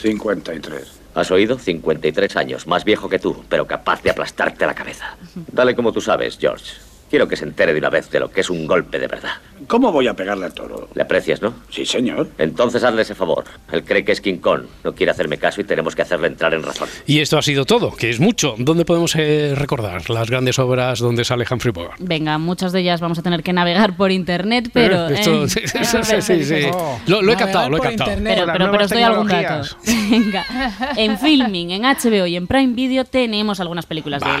53. 0.00 1.00
¿Has 1.14 1.30
oído? 1.30 1.58
53 1.58 2.36
años, 2.36 2.66
más 2.66 2.84
viejo 2.84 3.08
que 3.08 3.18
tú, 3.18 3.44
pero 3.48 3.66
capaz 3.66 4.02
de 4.02 4.10
aplastarte 4.10 4.66
la 4.66 4.74
cabeza. 4.74 5.16
Dale 5.52 5.74
como 5.76 5.92
tú 5.92 6.00
sabes, 6.00 6.38
George. 6.40 6.72
Quiero 7.12 7.28
que 7.28 7.36
se 7.36 7.44
entere 7.44 7.74
de 7.74 7.78
una 7.78 7.90
vez 7.90 8.10
de 8.10 8.18
lo 8.20 8.30
que 8.30 8.40
es 8.40 8.48
un 8.48 8.66
golpe 8.66 8.98
de 8.98 9.06
verdad. 9.06 9.32
¿Cómo 9.66 9.92
voy 9.92 10.08
a 10.08 10.14
pegarle 10.14 10.46
al 10.46 10.54
toro? 10.54 10.88
¿Le 10.94 11.02
aprecias, 11.02 11.42
no? 11.42 11.52
Sí, 11.68 11.84
señor. 11.84 12.30
Entonces 12.38 12.82
hazle 12.82 13.02
ese 13.02 13.14
favor. 13.14 13.44
Él 13.70 13.84
cree 13.84 14.02
que 14.02 14.12
es 14.12 14.22
King 14.22 14.38
Kong. 14.38 14.62
No 14.82 14.94
quiere 14.94 15.12
hacerme 15.12 15.36
caso 15.36 15.60
y 15.60 15.64
tenemos 15.64 15.94
que 15.94 16.00
hacerle 16.00 16.28
entrar 16.28 16.54
en 16.54 16.62
razón. 16.62 16.88
Y 17.06 17.20
esto 17.20 17.36
ha 17.36 17.42
sido 17.42 17.66
todo, 17.66 17.94
que 17.94 18.08
es 18.08 18.18
mucho. 18.18 18.54
¿Dónde 18.56 18.86
podemos 18.86 19.14
eh, 19.16 19.52
recordar 19.54 20.08
las 20.08 20.30
grandes 20.30 20.58
obras 20.58 21.00
donde 21.00 21.22
sale 21.26 21.44
Humphrey 21.50 21.70
Bogart? 21.70 21.96
Venga, 22.00 22.38
muchas 22.38 22.72
de 22.72 22.80
ellas 22.80 23.02
vamos 23.02 23.18
a 23.18 23.22
tener 23.22 23.42
que 23.42 23.52
navegar 23.52 23.94
por 23.94 24.10
internet, 24.10 24.70
pero... 24.72 25.10
Eh, 25.10 25.14
esto- 25.20 25.44
eh, 25.44 25.48
sí, 25.48 25.60
sí, 26.02 26.22
sí, 26.22 26.44
sí. 26.44 26.66
Lo- 27.08 27.20
lo 27.20 27.30
he 27.30 27.36
captado, 27.36 27.68
lo 27.68 27.76
he 27.76 27.80
captado. 27.80 28.10
Pero, 28.24 28.46
pero, 28.50 28.70
pero 28.70 28.84
os 28.84 28.90
doy 28.90 29.02
algún 29.02 29.28
dato. 29.28 29.76
Venga, 30.10 30.46
en 30.96 31.18
Filming, 31.18 31.72
en 31.72 31.82
HBO 31.82 32.24
y 32.26 32.36
en 32.36 32.46
Prime 32.46 32.72
Video 32.72 33.04
tenemos 33.04 33.60
algunas 33.60 33.84
películas 33.84 34.22
de 34.22 34.30
él. 34.30 34.40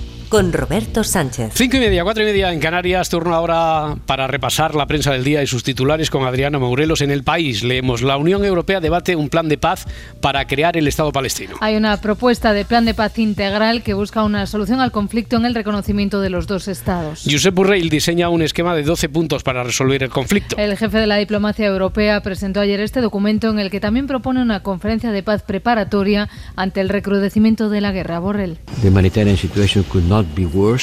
Con 0.31 0.53
Roberto 0.53 1.03
Sánchez. 1.03 1.51
Cinco 1.55 1.75
y 1.75 1.81
media, 1.81 2.05
cuatro 2.05 2.23
y 2.23 2.25
media 2.25 2.53
en 2.53 2.61
Canarias, 2.61 3.09
turno 3.09 3.35
ahora 3.35 3.97
para 4.05 4.27
repasar 4.27 4.75
la 4.75 4.87
prensa 4.87 5.11
del 5.11 5.25
día 5.25 5.43
y 5.43 5.47
sus 5.47 5.61
titulares 5.61 6.09
con 6.09 6.23
Adriana 6.23 6.57
Maurelos 6.57 7.01
en 7.01 7.11
el 7.11 7.25
país. 7.25 7.65
Leemos, 7.65 8.01
la 8.01 8.15
Unión 8.15 8.45
Europea 8.45 8.79
debate 8.79 9.17
un 9.17 9.27
plan 9.27 9.49
de 9.49 9.57
paz 9.57 9.85
para 10.21 10.47
crear 10.47 10.77
el 10.77 10.87
Estado 10.87 11.11
palestino. 11.11 11.57
Hay 11.59 11.75
una 11.75 11.99
propuesta 11.99 12.53
de 12.53 12.63
plan 12.63 12.85
de 12.85 12.93
paz 12.93 13.19
integral 13.19 13.83
que 13.83 13.93
busca 13.93 14.23
una 14.23 14.45
solución 14.45 14.79
al 14.79 14.93
conflicto 14.93 15.35
en 15.35 15.43
el 15.43 15.53
reconocimiento 15.53 16.21
de 16.21 16.29
los 16.29 16.47
dos 16.47 16.69
estados. 16.69 17.27
Josep 17.29 17.53
Borrell 17.53 17.89
diseña 17.89 18.29
un 18.29 18.41
esquema 18.41 18.73
de 18.73 18.83
12 18.83 19.09
puntos 19.09 19.43
para 19.43 19.65
resolver 19.65 20.01
el 20.01 20.11
conflicto. 20.11 20.55
El 20.57 20.77
jefe 20.77 20.97
de 20.97 21.07
la 21.07 21.17
diplomacia 21.17 21.65
europea 21.65 22.21
presentó 22.21 22.61
ayer 22.61 22.79
este 22.79 23.01
documento 23.01 23.49
en 23.49 23.59
el 23.59 23.69
que 23.69 23.81
también 23.81 24.07
propone 24.07 24.41
una 24.41 24.63
conferencia 24.63 25.11
de 25.11 25.23
paz 25.23 25.43
preparatoria 25.43 26.29
ante 26.55 26.79
el 26.79 26.87
recrudecimiento 26.87 27.69
de 27.69 27.81
la 27.81 27.91
guerra. 27.91 28.19
Borrell. 28.19 28.59
The 28.81 28.87
humanitarian 28.87 29.35
situation 29.35 29.83
could 29.83 30.05
not. 30.05 30.20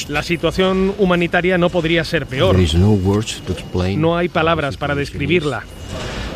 La 0.09 0.23
situación 0.23 0.93
humanitaria 0.97 1.57
no 1.57 1.69
podría 1.69 2.03
ser 2.03 2.25
peor. 2.25 2.55
There 2.55 2.63
is 2.63 2.75
no 2.75 2.91
words 2.91 3.41
to 3.45 3.53
explain. 3.53 4.01
No 4.01 4.17
hay 4.17 4.29
palabras 4.29 4.77
para 4.77 4.95
describirla. 4.95 5.63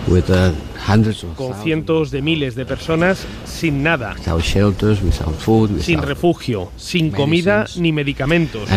With 0.08 0.30
uh, 0.30 0.52
hundreds 0.86 1.24
of 1.24 1.36
Con 1.36 1.54
cientos 1.64 2.12
de 2.12 2.22
miles 2.22 2.56
de 2.56 2.66
personas 2.66 3.26
sin 3.46 3.84
nada, 3.84 4.16
without 4.18 4.42
shelters, 4.42 5.02
without 5.02 5.36
food, 5.36 5.80
sin 5.80 6.02
refugio, 6.02 6.72
sin 6.76 7.10
comida 7.12 7.66
ni 7.78 7.94
medicamentos 7.94 8.70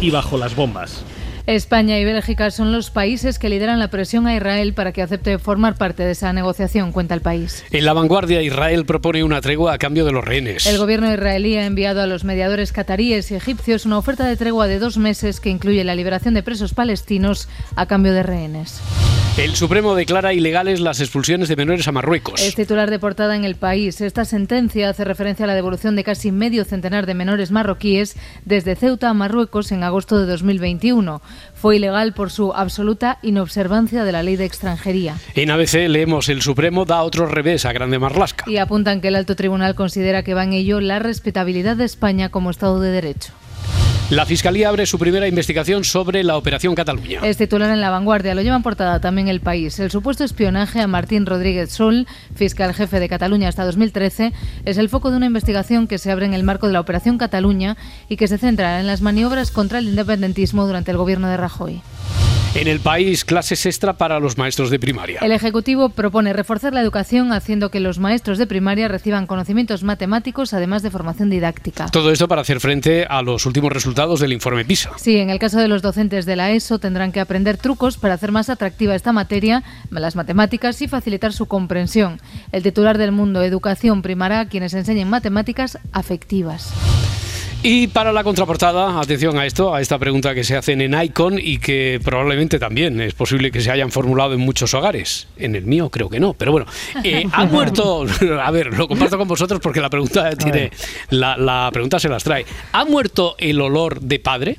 y 0.00 0.10
bajo 0.10 0.38
las 0.38 0.56
bombas. 0.56 1.04
España 1.46 2.00
y 2.00 2.04
Bélgica 2.04 2.50
son 2.50 2.72
los 2.72 2.90
países 2.90 3.38
que 3.38 3.48
lideran 3.48 3.78
la 3.78 3.88
presión 3.88 4.26
a 4.26 4.34
Israel 4.34 4.74
para 4.74 4.90
que 4.90 5.00
acepte 5.00 5.38
formar 5.38 5.76
parte 5.76 6.02
de 6.02 6.10
esa 6.10 6.32
negociación, 6.32 6.90
cuenta 6.90 7.14
el 7.14 7.20
país. 7.20 7.64
En 7.70 7.84
la 7.84 7.92
vanguardia, 7.92 8.42
Israel 8.42 8.84
propone 8.84 9.22
una 9.22 9.40
tregua 9.40 9.72
a 9.72 9.78
cambio 9.78 10.04
de 10.04 10.10
los 10.10 10.24
rehenes. 10.24 10.66
El 10.66 10.78
gobierno 10.78 11.12
israelí 11.12 11.56
ha 11.56 11.66
enviado 11.66 12.02
a 12.02 12.06
los 12.06 12.24
mediadores 12.24 12.72
cataríes 12.72 13.30
y 13.30 13.36
egipcios 13.36 13.86
una 13.86 13.96
oferta 13.96 14.26
de 14.26 14.36
tregua 14.36 14.66
de 14.66 14.80
dos 14.80 14.98
meses 14.98 15.38
que 15.38 15.50
incluye 15.50 15.84
la 15.84 15.94
liberación 15.94 16.34
de 16.34 16.42
presos 16.42 16.74
palestinos 16.74 17.48
a 17.76 17.86
cambio 17.86 18.12
de 18.12 18.24
rehenes. 18.24 18.80
El 19.38 19.54
Supremo 19.54 19.94
declara 19.94 20.32
ilegales 20.32 20.80
las 20.80 20.98
expulsiones 20.98 21.50
de 21.50 21.56
menores 21.56 21.86
a 21.86 21.92
Marruecos. 21.92 22.40
Es 22.40 22.54
titular 22.54 22.90
de 22.90 22.98
portada 22.98 23.36
en 23.36 23.44
el 23.44 23.54
país. 23.54 24.00
Esta 24.00 24.24
sentencia 24.24 24.88
hace 24.88 25.04
referencia 25.04 25.44
a 25.44 25.46
la 25.46 25.54
devolución 25.54 25.94
de 25.94 26.04
casi 26.04 26.32
medio 26.32 26.64
centenar 26.64 27.04
de 27.04 27.12
menores 27.12 27.50
marroquíes 27.50 28.16
desde 28.46 28.76
Ceuta 28.76 29.10
a 29.10 29.14
Marruecos 29.14 29.72
en 29.72 29.82
agosto 29.82 30.18
de 30.18 30.24
2021. 30.24 31.20
Fue 31.54 31.76
ilegal 31.76 32.12
por 32.12 32.30
su 32.30 32.52
absoluta 32.52 33.18
inobservancia 33.22 34.04
de 34.04 34.12
la 34.12 34.22
ley 34.22 34.36
de 34.36 34.44
extranjería. 34.44 35.16
En 35.34 35.50
ABC 35.50 35.88
leemos 35.88 36.28
el 36.28 36.42
Supremo 36.42 36.84
da 36.84 37.02
otro 37.02 37.26
revés 37.26 37.64
a 37.64 37.72
Grande 37.72 37.98
Marlasca. 37.98 38.44
Y 38.48 38.58
apuntan 38.58 39.00
que 39.00 39.08
el 39.08 39.16
alto 39.16 39.36
tribunal 39.36 39.74
considera 39.74 40.22
que 40.22 40.34
va 40.34 40.44
en 40.44 40.52
ello 40.52 40.80
la 40.80 40.98
respetabilidad 40.98 41.76
de 41.76 41.84
España 41.84 42.28
como 42.28 42.50
Estado 42.50 42.80
de 42.80 42.90
Derecho. 42.90 43.32
La 44.08 44.24
Fiscalía 44.24 44.68
abre 44.68 44.86
su 44.86 45.00
primera 45.00 45.26
investigación 45.26 45.82
sobre 45.82 46.22
la 46.22 46.36
Operación 46.36 46.76
Cataluña. 46.76 47.22
Es 47.24 47.38
titular 47.38 47.72
en 47.72 47.80
La 47.80 47.90
Vanguardia, 47.90 48.36
lo 48.36 48.42
lleva 48.42 48.60
portada 48.60 49.00
también 49.00 49.26
el 49.26 49.40
país. 49.40 49.80
El 49.80 49.90
supuesto 49.90 50.22
espionaje 50.22 50.80
a 50.80 50.86
Martín 50.86 51.26
Rodríguez 51.26 51.72
Sol, 51.72 52.06
fiscal 52.32 52.72
jefe 52.72 53.00
de 53.00 53.08
Cataluña 53.08 53.48
hasta 53.48 53.64
2013, 53.64 54.32
es 54.64 54.78
el 54.78 54.88
foco 54.88 55.10
de 55.10 55.16
una 55.16 55.26
investigación 55.26 55.88
que 55.88 55.98
se 55.98 56.12
abre 56.12 56.24
en 56.24 56.34
el 56.34 56.44
marco 56.44 56.68
de 56.68 56.72
la 56.72 56.80
Operación 56.80 57.18
Cataluña 57.18 57.76
y 58.08 58.16
que 58.16 58.28
se 58.28 58.38
centra 58.38 58.78
en 58.78 58.86
las 58.86 59.00
maniobras 59.00 59.50
contra 59.50 59.80
el 59.80 59.88
independentismo 59.88 60.68
durante 60.68 60.92
el 60.92 60.98
gobierno 60.98 61.26
de 61.26 61.38
Rajoy. 61.38 61.82
En 62.56 62.68
el 62.68 62.80
país, 62.80 63.26
clases 63.26 63.66
extra 63.66 63.98
para 63.98 64.18
los 64.18 64.38
maestros 64.38 64.70
de 64.70 64.78
primaria. 64.78 65.20
El 65.20 65.32
Ejecutivo 65.32 65.90
propone 65.90 66.32
reforzar 66.32 66.72
la 66.72 66.80
educación 66.80 67.34
haciendo 67.34 67.70
que 67.70 67.80
los 67.80 67.98
maestros 67.98 68.38
de 68.38 68.46
primaria 68.46 68.88
reciban 68.88 69.26
conocimientos 69.26 69.82
matemáticos 69.82 70.54
además 70.54 70.82
de 70.82 70.90
formación 70.90 71.28
didáctica. 71.28 71.84
Todo 71.88 72.10
esto 72.10 72.28
para 72.28 72.40
hacer 72.40 72.60
frente 72.60 73.04
a 73.04 73.20
los 73.20 73.44
últimos 73.44 73.70
resultados 73.70 74.20
del 74.20 74.32
informe 74.32 74.64
PISA. 74.64 74.92
Sí, 74.96 75.18
en 75.18 75.28
el 75.28 75.38
caso 75.38 75.58
de 75.58 75.68
los 75.68 75.82
docentes 75.82 76.24
de 76.24 76.34
la 76.34 76.50
ESO 76.50 76.78
tendrán 76.78 77.12
que 77.12 77.20
aprender 77.20 77.58
trucos 77.58 77.98
para 77.98 78.14
hacer 78.14 78.32
más 78.32 78.48
atractiva 78.48 78.94
esta 78.94 79.12
materia, 79.12 79.62
las 79.90 80.16
matemáticas 80.16 80.80
y 80.80 80.88
facilitar 80.88 81.34
su 81.34 81.44
comprensión. 81.44 82.22
El 82.52 82.62
titular 82.62 82.96
del 82.96 83.12
Mundo 83.12 83.42
Educación 83.42 84.00
primará 84.00 84.40
a 84.40 84.48
quienes 84.48 84.72
enseñen 84.72 85.10
matemáticas 85.10 85.78
afectivas. 85.92 86.72
Y 87.62 87.88
para 87.88 88.12
la 88.12 88.22
contraportada, 88.22 89.00
atención 89.00 89.36
a 89.38 89.46
esto, 89.46 89.74
a 89.74 89.80
esta 89.80 89.98
pregunta 89.98 90.34
que 90.34 90.44
se 90.44 90.56
hacen 90.56 90.80
en 90.80 90.94
Icon 91.02 91.38
y 91.40 91.58
que 91.58 92.00
probablemente 92.04 92.58
también 92.58 93.00
es 93.00 93.14
posible 93.14 93.50
que 93.50 93.60
se 93.60 93.70
hayan 93.70 93.90
formulado 93.90 94.34
en 94.34 94.40
muchos 94.40 94.72
hogares. 94.74 95.26
En 95.36 95.56
el 95.56 95.66
mío 95.66 95.90
creo 95.90 96.08
que 96.08 96.20
no, 96.20 96.34
pero 96.34 96.52
bueno. 96.52 96.66
Eh, 97.02 97.26
¿Ha 97.32 97.44
muerto? 97.46 98.06
A 98.40 98.50
ver, 98.52 98.76
lo 98.76 98.86
comparto 98.86 99.18
con 99.18 99.26
vosotros 99.26 99.60
porque 99.60 99.80
la 99.80 99.90
pregunta 99.90 100.30
tiene, 100.36 100.70
la, 101.10 101.36
la 101.36 101.70
pregunta 101.72 101.98
se 101.98 102.08
las 102.08 102.22
trae. 102.22 102.46
¿Ha 102.72 102.84
muerto 102.84 103.34
el 103.38 103.60
olor 103.60 104.00
de 104.00 104.18
padre? 104.20 104.58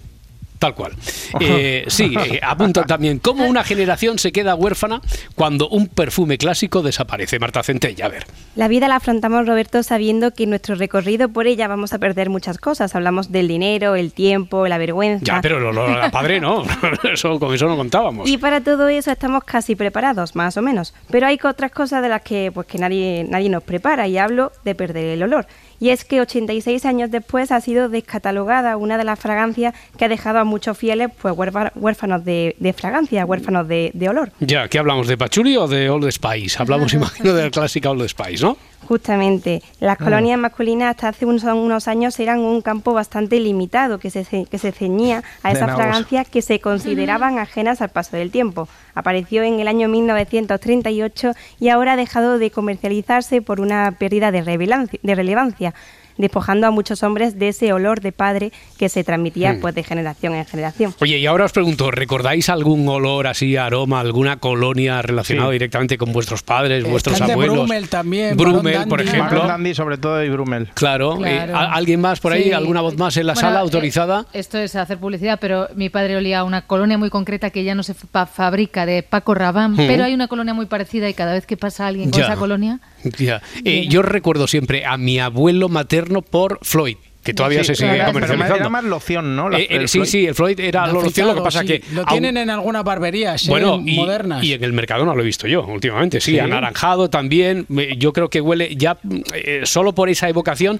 Tal 0.60 0.74
cual. 0.74 0.94
Eh, 1.40 1.86
sí, 1.88 2.14
eh, 2.18 2.40
apuntan 2.42 2.86
también 2.86 3.20
cómo 3.20 3.46
una 3.46 3.64
generación 3.64 4.18
se 4.18 4.32
queda 4.32 4.56
huérfana 4.56 5.02
cuando 5.36 5.70
un 5.70 5.88
perfume 5.88 6.38
clásico 6.38 6.82
desaparece. 6.82 7.40
Marta 7.40 7.62
Centella, 7.62 8.06
a 8.06 8.10
ver. 8.10 8.26
La 8.56 8.68
vida 8.68 8.88
la 8.88 8.96
afrontamos, 8.96 9.46
Roberto, 9.46 9.84
sabiendo 9.84 10.32
que 10.34 10.44
en 10.44 10.50
nuestro 10.50 10.76
recorrido 10.76 11.30
por 11.30 11.46
ella 11.46 11.68
vamos 11.68 11.94
a 11.94 12.00
perder 12.00 12.30
muchas 12.30 12.58
cosas. 12.58 12.96
Hablamos 12.96 13.32
del 13.32 13.48
dinero, 13.48 13.96
el 13.96 14.14
tiempo, 14.14 14.68
la 14.68 14.78
vergüenza. 14.78 15.24
Ya, 15.24 15.42
pero 15.42 15.60
el 15.60 15.66
olor 15.66 16.02
a 16.02 16.10
padre 16.10 16.40
no. 16.40 16.64
Eso, 17.04 17.40
con 17.40 17.54
eso 17.54 17.68
no 17.68 17.78
contábamos. 17.78 18.28
Y 18.28 18.38
para 18.38 18.62
todo 18.62 18.88
eso 18.90 19.12
estamos 19.12 19.44
casi 19.44 19.76
preparados, 19.76 20.36
más 20.36 20.58
o 20.58 20.62
menos. 20.62 20.94
Pero 21.10 21.28
hay 21.28 21.40
otras 21.44 21.72
cosas 21.72 22.02
de 22.02 22.10
las 22.10 22.22
que, 22.22 22.52
pues, 22.52 22.68
que 22.68 22.78
nadie, 22.78 23.26
nadie 23.30 23.50
nos 23.50 23.64
prepara 23.64 24.08
y 24.08 24.18
hablo 24.18 24.52
de 24.66 24.76
perder 24.76 25.06
el 25.06 25.24
olor. 25.24 25.48
Y 25.80 25.90
es 25.90 26.06
que 26.06 26.22
86 26.22 26.86
años 26.86 27.12
después 27.12 27.52
ha 27.52 27.62
sido 27.62 27.88
descatalogada 27.90 28.78
una 28.78 28.98
de 28.98 29.04
las 29.04 29.20
fragancias 29.20 29.74
que 29.98 30.06
ha 30.06 30.10
dejado 30.10 30.40
a 30.40 30.44
muchos 30.44 30.78
fieles 30.78 31.10
pues 31.22 31.36
huérfa- 31.36 31.72
huérfanos 31.76 32.26
de, 32.26 32.56
de 32.60 32.74
fragancia, 32.74 33.26
huérfanos 33.26 33.68
de, 33.68 33.92
de 33.94 34.10
olor. 34.10 34.32
Ya, 34.40 34.68
¿qué 34.68 34.80
hablamos? 34.80 35.08
¿De 35.08 35.18
Pachuli 35.18 35.56
o 35.58 35.68
de 35.68 35.90
Old 35.90 36.10
Spice? 36.12 36.58
Hablamos, 36.62 36.94
imagino, 36.94 37.34
de 37.34 37.44
la 37.44 37.50
clásica 37.52 37.92
Old 37.92 38.08
Spice, 38.08 38.44
¿no? 38.44 38.58
Justamente, 38.88 39.62
las 39.82 40.00
Ah. 40.00 40.04
colonias 40.04 40.40
masculinas 40.40 40.92
hasta 40.92 41.10
hace 41.10 41.26
unos, 41.26 41.44
unos 41.44 41.88
años 41.90 42.18
eran 42.22 42.40
un 42.40 42.62
campo 42.62 42.94
bastante 42.94 43.38
limitado 43.40 44.00
que 44.00 44.10
se, 44.10 44.24
ce- 44.24 44.46
que 44.50 44.58
se 44.58 44.72
ceñía 44.72 45.24
a 45.44 45.52
esas 45.52 45.76
fragancias 45.76 46.30
que 46.30 46.42
se 46.42 46.60
consideraban 46.62 47.38
ajenas 47.38 47.82
al 47.82 47.90
paso 47.90 48.16
del 48.16 48.32
tiempo. 48.32 48.70
Apareció 48.96 49.44
en 49.44 49.60
el 49.60 49.68
año 49.68 49.90
1938 49.90 51.34
y 51.60 51.70
ahora 51.70 51.94
ha 51.94 51.96
dejado 51.98 52.40
de 52.40 52.50
comercializarse 52.52 53.42
por 53.42 53.60
una 53.60 53.92
pérdida 54.00 54.32
de, 54.32 54.42
relevancia- 54.42 55.67
de 55.68 55.74
relevancia, 55.74 55.74
despojando 56.18 56.68
a 56.68 56.72
muchos 56.72 57.04
hombres 57.04 57.38
de 57.40 57.50
ese 57.50 57.74
olor 57.74 58.02
de 58.02 58.12
padre 58.12 58.52
que 58.78 58.90
se 58.90 59.04
transmitía 59.04 59.54
Hmm. 59.54 59.60
pues, 59.62 59.76
de 59.76 59.84
generación 59.84 60.34
en 60.36 60.46
generación. 60.46 60.94
Oye, 61.00 61.18
y 61.20 61.26
ahora 61.26 61.46
os 61.46 61.52
pregunto, 61.52 61.92
¿recordáis 61.92 62.50
algún 62.50 62.88
olor 62.88 63.28
así, 63.28 63.56
aroma, 63.58 64.00
alguna 64.00 64.38
colonia 64.38 65.02
relacionada 65.02 65.50
Sí. 65.50 65.54
directamente 65.54 65.98
con 65.98 66.12
vuestros 66.14 66.44
padres, 66.44 66.84
vuestros 66.84 67.14
Están 67.14 67.28
de 67.28 67.34
abuelos? 67.34 67.56
Brummel 67.58 67.90
también, 67.90 68.36
Brummel, 68.38 68.74
Baron 68.76 68.90
por 68.90 69.00
Dandy. 69.04 69.18
ejemplo. 69.18 69.48
Dandy 69.48 69.74
sobre 69.76 69.98
todo 69.98 70.24
y 70.24 70.30
Brummel. 70.30 70.70
Claro. 70.74 71.18
Claro. 71.18 71.26
eh, 71.26 71.54
¿a- 71.54 71.74
¿Alguien 71.74 72.02
más 72.02 72.20
por 72.20 72.32
ahí? 72.34 72.44
Sí. 72.46 72.52
¿Alguna 72.54 72.82
voz 72.82 72.98
más 72.98 73.16
en 73.18 73.28
la 73.28 73.34
Bueno, 73.34 73.48
sala 73.50 73.60
eh, 73.60 73.62
autorizada? 73.64 74.26
Esto 74.34 74.58
es 74.58 74.76
hacer 74.76 74.98
publicidad, 74.98 75.38
pero 75.40 75.68
mi 75.76 75.90
padre 75.90 76.16
olía 76.18 76.40
a 76.40 76.44
una 76.44 76.62
colonia 76.66 76.98
muy 76.98 77.10
concreta 77.10 77.50
que 77.50 77.64
ya 77.64 77.76
no 77.76 77.84
se 77.84 77.94
fa- 77.94 78.26
fabrica 78.26 78.86
de 78.86 79.04
Paco 79.04 79.34
Rabanne, 79.34 79.76
Ujú. 79.76 79.88
pero 79.88 80.04
hay 80.06 80.14
una 80.14 80.28
colonia 80.28 80.54
muy 80.54 80.66
parecida 80.66 81.10
y 81.10 81.14
cada 81.14 81.34
vez 81.34 81.46
que 81.46 81.58
pasa 81.58 81.88
alguien 81.88 82.10
con 82.10 82.20
Ya. 82.20 82.26
esa 82.28 82.36
colonia, 82.38 82.80
Ya. 83.20 83.42
Eh, 83.64 83.88
yo 83.90 84.02
recuerdo 84.02 84.48
siempre 84.48 84.86
a 84.86 84.98
mi 84.98 85.20
abuelo 85.20 85.70
materno 85.70 86.07
por 86.22 86.60
Floyd. 86.62 86.98
Que 87.24 87.34
todavía 87.34 87.60
Sí, 87.60 87.66
se 87.66 87.76
sigue 87.76 87.96
claro, 87.96 88.14
pero 88.14 88.26
comercializando. 88.26 88.56
era 88.56 88.70
más 88.70 88.84
loción, 88.86 89.36
¿no? 89.36 89.50
La- 89.50 89.60
Eh, 89.60 89.64
eh, 89.64 89.76
el 89.76 89.90
sí, 89.90 90.06
sí, 90.06 90.26
el 90.28 90.34
Floyd 90.34 90.58
era 90.62 90.88
lo 90.88 91.02
loción, 91.02 91.28
lo 91.28 91.36
que 91.36 91.42
pasa 91.42 91.60
sí. 91.62 91.68
que... 91.68 91.82
Lo 91.92 92.06
tienen 92.06 92.38
en 92.38 92.50
algunas 92.50 92.86
barberías, 92.86 93.46
¿eh? 93.46 93.50
Bueno, 93.50 93.84
y, 93.86 93.96
modernas. 93.98 94.42
y 94.46 94.54
en 94.54 94.64
el 94.64 94.72
Mercadona 94.72 95.14
lo 95.14 95.22
he 95.22 95.26
visto 95.26 95.46
yo 95.46 95.66
últimamente, 95.66 96.22
sí, 96.22 96.32
Sí. 96.32 96.40
anaranjado 96.40 97.10
también. 97.10 97.66
Yo 97.98 98.14
creo 98.14 98.30
que 98.30 98.40
huele 98.40 98.74
ya 98.78 98.98
eh, 99.34 99.62
solo 99.66 99.94
por 99.94 100.08
esa 100.10 100.30
evocación. 100.30 100.80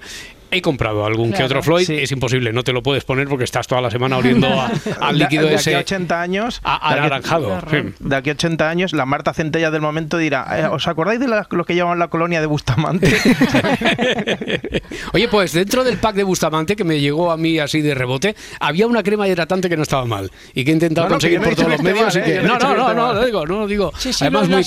He 0.50 0.62
comprado 0.62 1.04
algún 1.04 1.30
que 1.30 1.36
Claro. 1.36 1.46
otro 1.46 1.62
Floyd, 1.62 1.84
Sí. 1.86 1.94
es 1.96 2.10
imposible, 2.12 2.52
no 2.52 2.64
te 2.64 2.72
lo 2.72 2.82
puedes 2.82 3.04
poner 3.04 3.28
porque 3.28 3.44
estás 3.44 3.66
toda 3.66 3.80
la 3.80 3.90
semana 3.90 4.16
oliendo 4.16 4.48
al 5.00 5.18
De- 5.18 5.24
líquido 5.24 5.46
de, 5.48 5.54
ese 5.56 5.70
aquí 5.70 5.76
a 5.76 5.80
80 5.80 6.20
años 6.22 6.60
a- 6.64 6.70
de 6.70 6.76
aquí- 6.86 6.98
anaranjado. 6.98 7.60
sí. 7.70 7.76
De 8.00 8.16
aquí 8.16 8.30
a 8.30 8.32
80 8.32 8.68
años, 8.70 8.92
la 8.92 9.06
Marta 9.06 9.34
Centella 9.34 9.70
del 9.70 9.80
momento 9.82 10.18
dirá: 10.18 10.46
"Eh, 10.58 10.66
¿Os 10.66 10.86
acordáis 10.88 11.20
de 11.20 11.28
la- 11.28 11.46
lo 11.50 11.64
que 11.64 11.74
llamaban 11.74 11.98
la 11.98 12.08
colonia 12.08 12.40
de 12.40 12.46
Bustamante? 12.46 13.08
Oye, 15.12 15.28
pues 15.28 15.52
dentro 15.52 15.84
del 15.84 15.98
pack 15.98 16.16
de 16.16 16.22
Bustamante 16.24 16.76
que 16.76 16.84
me 16.84 17.00
llegó 17.00 17.30
a 17.30 17.36
mí 17.36 17.58
así 17.58 17.80
de 17.80 17.94
rebote, 17.94 18.36
había 18.60 18.86
una 18.86 19.02
crema 19.02 19.28
hidratante 19.28 19.68
que 19.68 19.76
no 19.76 19.82
estaba 19.82 20.04
mal 20.04 20.30
y 20.54 20.64
que 20.64 20.70
he 20.70 20.74
intentado 20.74 21.08
No, 21.08 21.14
no, 21.14 21.18
que 21.18 21.36
conseguir 21.36 21.40
por 21.42 21.54
todos 21.54 21.68
los 21.70 21.76
que 21.78 21.82
medios. 21.82 22.14
mal, 22.14 22.24
que- 22.24 22.32
¿eh? 22.32 22.36
Yo 22.36 22.42
no 22.42 22.48
No, 22.48 22.58
no, 22.76 22.88
que 22.88 22.94
no, 22.94 23.12
lo 23.14 23.24
digo, 23.26 23.46
no 23.46 23.58
lo 23.60 23.66
digo. 23.66 23.92
Sí, 23.98 24.12
sí, 24.12 24.24
Además, 24.24 24.48
muy. 24.48 24.64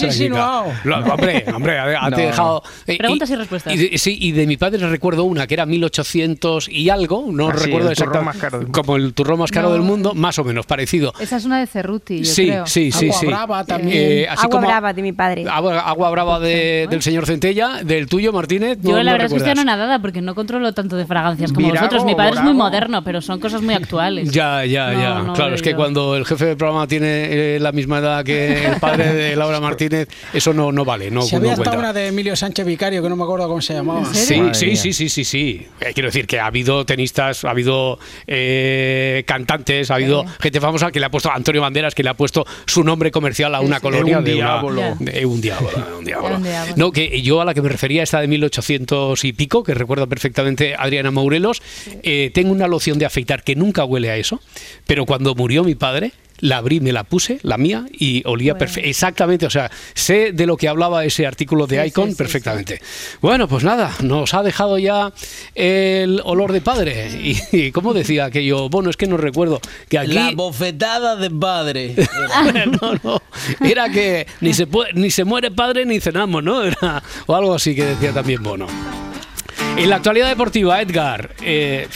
Lo- 0.84 0.98
hombre, 1.14 1.46
hombre, 1.54 1.80
ha 1.80 2.10
No. 2.10 2.18
dejado. 2.18 2.64
eh, 2.88 2.98
Preguntas 2.98 3.30
y 3.30 3.34
y 3.34 3.36
respuestas. 3.36 3.78
de- 3.78 3.98
sí, 3.98 4.18
y 4.20 4.32
de 4.32 4.48
mi 4.48 4.58
padre 4.58 4.88
recuerdo 4.88 5.24
una 5.24 5.48
que 5.48 5.54
era 5.56 5.66
1800 5.72 6.70
y 6.70 6.90
algo, 6.90 7.26
no 7.32 7.50
Ah, 7.50 7.54
sí, 7.58 7.66
recuerdo 7.66 7.92
exactamente. 7.92 8.72
Como 8.72 8.96
el 8.96 9.14
turrón 9.14 9.40
más 9.40 9.52
caro 9.52 9.68
No. 9.70 9.74
del 9.74 9.82
mundo, 9.82 10.14
más 10.14 10.38
o 10.40 10.44
menos 10.44 10.66
parecido. 10.66 11.14
esa 11.20 11.38
es 11.38 11.46
una 11.46 11.60
de 11.60 11.68
Cerruti, 11.68 12.20
yo 12.20 12.26
Sí, 12.26 12.48
creo. 12.48 12.66
sí, 12.68 12.92
sí, 12.92 13.08
Agua 13.08 13.20
sí. 13.20 13.26
brava 13.28 13.64
también. 13.66 13.98
Eh, 13.98 14.28
así 14.30 14.44
Agua 14.46 14.50
como 14.58 14.68
brava 14.68 14.94
de 14.94 15.02
mi 15.02 15.12
padre. 15.14 15.46
Agua, 15.50 15.80
agua 15.80 16.10
brava 16.12 16.40
de- 16.40 16.88
del 16.90 17.02
señor 17.02 17.26
Centella, 17.26 17.82
del 17.84 18.08
tuyo, 18.08 18.32
Martínez. 18.34 18.78
Yo 18.82 18.92
no- 18.92 18.98
la 18.98 19.04
no 19.04 19.12
verdad 19.14 19.26
es 19.28 19.32
que 19.34 19.38
estoy 19.38 19.50
recuerdas. 19.54 19.58
anonadada 19.74 20.00
porque 20.02 20.22
no 20.22 20.36
controlo 20.36 20.74
tanto 20.74 20.96
de 20.96 21.06
fragancias 21.06 21.52
como 21.52 21.70
vosotros. 21.70 22.06
Mi 22.06 22.16
padre 22.16 22.36
es 22.36 22.42
muy 22.44 22.54
moderno, 22.54 23.04
pero 23.04 23.22
son 23.22 23.40
cosas 23.40 23.62
muy 23.62 23.74
actuales. 23.74 24.32
Ya, 24.32 24.66
ya, 24.66 24.92
No, 24.92 25.02
ya. 25.02 25.20
no 25.24 25.34
claro, 25.34 25.56
es 25.56 25.62
que 25.62 25.72
yo. 25.72 25.78
cuando 25.78 26.16
el 26.16 26.26
jefe 26.26 26.46
del 26.46 26.58
programa 26.58 26.88
tiene 26.88 27.56
eh, 27.56 27.60
la 27.60 27.72
misma 27.72 28.00
edad 28.00 28.24
que 28.24 28.66
el 28.66 28.80
padre 28.80 29.14
de 29.14 29.36
Laura 29.42 29.60
Martínez, 29.60 30.08
eso 30.34 30.54
no, 30.54 30.72
no 30.72 30.86
vale, 30.86 31.10
no, 31.12 31.22
si 31.22 31.36
no 31.36 31.40
había 31.40 31.52
hasta 31.54 31.64
cuenta. 31.64 31.80
una 31.80 31.94
de 31.94 32.08
Emilio 32.08 32.36
Sánchez 32.36 32.66
Vicario, 32.66 33.02
que 33.02 33.10
no 33.10 33.16
me 33.16 33.24
acuerdo 33.24 33.48
cómo 33.48 33.62
se 33.62 33.74
llamaba. 33.74 34.06
Sí, 34.14 34.42
sí, 34.54 34.76
sí, 34.76 34.94
sí, 34.94 35.24
sí, 35.24 35.61
sí. 35.64 35.68
Eh, 35.82 35.92
quiero 35.94 36.08
decir 36.10 36.28
que 36.28 36.40
ha 36.40 36.46
habido 36.46 36.86
tenistas, 36.86 37.44
ha 37.46 37.50
habido 37.52 38.00
eh, 38.28 39.24
cantantes, 39.26 39.92
ha 39.92 39.96
habido 39.96 40.26
gente 40.40 40.60
famosa 40.60 40.92
que 40.92 41.00
le 41.00 41.06
ha 41.06 41.12
puesto, 41.12 41.32
Antonio 41.32 41.62
Banderas, 41.62 41.96
que 41.96 42.04
le 42.04 42.10
ha 42.10 42.14
puesto 42.16 42.46
su 42.66 42.84
nombre 42.84 43.12
comercial 43.12 43.54
a 43.56 43.62
una 43.62 43.78
sí. 43.78 43.82
colonia 43.82 44.20
Un 44.20 44.24
de 44.26 44.36
una- 44.36 44.44
diablo. 44.62 44.82
de 45.00 45.26
un 45.26 45.42
diablo. 45.42 45.70
un 46.00 46.06
diablo. 46.06 46.38
Un 46.38 46.44
diablo. 46.44 46.74
No, 46.76 46.92
que 46.92 47.22
yo 47.22 47.42
a 47.42 47.46
la 47.46 47.54
que 47.54 47.62
me 47.62 47.70
refería, 47.70 48.04
esta 48.04 48.20
de 48.22 48.28
1800 48.28 49.24
y 49.26 49.34
pico, 49.34 49.64
que 49.64 49.74
recuerda 49.74 50.08
perfectamente 50.08 50.76
Adriana 50.78 51.12
Mourelos, 51.12 51.62
eh, 52.04 52.32
tengo 52.34 52.52
una 52.52 52.68
loción 52.68 52.98
de 53.00 53.06
afeitar 53.06 53.44
que 53.44 53.56
nunca 53.56 53.86
huele 53.86 54.10
a 54.10 54.18
eso, 54.18 54.40
pero 54.88 55.06
cuando 55.06 55.36
murió 55.36 55.64
mi 55.64 55.76
padre, 55.76 56.12
la 56.42 56.58
abrí, 56.58 56.80
me 56.80 56.92
la 56.92 57.04
puse, 57.04 57.40
la 57.44 57.58
mía, 57.58 57.86
y 57.92 58.22
olía 58.26 58.54
Bueno. 58.54 58.60
perfectamente. 58.60 58.90
Exactamente, 58.90 59.46
o 59.46 59.50
sea, 59.50 59.72
sé 59.94 60.32
de 60.34 60.46
lo 60.46 60.58
que 60.58 60.68
hablaba 60.68 61.06
ese 61.06 61.26
artículo 61.26 61.68
de 61.68 61.82
Sí, 61.82 61.88
Icon 61.88 62.06
sí, 62.08 62.12
sí, 62.12 62.18
perfectamente. 62.18 62.82
Bueno, 63.22 63.48
pues 63.48 63.64
nada, 63.64 63.92
nos 64.02 64.34
ha 64.34 64.44
dejado 64.44 64.78
ya 64.78 65.14
el 65.56 66.22
olor 66.26 66.52
de 66.52 66.62
padre. 66.62 67.10
Y, 67.22 67.38
y 67.52 67.72
¿cómo 67.72 67.94
decía 67.94 68.26
aquello? 68.26 68.70
Bueno, 68.70 68.90
es 68.90 68.98
que 68.98 69.08
no 69.08 69.18
recuerdo. 69.18 69.62
Que 69.88 70.00
aquí. 70.00 70.12
La 70.14 70.32
bofetada 70.32 71.16
de 71.16 71.30
padre. 71.30 71.96
no, 72.82 72.94
no. 73.04 73.22
Era 73.66 73.90
que 73.90 74.28
ni 74.42 74.54
se, 74.54 74.68
puede, 74.68 74.94
ni 74.94 75.12
se 75.12 75.24
muere 75.24 75.52
padre 75.52 75.86
ni 75.86 76.00
cenamos, 76.00 76.44
¿no? 76.44 76.64
Era, 76.64 77.02
o 77.28 77.36
algo 77.36 77.54
así 77.54 77.76
que 77.76 77.86
decía 77.86 78.12
también 78.12 78.42
Bono. 78.44 78.68
En 79.78 79.90
la 79.90 79.98
actualidad 79.98 80.28
deportiva, 80.28 80.82
Edgar, 80.82 81.34
eh, 81.42 81.88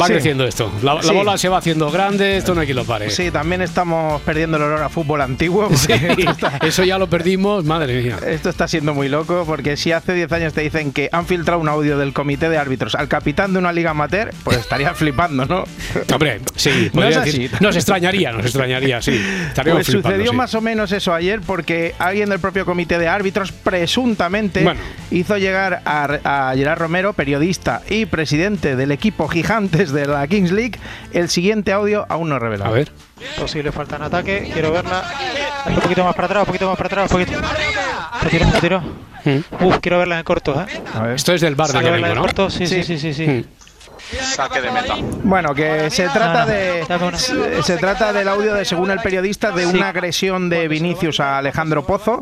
va 0.00 0.06
Sí. 0.06 0.12
creciendo 0.14 0.44
esto. 0.46 0.70
La, 0.82 0.94
la 0.94 1.02
Sí. 1.02 1.12
bola 1.12 1.38
se 1.38 1.48
va 1.48 1.58
haciendo 1.58 1.90
grande, 1.90 2.36
esto 2.36 2.54
no 2.54 2.60
hay 2.60 2.66
quien 2.66 2.76
lo 2.76 2.84
pare. 2.84 3.10
Sí, 3.10 3.30
también 3.30 3.62
estamos 3.62 4.20
perdiendo 4.22 4.56
el 4.56 4.64
olor 4.64 4.82
a 4.82 4.88
fútbol 4.88 5.20
antiguo. 5.20 5.68
Sí, 5.76 5.92
está, 5.92 6.58
eso 6.64 6.84
ya 6.84 6.98
lo 6.98 7.08
perdimos, 7.08 7.64
madre 7.64 8.02
mía. 8.02 8.16
esto 8.26 8.48
está 8.50 8.68
siendo 8.68 8.94
muy 8.94 9.08
loco, 9.08 9.44
porque 9.46 9.76
si 9.76 9.92
hace 9.92 10.14
10 10.14 10.30
años 10.32 10.52
te 10.52 10.60
dicen 10.62 10.92
que 10.92 11.08
han 11.12 11.26
filtrado 11.26 11.60
un 11.60 11.68
audio 11.68 11.98
del 11.98 12.12
comité 12.12 12.48
de 12.48 12.58
árbitros 12.58 12.94
al 12.94 13.08
capitán 13.08 13.52
de 13.52 13.58
una 13.58 13.72
liga 13.72 13.90
amateur, 13.90 14.32
pues 14.44 14.58
estarías 14.58 14.96
flipando, 14.96 15.44
¿no? 15.46 15.64
Hombre, 16.12 16.40
sí, 16.56 16.90
No 16.94 17.04
es 17.04 17.16
así. 17.16 17.30
decir- 17.48 17.50
nos 17.60 17.76
extrañaría, 17.76 18.32
nos 18.32 18.44
extrañaría, 18.46 19.02
sí. 19.02 19.20
Estaríamos 19.48 19.78
Pues 19.80 19.86
flipando, 19.88 20.16
sucedió 20.16 20.32
más 20.32 20.54
o 20.54 20.60
menos 20.60 20.92
eso 20.92 21.12
ayer 21.14 21.40
porque 21.40 21.94
alguien 21.98 22.28
del 22.30 22.38
propio 22.40 22.64
comité 22.64 22.98
de 22.98 23.08
árbitros 23.08 23.52
presuntamente 23.52 24.62
Bueno. 24.62 24.80
hizo 25.10 25.36
llegar 25.38 25.82
a, 25.84 26.48
a 26.50 26.54
Gerard 26.56 26.78
Romero, 26.78 27.12
periodista 27.12 27.82
y 27.88 28.06
presidente 28.06 28.76
del 28.76 28.92
equipo 28.92 29.28
Gigantes 29.28 29.81
de 29.90 30.06
la 30.06 30.26
Kings 30.26 30.52
League, 30.52 30.78
el 31.12 31.28
siguiente 31.28 31.72
audio 31.72 32.06
aún 32.08 32.28
no 32.28 32.38
revelado. 32.38 32.70
A 32.70 32.74
ver. 32.74 32.92
Posible 33.38 33.72
falta 33.72 33.96
en 33.96 34.02
ataque, 34.02 34.50
quiero 34.52 34.72
verla. 34.72 35.02
Un 35.66 35.74
poquito 35.76 36.04
más 36.04 36.14
para 36.14 36.26
atrás, 36.26 36.40
un 36.42 36.46
poquito 36.46 36.68
más 36.68 36.76
para 36.76 36.86
atrás, 36.86 37.10
un 37.10 37.18
poquito. 37.18 37.40
Retiro, 38.22 38.46
retiro. 38.52 38.82
Uf, 39.60 39.78
quiero 39.80 39.98
verla 39.98 40.18
en 40.18 40.24
corto, 40.24 40.60
¿eh? 40.60 40.82
A 40.94 41.02
ver. 41.02 41.16
Esto 41.16 41.32
es 41.32 41.40
del 41.40 41.54
bar 41.54 41.68
de 41.68 41.80
Domingo, 41.80 42.06
en 42.06 42.14
¿no? 42.14 42.20
corto, 42.20 42.50
sí, 42.50 42.66
sí, 42.66 42.82
sí, 42.82 42.98
sí. 42.98 43.14
sí. 43.14 43.26
Mm. 43.26 43.44
Saque 44.20 44.60
de 44.60 44.70
meta. 44.70 44.96
Bueno, 45.22 45.54
que 45.54 45.88
se 45.90 46.08
trata 46.08 46.44
No, 46.88 46.98
no, 46.98 47.10
de 47.12 47.18
se, 47.18 47.62
se 47.62 47.76
trata 47.78 48.12
del 48.12 48.28
audio 48.28 48.52
de 48.54 48.64
según 48.64 48.90
el 48.90 48.98
periodista 48.98 49.52
de 49.52 49.64
una 49.64 49.88
agresión 49.88 50.50
de 50.50 50.68
Vinicius 50.68 51.20
a 51.20 51.38
Alejandro 51.38 51.86
Pozo 51.86 52.20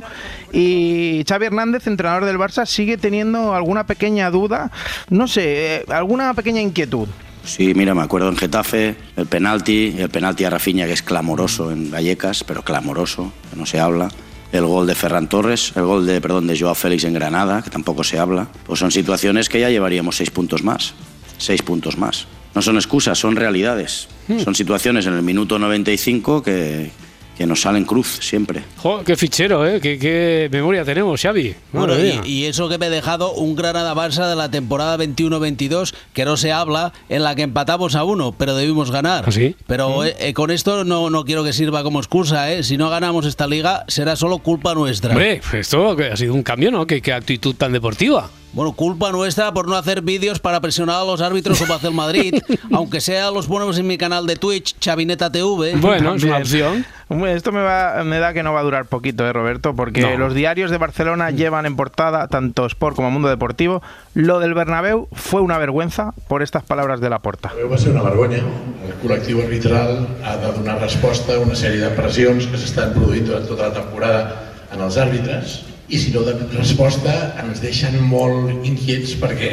y 0.52 1.24
Xavi 1.28 1.46
Hernández, 1.46 1.86
entrenador 1.86 2.26
del 2.26 2.38
Barça, 2.38 2.64
sigue 2.66 2.96
teniendo 2.96 3.54
alguna 3.54 3.86
pequeña 3.86 4.30
duda, 4.30 4.70
no 5.08 5.26
sé, 5.26 5.76
eh, 5.76 5.84
alguna 5.88 6.32
pequeña 6.34 6.60
inquietud. 6.60 7.08
Sí, 7.44 7.74
mira, 7.74 7.94
me 7.94 8.02
acuerdo 8.02 8.28
en 8.28 8.36
Getafe, 8.36 8.96
el 9.16 9.26
penalti, 9.26 9.94
el 9.98 10.10
penalti 10.10 10.44
a 10.44 10.50
Rafinha 10.50 10.86
que 10.86 10.92
es 10.92 11.02
clamoroso 11.02 11.70
en 11.70 11.90
Vallecas, 11.90 12.44
pero 12.44 12.62
clamoroso, 12.62 13.32
que 13.50 13.56
no 13.56 13.66
se 13.66 13.80
habla. 13.80 14.08
El 14.52 14.66
gol 14.66 14.86
de 14.86 14.94
Ferran 14.94 15.28
Torres, 15.28 15.72
el 15.76 15.84
gol 15.84 16.06
de, 16.06 16.20
perdón, 16.20 16.46
de 16.46 16.58
Joao 16.58 16.74
Félix 16.74 17.04
en 17.04 17.14
Granada, 17.14 17.62
que 17.62 17.70
tampoco 17.70 18.02
se 18.04 18.18
habla. 18.18 18.48
Pues 18.64 18.80
son 18.80 18.90
situaciones 18.90 19.48
que 19.48 19.60
ya 19.60 19.70
llevaríamos 19.70 20.16
seis 20.16 20.30
puntos 20.30 20.64
más. 20.64 20.94
Seis 21.38 21.62
puntos 21.62 21.96
más. 21.96 22.26
No 22.54 22.62
son 22.62 22.76
excusas, 22.76 23.18
son 23.18 23.36
realidades. 23.36 24.08
Son 24.42 24.54
situaciones 24.54 25.06
en 25.06 25.14
el 25.14 25.22
minuto 25.22 25.58
95 25.58 26.42
que, 26.42 26.90
que 27.36 27.46
nos 27.46 27.62
salen 27.62 27.84
cruz 27.84 28.18
siempre. 28.20 28.62
Jo, 28.76 29.02
qué 29.04 29.16
fichero, 29.16 29.66
¿eh? 29.66 29.80
Qué, 29.80 29.98
qué 29.98 30.48
memoria 30.50 30.84
tenemos, 30.84 31.20
Xavi. 31.20 31.54
Bueno, 31.72 31.94
y, 31.98 32.44
eso 32.44 32.68
que 32.68 32.78
me 32.78 32.86
he 32.86 32.90
dejado 32.90 33.32
un 33.32 33.56
Granada 33.56 33.94
Barça 33.94 34.28
de 34.28 34.36
la 34.36 34.50
temporada 34.50 34.98
21-22 34.98 35.94
que 36.12 36.24
no 36.24 36.36
se 36.36 36.52
habla, 36.52 36.92
en 37.08 37.22
la 37.22 37.34
que 37.34 37.42
empatamos 37.42 37.94
a 37.94 38.04
uno, 38.04 38.32
pero 38.32 38.54
debimos 38.54 38.90
ganar. 38.90 39.24
¿Ah, 39.26 39.32
sí? 39.32 39.56
Pero 39.66 40.04
eh, 40.04 40.16
eh, 40.18 40.34
con 40.34 40.50
esto 40.50 40.84
no, 40.84 41.10
no 41.10 41.24
quiero 41.24 41.44
que 41.44 41.52
sirva 41.52 41.82
como 41.82 42.00
excusa, 42.00 42.52
¿eh? 42.52 42.62
Si 42.62 42.76
no 42.76 42.90
ganamos 42.90 43.26
esta 43.26 43.46
liga, 43.46 43.84
será 43.88 44.16
solo 44.16 44.38
culpa 44.38 44.74
nuestra. 44.74 45.10
Hombre, 45.10 45.40
esto 45.52 45.96
ha 46.12 46.16
sido 46.16 46.34
un 46.34 46.42
cambio, 46.42 46.70
¿no? 46.70 46.86
Qué, 46.86 47.00
qué 47.00 47.12
actitud 47.12 47.54
tan 47.54 47.72
deportiva. 47.72 48.30
Bueno, 48.52 48.72
culpa 48.72 49.12
nuestra 49.12 49.52
por 49.52 49.68
no 49.68 49.76
hacer 49.76 50.02
vídeos 50.02 50.40
para 50.40 50.60
presionar 50.60 51.02
a 51.02 51.04
los 51.04 51.20
árbitros 51.20 51.58
como 51.60 51.72
hace 51.74 51.86
el 51.86 51.94
Madrid, 51.94 52.34
aunque 52.72 53.00
sea 53.00 53.30
los 53.30 53.46
ponemos 53.46 53.78
en 53.78 53.86
mi 53.86 53.96
canal 53.96 54.26
de 54.26 54.34
Twitch, 54.34 54.76
Chavineta 54.80 55.30
TV. 55.30 55.76
Bueno, 55.76 56.14
es 56.16 56.24
una 56.24 56.38
opción. 56.38 56.84
Esto 57.28 57.52
me, 57.52 57.60
va- 57.60 58.02
me 58.04 58.18
da 58.18 58.32
que 58.32 58.42
no 58.42 58.52
va 58.52 58.60
a 58.60 58.62
durar 58.64 58.86
poquito, 58.86 59.24
¿eh, 59.26 59.32
Roberto? 59.32 59.74
Porque 59.76 60.00
No. 60.00 60.16
los 60.18 60.34
diarios 60.34 60.70
de 60.72 60.78
Barcelona 60.78 61.30
llevan 61.30 61.64
en 61.66 61.76
portada, 61.76 62.26
tanto 62.28 62.66
Sport 62.66 62.96
como 62.96 63.10
Mundo 63.10 63.28
Deportivo, 63.28 63.82
lo 64.14 64.40
del 64.40 64.54
Bernabéu 64.54 65.06
fue 65.12 65.40
una 65.40 65.56
vergüenza 65.58 66.12
por 66.28 66.42
estas 66.42 66.64
palabras 66.64 67.00
de 67.00 67.08
la 67.10 67.20
porta. 67.20 67.52
Va 67.70 67.78
ser 67.78 67.92
una 67.92 68.02
vergonya. 68.02 68.38
El 68.38 68.94
col·lectiu 69.02 69.42
arbitral 69.42 70.08
ha 70.24 70.36
de 70.36 70.52
donar 70.52 70.80
resposta 70.80 71.34
a 71.34 71.38
una 71.38 71.54
sèrie 71.54 71.78
de 71.80 71.90
pressions 71.94 72.46
que 72.50 72.58
s'estan 72.58 72.94
produint 72.94 73.26
durant 73.30 73.46
tota 73.46 73.68
la 73.70 73.74
temporada 73.74 74.22
en 74.74 74.80
els 74.82 74.96
àrbitres 74.98 75.60
i 75.90 75.98
si 75.98 76.12
no 76.14 76.22
donen 76.26 76.50
resposta 76.54 77.14
ens 77.42 77.60
deixen 77.62 77.98
molt 78.06 78.66
inquiets 78.66 79.16
perquè 79.18 79.52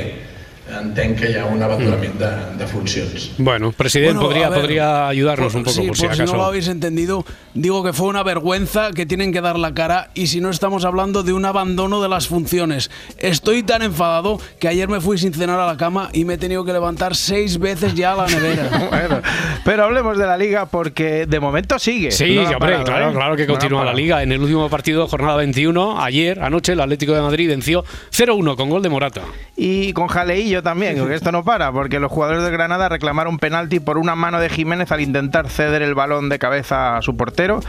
entenc 0.82 1.20
que 1.20 1.32
hi 1.32 1.36
ha 1.38 1.46
un 1.46 1.62
abandonament 1.64 2.16
de, 2.20 2.30
de 2.58 2.68
funcions. 2.68 3.32
Bueno, 3.38 3.72
presidente, 3.72 4.14
Bueno, 4.16 4.28
podría, 4.28 4.48
a 4.48 4.50
ver, 4.50 4.60
podría 4.62 5.08
ayudarnos 5.08 5.54
un 5.56 5.64
poco, 5.64 5.76
sí, 5.76 5.88
por 5.88 5.96
si 5.98 6.06
no 6.08 6.12
acaso. 6.14 6.36
lo 6.36 6.44
habéis 6.46 6.68
entendido, 6.68 7.26
digo 7.54 7.84
que 7.84 7.94
fue 7.94 8.08
una 8.08 8.24
vergüenza 8.24 8.92
que 8.92 9.06
tienen 9.06 9.32
que 9.32 9.42
dar 9.42 9.58
la 9.58 9.74
cara 9.74 10.10
y 10.14 10.28
si 10.28 10.42
no 10.42 10.50
estamos 10.50 10.84
hablando 10.86 11.24
de 11.24 11.34
un 11.34 11.46
abandono 11.46 12.02
de 12.02 12.10
las 12.10 12.28
funciones. 12.28 12.92
Estoy 13.18 13.64
tan 13.64 13.82
enfadado 13.82 14.40
que 14.60 14.68
ayer 14.68 14.90
me 14.90 15.00
fui 15.02 15.18
sin 15.18 15.34
cenar 15.34 15.60
a 15.60 15.66
la 15.66 15.78
cama 15.78 16.10
y 16.14 16.26
me 16.26 16.34
he 16.36 16.38
tenido 16.38 16.66
que 16.66 16.74
levantar 16.74 17.16
seis 17.16 17.58
veces 17.60 17.94
ya 17.96 18.14
a 18.14 18.16
la 18.16 18.28
nevera. 18.28 18.70
Bueno, 18.98 19.22
pero 19.64 19.84
hablemos 19.84 20.18
de 20.18 20.26
la 20.26 20.38
liga 20.38 20.66
porque 20.66 21.26
de 21.26 21.40
momento 21.40 21.78
sigue. 21.80 22.12
Sí, 22.12 22.36
No 22.36 22.42
hombre, 22.44 22.58
parado, 22.60 22.84
claro, 22.86 23.10
¿eh? 23.10 23.14
claro 23.14 23.36
que 23.36 23.46
No 23.46 23.54
continúa 23.54 23.86
la 23.86 23.94
liga. 23.94 24.24
En 24.24 24.32
el 24.32 24.40
último 24.42 24.70
partido 24.70 25.04
de 25.04 25.10
jornada 25.10 25.36
21, 25.38 26.02
ayer, 26.02 26.40
anoche, 26.42 26.74
el 26.74 26.82
Atlético 26.82 27.14
de 27.14 27.22
Madrid 27.22 27.48
venció 27.50 27.84
0-1 28.12 28.56
con 28.56 28.70
gol 28.70 28.82
de 28.82 28.90
Morata. 28.90 29.22
Y 29.56 29.94
con 29.94 30.08
jaleillo 30.08 30.57
también, 30.62 30.98
porque 30.98 31.16
esto 31.16 31.32
no 31.32 31.44
para, 31.44 31.72
porque 31.72 32.00
los 32.00 32.12
jugadores 32.12 32.44
de 32.44 32.52
Granada 32.52 32.90
reclamaron 32.90 33.38
penalti 33.40 33.80
por 33.80 33.98
una 33.98 34.16
mano 34.16 34.40
de 34.40 34.50
Jiménez 34.50 34.92
al 34.92 35.02
intentar 35.02 35.50
ceder 35.50 35.82
el 35.82 35.96
balón 35.96 36.30
de 36.30 36.40
cabeza 36.40 36.98
a 36.98 37.02
su 37.02 37.16
portero. 37.18 37.60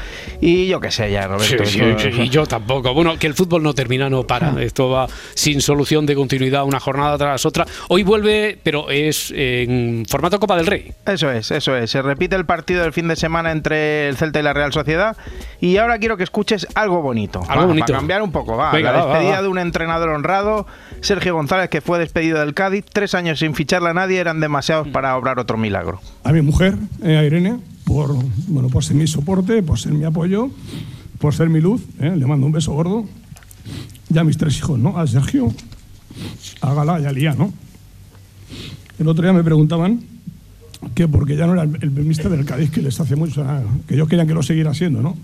Y 0.41 0.67
yo 0.69 0.81
qué 0.81 0.91
sé 0.91 1.11
ya, 1.11 1.27
Roberto. 1.27 1.65
Sí, 1.65 1.81
eso- 1.81 1.99
sí, 1.99 2.13
sí, 2.13 2.23
y 2.23 2.29
yo 2.29 2.47
tampoco. 2.47 2.95
Bueno, 2.95 3.19
que 3.19 3.27
el 3.27 3.35
fútbol 3.35 3.63
no 3.63 3.75
termina, 3.75 4.09
no 4.11 4.25
para. 4.25 4.61
Esto 4.63 4.91
va 4.91 5.07
sin 5.35 5.61
solución 5.61 6.07
de 6.07 6.15
continuidad, 6.15 6.65
una 6.65 6.81
jornada 6.81 7.17
tras 7.19 7.45
otra. 7.47 7.67
Hoy 7.89 8.03
vuelve, 8.03 8.59
pero 8.63 8.91
es 8.91 9.33
en 9.37 10.05
formato 10.09 10.39
Copa 10.41 10.57
del 10.57 10.67
Rey. 10.67 10.93
Eso 11.07 11.31
es, 11.31 11.51
eso 11.51 11.77
es. 11.77 11.91
Se 11.91 12.03
repite 12.03 12.37
el 12.37 12.45
partido 12.47 12.83
del 12.83 12.93
fin 12.93 13.09
de 13.09 13.17
semana 13.17 13.53
entre 13.53 14.09
el 14.09 14.17
Celta 14.17 14.41
y 14.41 14.43
la 14.43 14.53
Real 14.53 14.73
Sociedad. 14.73 15.17
Y 15.61 15.77
ahora 15.79 15.99
quiero 15.99 16.17
que 16.17 16.25
escuches 16.25 16.67
algo 16.75 17.03
bonito. 17.03 17.41
Algo 17.49 17.63
Va, 17.63 17.67
bonito. 17.67 17.87
Para 17.87 17.99
cambiar 17.99 18.23
un 18.23 18.33
poco, 18.33 18.57
va. 18.57 18.71
Venga, 18.73 18.93
la 18.93 18.99
va, 18.99 19.05
va, 19.07 19.13
despedida 19.15 19.37
va. 19.37 19.43
de 19.43 19.49
un 19.49 19.59
entrenador 19.59 20.09
honrado, 20.11 20.67
Sergio 21.01 21.35
González, 21.35 21.69
que 21.69 21.81
fue 21.81 21.99
despedido 21.99 22.39
del 22.41 22.55
Cádiz. 22.55 22.78
Tres 22.83 23.15
años 23.15 23.39
sin 23.39 23.55
ficharle 23.55 23.91
a 23.91 23.95
nadie 23.95 24.19
eran 24.19 24.41
demasiados 24.41 24.89
para 24.89 25.17
obrar 25.17 25.39
otro 25.39 25.57
milagro. 25.57 26.01
a 26.25 26.33
mi 26.33 26.43
mujer, 26.43 26.77
eh, 27.03 27.17
a 27.17 27.25
Irene, 27.25 27.59
por, 27.85 28.15
bueno, 28.49 28.69
por 28.69 28.85
ser 28.85 28.97
mi 28.97 29.07
soporte, 29.07 29.63
por 29.63 29.79
ser 29.79 29.93
mi 29.93 30.05
apoyo, 30.05 30.51
por 31.19 31.35
ser 31.35 31.49
mi 31.49 31.61
luz. 31.61 31.83
eh, 32.01 32.15
le 32.17 32.27
mando 32.27 32.47
un 32.47 32.53
beso 32.53 32.73
gordo. 32.73 33.05
Y 34.13 34.17
a 34.19 34.25
mis 34.25 34.39
tres 34.39 34.57
hijos, 34.59 34.79
¿no? 34.79 34.99
A 34.99 35.07
Sergio, 35.07 35.53
a 36.63 36.75
Gala 36.75 37.01
y 37.01 37.05
a 37.05 37.13
Lía, 37.13 37.35
¿no? 37.35 37.53
El 38.99 39.07
otro 39.07 39.23
día 39.23 39.33
me 39.33 39.45
preguntaban 39.45 40.01
que 40.95 41.07
porque 41.09 41.37
ya 41.37 41.47
no 41.47 41.53
era 41.55 41.65
el, 41.65 41.77
el 41.83 41.91
mister 41.91 42.31
del 42.31 42.45
Cádiz, 42.45 42.71
que 42.71 42.81
les 42.81 42.99
hace 42.99 43.17
mucho, 43.17 43.45
ah, 43.47 43.63
que 43.87 43.95
ellos 43.95 44.09
querían 44.09 44.27
que 44.27 44.35
lo 44.35 44.43
siguiera 44.43 44.73
siendo, 44.75 45.03
¿no? 45.03 45.17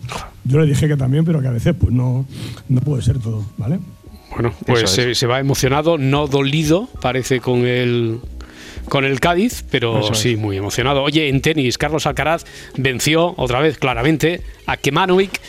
Yo 0.45 0.59
le 0.59 0.67
dije 0.67 0.87
que 0.89 0.97
también, 0.97 1.25
pero 1.25 1.41
que 1.41 1.49
a 1.49 1.53
veces 1.53 1.75
pues 1.79 1.93
no, 1.93 2.27
no 2.69 2.81
puede 2.81 3.03
ser 3.03 3.19
todo, 3.19 3.45
¿vale? 3.57 3.79
Bueno, 4.35 4.55
pues 4.67 4.91
se, 4.91 5.15
se 5.15 5.27
va 5.27 5.39
emocionado, 5.39 5.99
no 5.99 6.27
dolido, 6.27 6.89
parece 7.01 7.41
con 7.41 7.67
el 7.67 8.21
con 8.89 9.05
el 9.05 9.21
Cádiz, 9.21 9.65
pero 9.71 10.11
es. 10.11 10.19
sí 10.19 10.37
muy 10.37 10.57
emocionado. 10.57 11.03
Oye, 11.03 11.29
en 11.29 11.41
tenis, 11.41 11.79
Carlos 11.79 12.07
Alcaraz 12.07 12.45
venció 12.77 13.35
otra 13.37 13.61
vez 13.61 13.79
claramente 13.79 14.43
a 14.67 14.77
Kemanovic 14.77 15.41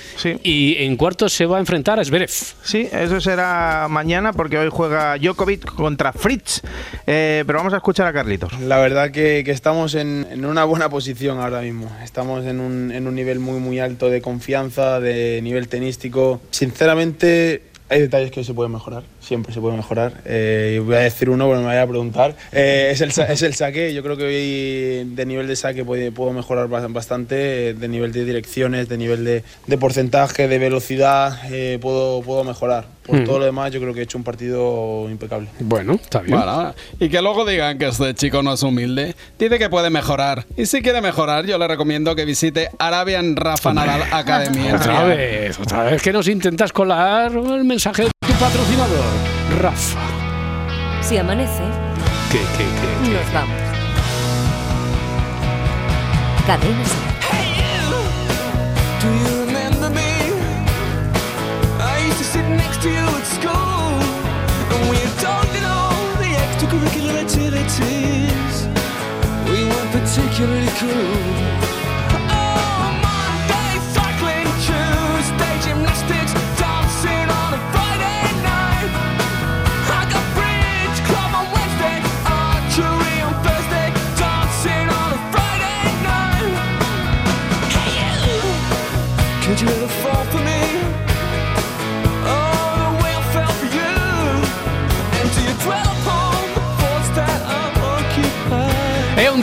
y 0.44 0.76
en 0.80 0.98
cuartos 0.98 1.34
se 1.34 1.46
va 1.46 1.58
a 1.58 1.60
enfrentar 1.60 2.00
a 2.00 2.06
Zverev. 2.06 2.30
Sí, 2.30 2.88
eso 2.92 3.20
será 3.22 3.88
mañana 3.90 4.34
porque 4.34 4.58
hoy 4.58 4.70
juega 4.72 5.18
Djokovic 5.18 5.66
contra 5.66 6.14
Fritz. 6.14 6.62
Eh, 7.08 7.44
pero 7.46 7.60
vamos 7.60 7.74
a 7.74 7.78
escuchar 7.78 8.08
a 8.08 8.14
Carlitos. 8.14 8.60
La 8.62 8.78
verdad 8.78 9.12
que, 9.12 9.44
que 9.44 9.52
estamos 9.52 9.96
en, 9.96 10.28
en 10.32 10.46
una 10.46 10.64
buena 10.64 10.90
posición 10.90 11.40
ahora 11.40 11.62
mismo. 11.62 11.92
Estamos 12.04 12.46
en 12.46 12.60
un, 12.60 12.92
en 12.92 13.08
un 13.08 13.16
nivel 13.16 13.40
muy 13.40 13.60
muy 13.60 13.80
alto 13.80 14.10
de 14.10 14.22
confianza, 14.22 15.00
de 15.00 15.42
nivel 15.42 15.68
tenístico. 15.68 16.42
Sinceramente 16.52 17.75
hay 17.90 18.02
detalles 18.02 18.32
que 18.32 18.44
se 18.44 18.54
pueden 18.54 18.72
mejorar, 18.72 19.04
siempre 19.20 19.54
se 19.54 19.62
puede 19.62 19.78
mejorar. 19.78 20.22
Eh, 20.26 20.82
voy 20.84 20.96
a 20.96 21.00
decir 21.00 21.30
uno, 21.30 21.46
bueno, 21.48 21.62
me 21.62 21.68
vaya 21.68 21.84
a 21.84 21.88
preguntar. 21.88 22.36
Eh, 22.52 22.90
es, 22.92 23.02
el, 23.02 23.10
es 23.30 23.42
el 23.44 23.54
saque, 23.54 23.94
yo 23.94 24.02
creo 24.02 24.18
que 24.18 24.24
hoy 24.24 25.16
de 25.16 25.26
nivel 25.26 25.48
de 25.48 25.56
saque 25.56 25.86
puede- 25.86 26.12
puedo 26.12 26.34
mejorar 26.34 26.68
bas- 26.68 26.92
bastante, 26.92 27.70
eh, 27.70 27.74
de 27.76 27.88
nivel 27.88 28.12
de 28.12 28.26
direcciones, 28.26 28.90
de 28.90 28.98
nivel 28.98 29.24
de, 29.24 29.44
de 29.68 29.78
porcentaje, 29.78 30.48
de 30.48 30.58
velocidad, 30.58 31.38
eh, 31.52 31.78
puedo, 31.82 32.22
puedo 32.24 32.44
mejorar. 32.44 32.95
Por 33.06 33.22
Mm. 33.22 33.26
todo 33.26 33.40
lo 33.40 33.46
demás 33.46 33.72
yo 33.72 33.80
creo 33.80 33.94
que 33.94 34.00
he 34.00 34.04
hecho 34.04 34.18
un 34.18 34.24
partido 34.24 35.08
impecable. 35.10 35.48
Bueno, 35.60 35.94
está 35.94 36.20
bien. 36.22 36.38
Bueno, 36.38 36.74
y 37.00 37.08
que 37.10 37.22
luego 37.22 37.46
digan 37.46 37.78
que 37.78 37.88
este 37.88 38.14
chico 38.16 38.42
no 38.42 38.54
es 38.54 38.64
humilde. 38.64 39.16
Dice 39.38 39.60
que 39.60 39.70
puede 39.70 39.90
mejorar. 39.90 40.46
Y 40.58 40.66
si 40.66 40.82
quiere 40.82 41.02
mejorar, 41.02 41.46
yo 41.46 41.58
le 41.58 41.68
recomiendo 41.68 42.16
que 42.16 42.26
visite 42.26 42.70
Arabian 42.80 43.36
Rafa 43.36 43.74
Nadal 43.74 44.04
Academy. 44.12 44.72
Otra 44.74 45.04
vez, 45.04 45.60
otra 45.60 45.84
vez 45.84 46.02
que 46.02 46.12
nos 46.12 46.28
intentas 46.28 46.74
colar 46.74 47.32
el 47.32 47.64
mensaje 47.64 48.04
de 48.04 48.10
tu 48.28 48.34
patrocinador, 48.34 49.06
Rafa. 49.62 50.00
Si 51.02 51.18
amanece, 51.18 51.62
¿Qué, 52.32 52.40
qué, 52.58 52.64
qué? 52.64 53.14
nos 53.14 53.34
vamos. 53.34 53.56
Cadena 56.48 57.15
particularly 70.16 70.68
cool. 70.78 71.75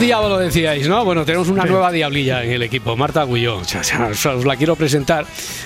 Es 0.03 0.07
un 0.07 0.09
diablo, 0.09 0.37
decíais, 0.37 0.85
¿no? 0.85 1.05
Bueno, 1.05 1.23
tenemos 1.23 1.47
una 1.47 1.63
nueva 1.63 1.89
diablilla 1.89 2.43
en 2.43 2.51
el 2.51 2.63
equipo, 2.63 2.97
Marta 2.97 3.21
Agulló. 3.21 3.59
O 3.59 3.63
sea, 3.63 4.09
os 4.35 4.43
la 4.43 4.57
quiero 4.57 4.75
presentar 4.75 5.25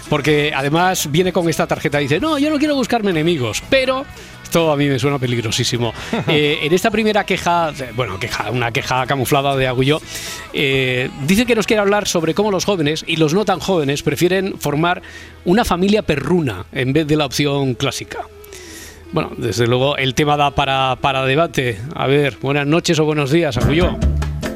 porque 0.09 0.53
además 0.55 1.09
viene 1.11 1.33
con 1.33 1.49
esta 1.49 1.65
tarjeta 1.65 1.99
y 1.99 2.03
dice, 2.03 2.19
no, 2.19 2.37
yo 2.37 2.51
no 2.51 2.59
quiero 2.59 2.75
buscarme 2.75 3.09
enemigos, 3.09 3.63
pero 3.67 4.05
esto 4.43 4.71
a 4.71 4.77
mí 4.77 4.87
me 4.89 4.99
suena 4.99 5.17
peligrosísimo. 5.17 5.91
Eh, 6.27 6.59
en 6.61 6.71
esta 6.71 6.91
primera 6.91 7.23
queja, 7.23 7.73
bueno, 7.95 8.19
queja, 8.19 8.51
una 8.51 8.71
queja 8.71 9.07
camuflada 9.07 9.55
de 9.55 9.65
Agulló, 9.65 9.99
eh, 10.53 11.09
dice 11.25 11.47
que 11.47 11.55
nos 11.55 11.65
quiere 11.65 11.81
hablar 11.81 12.07
sobre 12.07 12.35
cómo 12.35 12.51
los 12.51 12.63
jóvenes 12.63 13.03
y 13.07 13.15
los 13.15 13.33
no 13.33 13.43
tan 13.43 13.59
jóvenes 13.59 14.03
prefieren 14.03 14.59
formar 14.59 15.01
una 15.45 15.65
familia 15.65 16.03
perruna 16.03 16.67
en 16.71 16.93
vez 16.93 17.07
de 17.07 17.15
la 17.15 17.25
opción 17.25 17.73
clásica. 17.73 18.19
Bueno, 19.11 19.31
desde 19.35 19.65
luego 19.65 19.97
el 19.97 20.13
tema 20.13 20.37
da 20.37 20.51
para, 20.51 20.95
para 21.01 21.25
debate. 21.25 21.79
A 21.95 22.05
ver, 22.05 22.37
buenas 22.39 22.67
noches 22.67 22.99
o 22.99 23.05
buenos 23.05 23.31
días, 23.31 23.57
Agulló. 23.57 23.97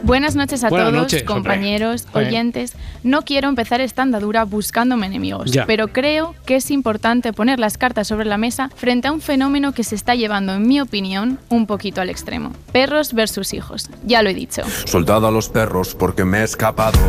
Buenas 0.04 0.36
noches 0.36 0.64
a 0.64 0.70
Buenas 0.70 0.90
todos, 0.90 1.02
noches, 1.04 1.24
compañeros, 1.24 2.08
oyentes. 2.14 2.74
No 3.04 3.22
quiero 3.22 3.50
empezar 3.50 3.82
esta 3.82 4.02
andadura 4.02 4.46
buscándome 4.46 5.06
enemigos, 5.06 5.52
Ya. 5.52 5.66
pero 5.68 5.90
creo 5.90 6.34
que 6.46 6.56
es 6.56 6.72
importante 6.72 7.34
poner 7.34 7.60
las 7.60 7.78
cartas 7.78 8.08
sobre 8.08 8.26
la 8.26 8.38
mesa 8.38 8.70
frente 8.76 9.08
a 9.08 9.12
un 9.12 9.22
fenómeno 9.22 9.74
que 9.74 9.84
se 9.84 9.96
está 9.96 10.16
llevando, 10.16 10.54
en 10.56 10.68
mi 10.68 10.82
opinión, 10.82 11.40
un 11.50 11.68
poquito 11.68 12.02
al 12.02 12.10
extremo. 12.10 12.52
Perros 12.72 13.14
versus 13.14 13.54
hijos. 13.54 13.90
Ya 14.04 14.24
lo 14.24 14.30
he 14.30 14.34
dicho. 14.34 14.64
Soldado 14.86 15.28
a 15.28 15.32
los 15.32 15.50
perros 15.50 15.94
porque 15.94 16.26
me 16.26 16.40
he 16.40 16.44
escapado. 16.44 17.00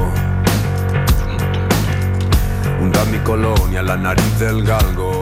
Hunda 2.80 3.04
mi 3.06 3.18
colonia, 3.18 3.82
la 3.82 3.96
nariz 3.96 4.38
del 4.38 4.64
galgo. 4.64 5.21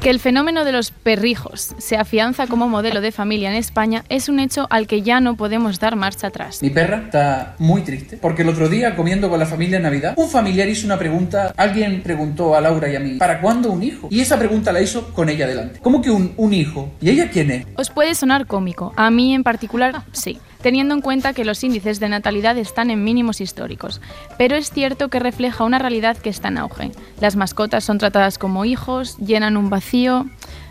Que 0.00 0.08
el 0.08 0.18
fenómeno 0.18 0.64
de 0.64 0.72
los 0.72 0.92
perrijos 0.92 1.74
se 1.76 1.98
afianza 1.98 2.46
como 2.46 2.68
modelo 2.68 3.02
de 3.02 3.12
familia 3.12 3.50
en 3.50 3.56
España 3.56 4.02
es 4.08 4.30
un 4.30 4.40
hecho 4.40 4.66
al 4.70 4.86
que 4.86 5.02
ya 5.02 5.20
no 5.20 5.36
podemos 5.36 5.78
dar 5.78 5.94
marcha 5.94 6.28
atrás. 6.28 6.62
Mi 6.62 6.70
perra 6.70 7.02
está 7.04 7.54
muy 7.58 7.82
triste 7.82 8.16
porque 8.16 8.40
el 8.40 8.48
otro 8.48 8.70
día, 8.70 8.96
comiendo 8.96 9.28
con 9.28 9.38
la 9.38 9.44
familia 9.44 9.76
en 9.76 9.82
Navidad, 9.82 10.14
un 10.16 10.30
familiar 10.30 10.70
hizo 10.70 10.86
una 10.86 10.98
pregunta. 10.98 11.52
Alguien 11.54 12.02
preguntó 12.02 12.54
a 12.54 12.62
Laura 12.62 12.88
y 12.88 12.96
a 12.96 13.00
mí, 13.00 13.16
¿para 13.16 13.42
cuándo 13.42 13.70
un 13.70 13.82
hijo? 13.82 14.08
Y 14.10 14.20
esa 14.20 14.38
pregunta 14.38 14.72
la 14.72 14.80
hizo 14.80 15.12
con 15.12 15.28
ella 15.28 15.46
delante. 15.46 15.80
¿Cómo 15.80 16.00
que 16.00 16.10
un, 16.10 16.32
un 16.38 16.54
hijo? 16.54 16.90
¿Y 17.02 17.10
ella 17.10 17.28
quién 17.30 17.50
es? 17.50 17.66
Os 17.76 17.90
puede 17.90 18.14
sonar 18.14 18.46
cómico, 18.46 18.94
a 18.96 19.10
mí 19.10 19.34
en 19.34 19.42
particular 19.42 20.04
sí, 20.12 20.40
teniendo 20.62 20.94
en 20.94 21.00
cuenta 21.00 21.32
que 21.32 21.44
los 21.44 21.62
índices 21.64 22.00
de 22.00 22.08
natalidad 22.08 22.56
están 22.58 22.90
en 22.90 23.04
mínimos 23.04 23.40
históricos, 23.40 24.00
pero 24.38 24.56
es 24.56 24.70
cierto 24.70 25.08
que 25.08 25.18
refleja 25.18 25.64
una 25.64 25.78
realidad 25.78 26.16
que 26.16 26.30
está 26.30 26.48
en 26.48 26.58
auge. 26.58 26.92
Las 27.20 27.36
mascotas 27.36 27.84
son 27.84 27.98
tratadas 27.98 28.38
como 28.38 28.64
hijos, 28.64 29.16
llenan 29.18 29.56
un 29.56 29.70
vacío, 29.70 30.26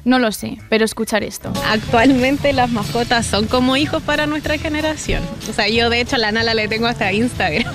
no 0.06 0.20
lo 0.20 0.32
sé, 0.32 0.58
pero 0.70 0.86
escuchar 0.86 1.24
esto. 1.24 1.52
Actualmente 1.68 2.54
las 2.54 2.72
mascotas 2.72 3.26
son 3.26 3.48
como 3.48 3.78
hijos 3.78 4.02
para 4.04 4.26
nuestra 4.26 4.58
generación. 4.58 5.24
O 5.50 5.54
sea, 5.54 5.68
yo 5.68 5.90
de 5.90 6.02
hecho 6.02 6.18
la 6.18 6.32
Nala 6.32 6.54
le 6.54 6.68
tengo 6.68 6.88
hasta 6.88 7.12
Instagram. 7.12 7.74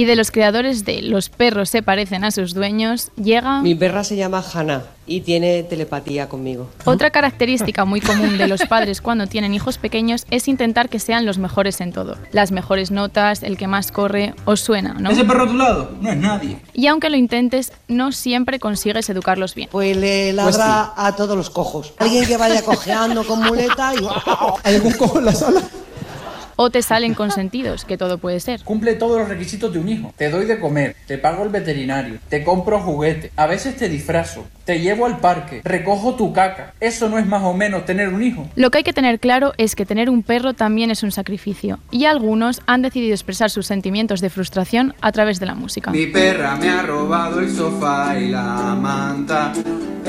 Y 0.00 0.06
de 0.06 0.16
los 0.16 0.30
creadores 0.30 0.86
de 0.86 1.02
Los 1.02 1.28
perros 1.28 1.68
se 1.68 1.82
parecen 1.82 2.24
a 2.24 2.30
sus 2.30 2.54
dueños, 2.54 3.10
llega... 3.22 3.60
Mi 3.60 3.74
perra 3.74 4.02
se 4.02 4.16
llama 4.16 4.42
Hannah 4.42 4.84
y 5.06 5.20
tiene 5.20 5.62
telepatía 5.62 6.26
conmigo. 6.26 6.70
Otra 6.86 7.10
característica 7.10 7.84
muy 7.84 8.00
común 8.00 8.38
de 8.38 8.48
los 8.48 8.62
padres 8.62 9.02
cuando 9.02 9.26
tienen 9.26 9.52
hijos 9.52 9.76
pequeños 9.76 10.24
es 10.30 10.48
intentar 10.48 10.88
que 10.88 11.00
sean 11.00 11.26
los 11.26 11.36
mejores 11.36 11.82
en 11.82 11.92
todo. 11.92 12.16
Las 12.32 12.50
mejores 12.50 12.90
notas, 12.90 13.42
el 13.42 13.58
que 13.58 13.66
más 13.66 13.92
corre, 13.92 14.32
os 14.46 14.60
suena, 14.60 14.94
¿no? 14.94 15.10
Ese 15.10 15.26
perro 15.26 15.42
a 15.42 15.48
tu 15.48 15.58
lado 15.58 15.90
no 16.00 16.10
es 16.10 16.16
nadie. 16.16 16.56
Y 16.72 16.86
aunque 16.86 17.10
lo 17.10 17.18
intentes, 17.18 17.70
no 17.86 18.10
siempre 18.10 18.58
consigues 18.58 19.10
educarlos 19.10 19.54
bien. 19.54 19.68
Pues 19.70 19.94
le 19.98 20.32
ladra 20.32 20.94
a 20.96 21.14
todos 21.14 21.36
los 21.36 21.50
cojos. 21.50 21.92
Alguien 21.98 22.24
que 22.24 22.38
vaya 22.38 22.62
cojeando 22.62 23.26
con 23.26 23.42
muleta 23.42 23.92
y... 23.94 24.06
¿Hay 24.64 24.76
algún 24.76 24.92
cojo 24.92 25.18
en 25.18 25.26
la 25.26 25.34
sala? 25.34 25.60
O 26.62 26.68
te 26.68 26.82
salen 26.82 27.14
consentidos, 27.14 27.86
que 27.86 27.96
todo 27.96 28.18
puede 28.18 28.38
ser. 28.38 28.62
Cumple 28.64 28.92
todos 28.92 29.18
los 29.18 29.30
requisitos 29.30 29.72
de 29.72 29.78
un 29.78 29.88
hijo. 29.88 30.12
Te 30.18 30.28
doy 30.28 30.44
de 30.44 30.60
comer, 30.60 30.94
te 31.06 31.16
pago 31.16 31.42
el 31.42 31.48
veterinario, 31.48 32.18
te 32.28 32.44
compro 32.44 32.80
juguete, 32.80 33.32
a 33.34 33.46
veces 33.46 33.78
te 33.78 33.88
disfrazo, 33.88 34.46
te 34.66 34.78
llevo 34.78 35.06
al 35.06 35.20
parque, 35.20 35.62
recojo 35.64 36.16
tu 36.16 36.34
caca. 36.34 36.74
Eso 36.78 37.08
no 37.08 37.18
es 37.18 37.24
más 37.24 37.42
o 37.44 37.54
menos 37.54 37.86
tener 37.86 38.10
un 38.10 38.22
hijo. 38.22 38.46
Lo 38.56 38.70
que 38.70 38.76
hay 38.76 38.84
que 38.84 38.92
tener 38.92 39.20
claro 39.20 39.54
es 39.56 39.74
que 39.74 39.86
tener 39.86 40.10
un 40.10 40.22
perro 40.22 40.52
también 40.52 40.90
es 40.90 41.02
un 41.02 41.12
sacrificio, 41.12 41.78
y 41.90 42.04
algunos 42.04 42.60
han 42.66 42.82
decidido 42.82 43.14
expresar 43.14 43.48
sus 43.48 43.66
sentimientos 43.66 44.20
de 44.20 44.28
frustración 44.28 44.94
a 45.00 45.12
través 45.12 45.40
de 45.40 45.46
la 45.46 45.54
música. 45.54 45.92
Mi 45.92 46.08
perra 46.08 46.56
me 46.56 46.68
ha 46.68 46.82
robado 46.82 47.40
el 47.40 47.50
sofá 47.50 48.18
y 48.18 48.28
la 48.28 48.76
manta. 48.78 49.54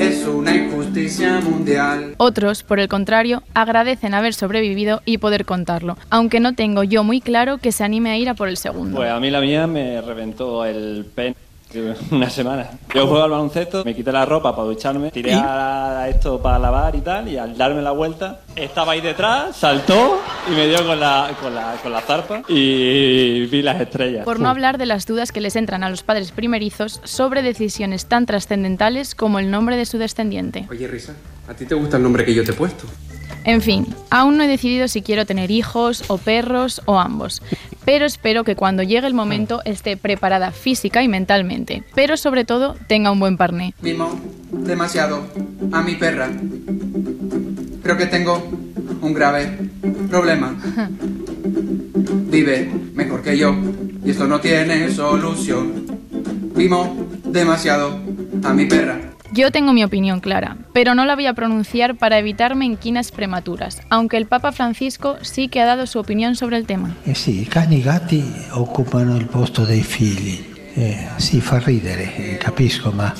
Es 0.02 0.26
una 0.26 0.52
injusticia 0.52 1.40
mundial. 1.40 2.14
Otros, 2.16 2.64
por 2.64 2.80
el 2.80 2.88
contrario, 2.88 3.44
agradecen 3.54 4.14
haber 4.14 4.34
sobrevivido 4.34 5.00
y 5.04 5.18
poder 5.18 5.44
contarlo, 5.44 5.96
aunque 6.10 6.40
no 6.40 6.54
tengo 6.54 6.82
yo 6.82 7.04
muy 7.04 7.20
claro 7.20 7.58
que 7.58 7.70
se 7.70 7.84
anime 7.84 8.10
a 8.10 8.18
ir 8.18 8.28
a 8.28 8.34
por 8.34 8.48
el 8.48 8.56
segundo. 8.56 8.96
Pues 8.96 9.08
a 9.08 9.20
mí 9.20 9.30
la 9.30 9.40
mía 9.40 9.68
me 9.68 10.00
reventó 10.00 10.64
el 10.64 11.06
pen 11.14 11.36
una 12.10 12.30
semana. 12.30 12.70
Yo 12.94 13.06
juego 13.06 13.22
al 13.22 13.30
baloncesto, 13.30 13.84
me 13.84 13.94
quité 13.94 14.12
la 14.12 14.24
ropa 14.24 14.54
para 14.54 14.68
ducharme, 14.68 15.10
tiré 15.10 15.34
a 15.34 16.06
esto 16.08 16.40
para 16.40 16.58
lavar 16.58 16.94
y 16.94 17.00
tal, 17.00 17.28
y 17.28 17.36
al 17.36 17.56
darme 17.56 17.82
la 17.82 17.92
vuelta, 17.92 18.40
estaba 18.56 18.92
ahí 18.92 19.00
detrás, 19.00 19.56
saltó 19.56 20.20
y 20.50 20.54
me 20.54 20.68
dio 20.68 20.86
con 20.86 20.98
la, 21.00 21.30
con 21.40 21.54
la, 21.54 21.76
con 21.82 21.92
la 21.92 22.00
zarpa 22.00 22.42
y 22.48 23.46
vi 23.46 23.62
las 23.62 23.80
estrellas. 23.80 24.24
Por 24.24 24.40
no 24.40 24.48
hablar 24.48 24.78
de 24.78 24.86
las 24.86 25.06
dudas 25.06 25.32
que 25.32 25.40
les 25.40 25.56
entran 25.56 25.84
a 25.84 25.90
los 25.90 26.02
padres 26.02 26.32
primerizos 26.32 27.00
sobre 27.04 27.42
decisiones 27.42 28.06
tan 28.06 28.26
trascendentales 28.26 29.14
como 29.14 29.38
el 29.38 29.50
nombre 29.50 29.76
de 29.76 29.86
su 29.86 29.98
descendiente. 29.98 30.66
Oye, 30.70 30.86
Risa, 30.86 31.14
¿a 31.48 31.54
ti 31.54 31.66
te 31.66 31.74
gusta 31.74 31.96
el 31.96 32.02
nombre 32.02 32.24
que 32.24 32.34
yo 32.34 32.44
te 32.44 32.52
he 32.52 32.54
puesto? 32.54 32.86
En 33.44 33.60
fin, 33.60 33.86
aún 34.10 34.36
no 34.36 34.44
he 34.44 34.48
decidido 34.48 34.88
si 34.88 35.02
quiero 35.02 35.26
tener 35.26 35.50
hijos 35.50 36.04
o 36.08 36.18
perros 36.18 36.80
o 36.84 36.98
ambos, 36.98 37.42
pero 37.84 38.06
espero 38.06 38.44
que 38.44 38.54
cuando 38.54 38.82
llegue 38.82 39.06
el 39.06 39.14
momento 39.14 39.62
esté 39.64 39.96
preparada 39.96 40.52
física 40.52 41.02
y 41.02 41.08
mentalmente, 41.08 41.82
pero 41.94 42.16
sobre 42.16 42.44
todo 42.44 42.76
tenga 42.86 43.10
un 43.10 43.18
buen 43.18 43.36
parné. 43.36 43.74
Mimo 43.80 44.18
demasiado 44.52 45.26
a 45.72 45.82
mi 45.82 45.96
perra. 45.96 46.30
Creo 47.82 47.96
que 47.96 48.06
tengo 48.06 48.42
un 49.00 49.12
grave 49.12 49.58
problema. 50.08 50.54
Vive 52.30 52.70
mejor 52.94 53.22
que 53.22 53.36
yo 53.36 53.56
y 54.04 54.10
esto 54.10 54.26
no 54.26 54.40
tiene 54.40 54.90
solución. 54.90 55.86
Mimo 56.54 57.08
demasiado 57.24 57.98
a 58.44 58.52
mi 58.52 58.66
perra. 58.66 59.12
Yo 59.34 59.50
tengo 59.50 59.72
mi 59.72 59.82
opinión 59.82 60.20
clara, 60.20 60.58
pero 60.74 60.94
no 60.94 61.06
la 61.06 61.14
voy 61.14 61.24
a 61.24 61.32
pronunciar 61.32 61.96
para 61.96 62.18
evitarme 62.18 62.66
inquinas 62.66 63.10
prematuras, 63.10 63.80
aunque 63.88 64.18
el 64.18 64.26
Papa 64.26 64.52
Francisco 64.52 65.16
sí 65.22 65.48
que 65.48 65.62
ha 65.62 65.64
dado 65.64 65.86
su 65.86 65.98
opinión 65.98 66.36
sobre 66.36 66.58
el 66.58 66.66
tema. 66.66 66.94
Eh 67.06 67.46
cani 67.48 67.80
gatti 67.80 68.22
occupano 68.50 69.16
il 69.16 69.24
posto 69.24 69.64
dei 69.64 69.80
figli. 69.80 70.50
Eh, 70.74 71.08
sì, 71.16 71.40
fa 71.40 71.58
ridere, 71.58 72.14
eh, 72.16 72.36
capisco, 72.36 72.92
ma 72.92 73.10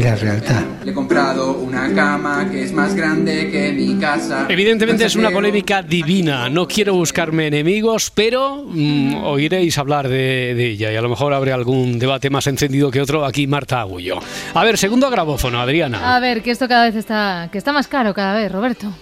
la 0.00 0.14
realtà. 0.16 0.64
Le 0.84 0.90
he 0.90 0.94
comprado 0.94 1.52
una 1.58 1.92
cama 1.94 2.48
que 2.50 2.62
es 2.62 2.72
más 2.72 2.94
grande 2.94 3.50
que 3.50 3.72
mi 3.72 3.98
casa. 3.98 4.46
Evidentemente 4.48 5.04
es 5.04 5.16
una 5.16 5.30
polémica 5.30 5.82
divina. 5.82 6.48
No 6.48 6.66
quiero 6.66 6.94
buscarme 6.94 7.46
enemigos, 7.48 8.10
pero 8.14 8.64
mm, 8.66 9.24
oiréis 9.24 9.78
hablar 9.78 10.08
de, 10.08 10.54
de 10.54 10.66
ella 10.70 10.92
y 10.92 10.96
a 10.96 11.00
lo 11.00 11.08
mejor 11.08 11.32
habrá 11.32 11.54
algún 11.54 11.98
debate 11.98 12.30
más 12.30 12.46
encendido 12.46 12.90
que 12.90 13.00
otro. 13.00 13.24
Aquí 13.24 13.46
Marta 13.46 13.80
Agullo. 13.80 14.18
A 14.54 14.64
ver, 14.64 14.78
segundo 14.78 15.10
grabófono, 15.10 15.60
Adriana. 15.60 16.16
A 16.16 16.20
ver, 16.20 16.42
que 16.42 16.50
esto 16.50 16.68
cada 16.68 16.84
vez 16.84 16.96
está, 16.96 17.48
que 17.50 17.58
está 17.58 17.72
más 17.72 17.88
caro 17.88 18.14
cada 18.14 18.34
vez, 18.34 18.50
Roberto. 18.50 18.92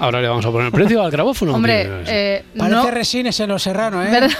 Ahora 0.00 0.22
le 0.22 0.28
vamos 0.28 0.46
a 0.46 0.50
poner 0.50 0.72
precio 0.72 1.02
al 1.02 1.10
grabófono. 1.10 1.54
Hombre, 1.54 1.86
eh, 2.06 2.42
Parece 2.56 2.74
no, 2.74 2.90
resines 2.90 3.38
en 3.38 3.50
los 3.50 3.62
serranos, 3.62 4.06
¿eh? 4.06 4.10
¿verdad? 4.10 4.30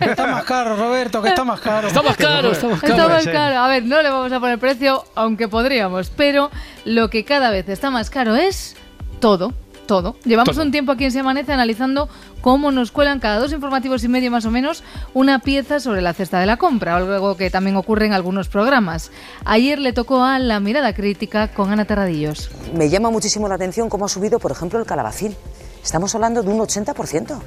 está 0.00 0.26
más 0.26 0.44
caro, 0.44 0.76
Roberto, 0.76 1.22
que 1.22 1.30
está 1.30 1.44
más 1.44 1.60
caro. 1.60 1.88
Está 1.88 2.02
más 2.02 2.14
caro, 2.14 2.52
está 2.52 2.68
más 2.68 2.80
caro. 2.80 2.92
Está 2.92 3.08
más 3.08 3.26
caro. 3.26 3.58
A 3.58 3.68
ver, 3.68 3.84
no 3.84 4.02
le 4.02 4.10
vamos 4.10 4.30
a 4.30 4.38
poner 4.38 4.58
precio, 4.58 5.02
aunque 5.14 5.48
podríamos, 5.48 6.10
pero 6.10 6.50
lo 6.84 7.08
que 7.08 7.24
cada 7.24 7.50
vez 7.50 7.70
está 7.70 7.90
más 7.90 8.10
caro 8.10 8.36
es 8.36 8.76
todo. 9.18 9.54
Todo. 9.92 10.16
Llevamos 10.24 10.54
Todo. 10.54 10.64
un 10.64 10.72
tiempo 10.72 10.92
aquí 10.92 11.04
en 11.04 11.10
Se 11.10 11.20
Amanece 11.20 11.52
analizando 11.52 12.08
cómo 12.40 12.72
nos 12.72 12.92
cuelan 12.92 13.20
cada 13.20 13.38
dos 13.38 13.52
informativos 13.52 14.02
y 14.04 14.08
medio 14.08 14.30
más 14.30 14.46
o 14.46 14.50
menos 14.50 14.82
una 15.12 15.40
pieza 15.40 15.80
sobre 15.80 16.00
la 16.00 16.14
cesta 16.14 16.40
de 16.40 16.46
la 16.46 16.56
compra, 16.56 16.96
algo 16.96 17.36
que 17.36 17.50
también 17.50 17.76
ocurre 17.76 18.06
en 18.06 18.14
algunos 18.14 18.48
programas. 18.48 19.10
Ayer 19.44 19.78
le 19.78 19.92
tocó 19.92 20.24
a 20.24 20.38
La 20.38 20.60
Mirada 20.60 20.94
Crítica 20.94 21.48
con 21.48 21.70
Ana 21.70 21.84
Terradillos. 21.84 22.50
Me 22.72 22.88
llama 22.88 23.10
muchísimo 23.10 23.48
la 23.48 23.56
atención 23.56 23.90
cómo 23.90 24.06
ha 24.06 24.08
subido, 24.08 24.38
por 24.38 24.50
ejemplo, 24.50 24.78
el 24.78 24.86
calabacín. 24.86 25.36
Estamos 25.84 26.14
hablando 26.14 26.42
de 26.42 26.48
un 26.48 26.60
80%. 26.60 27.38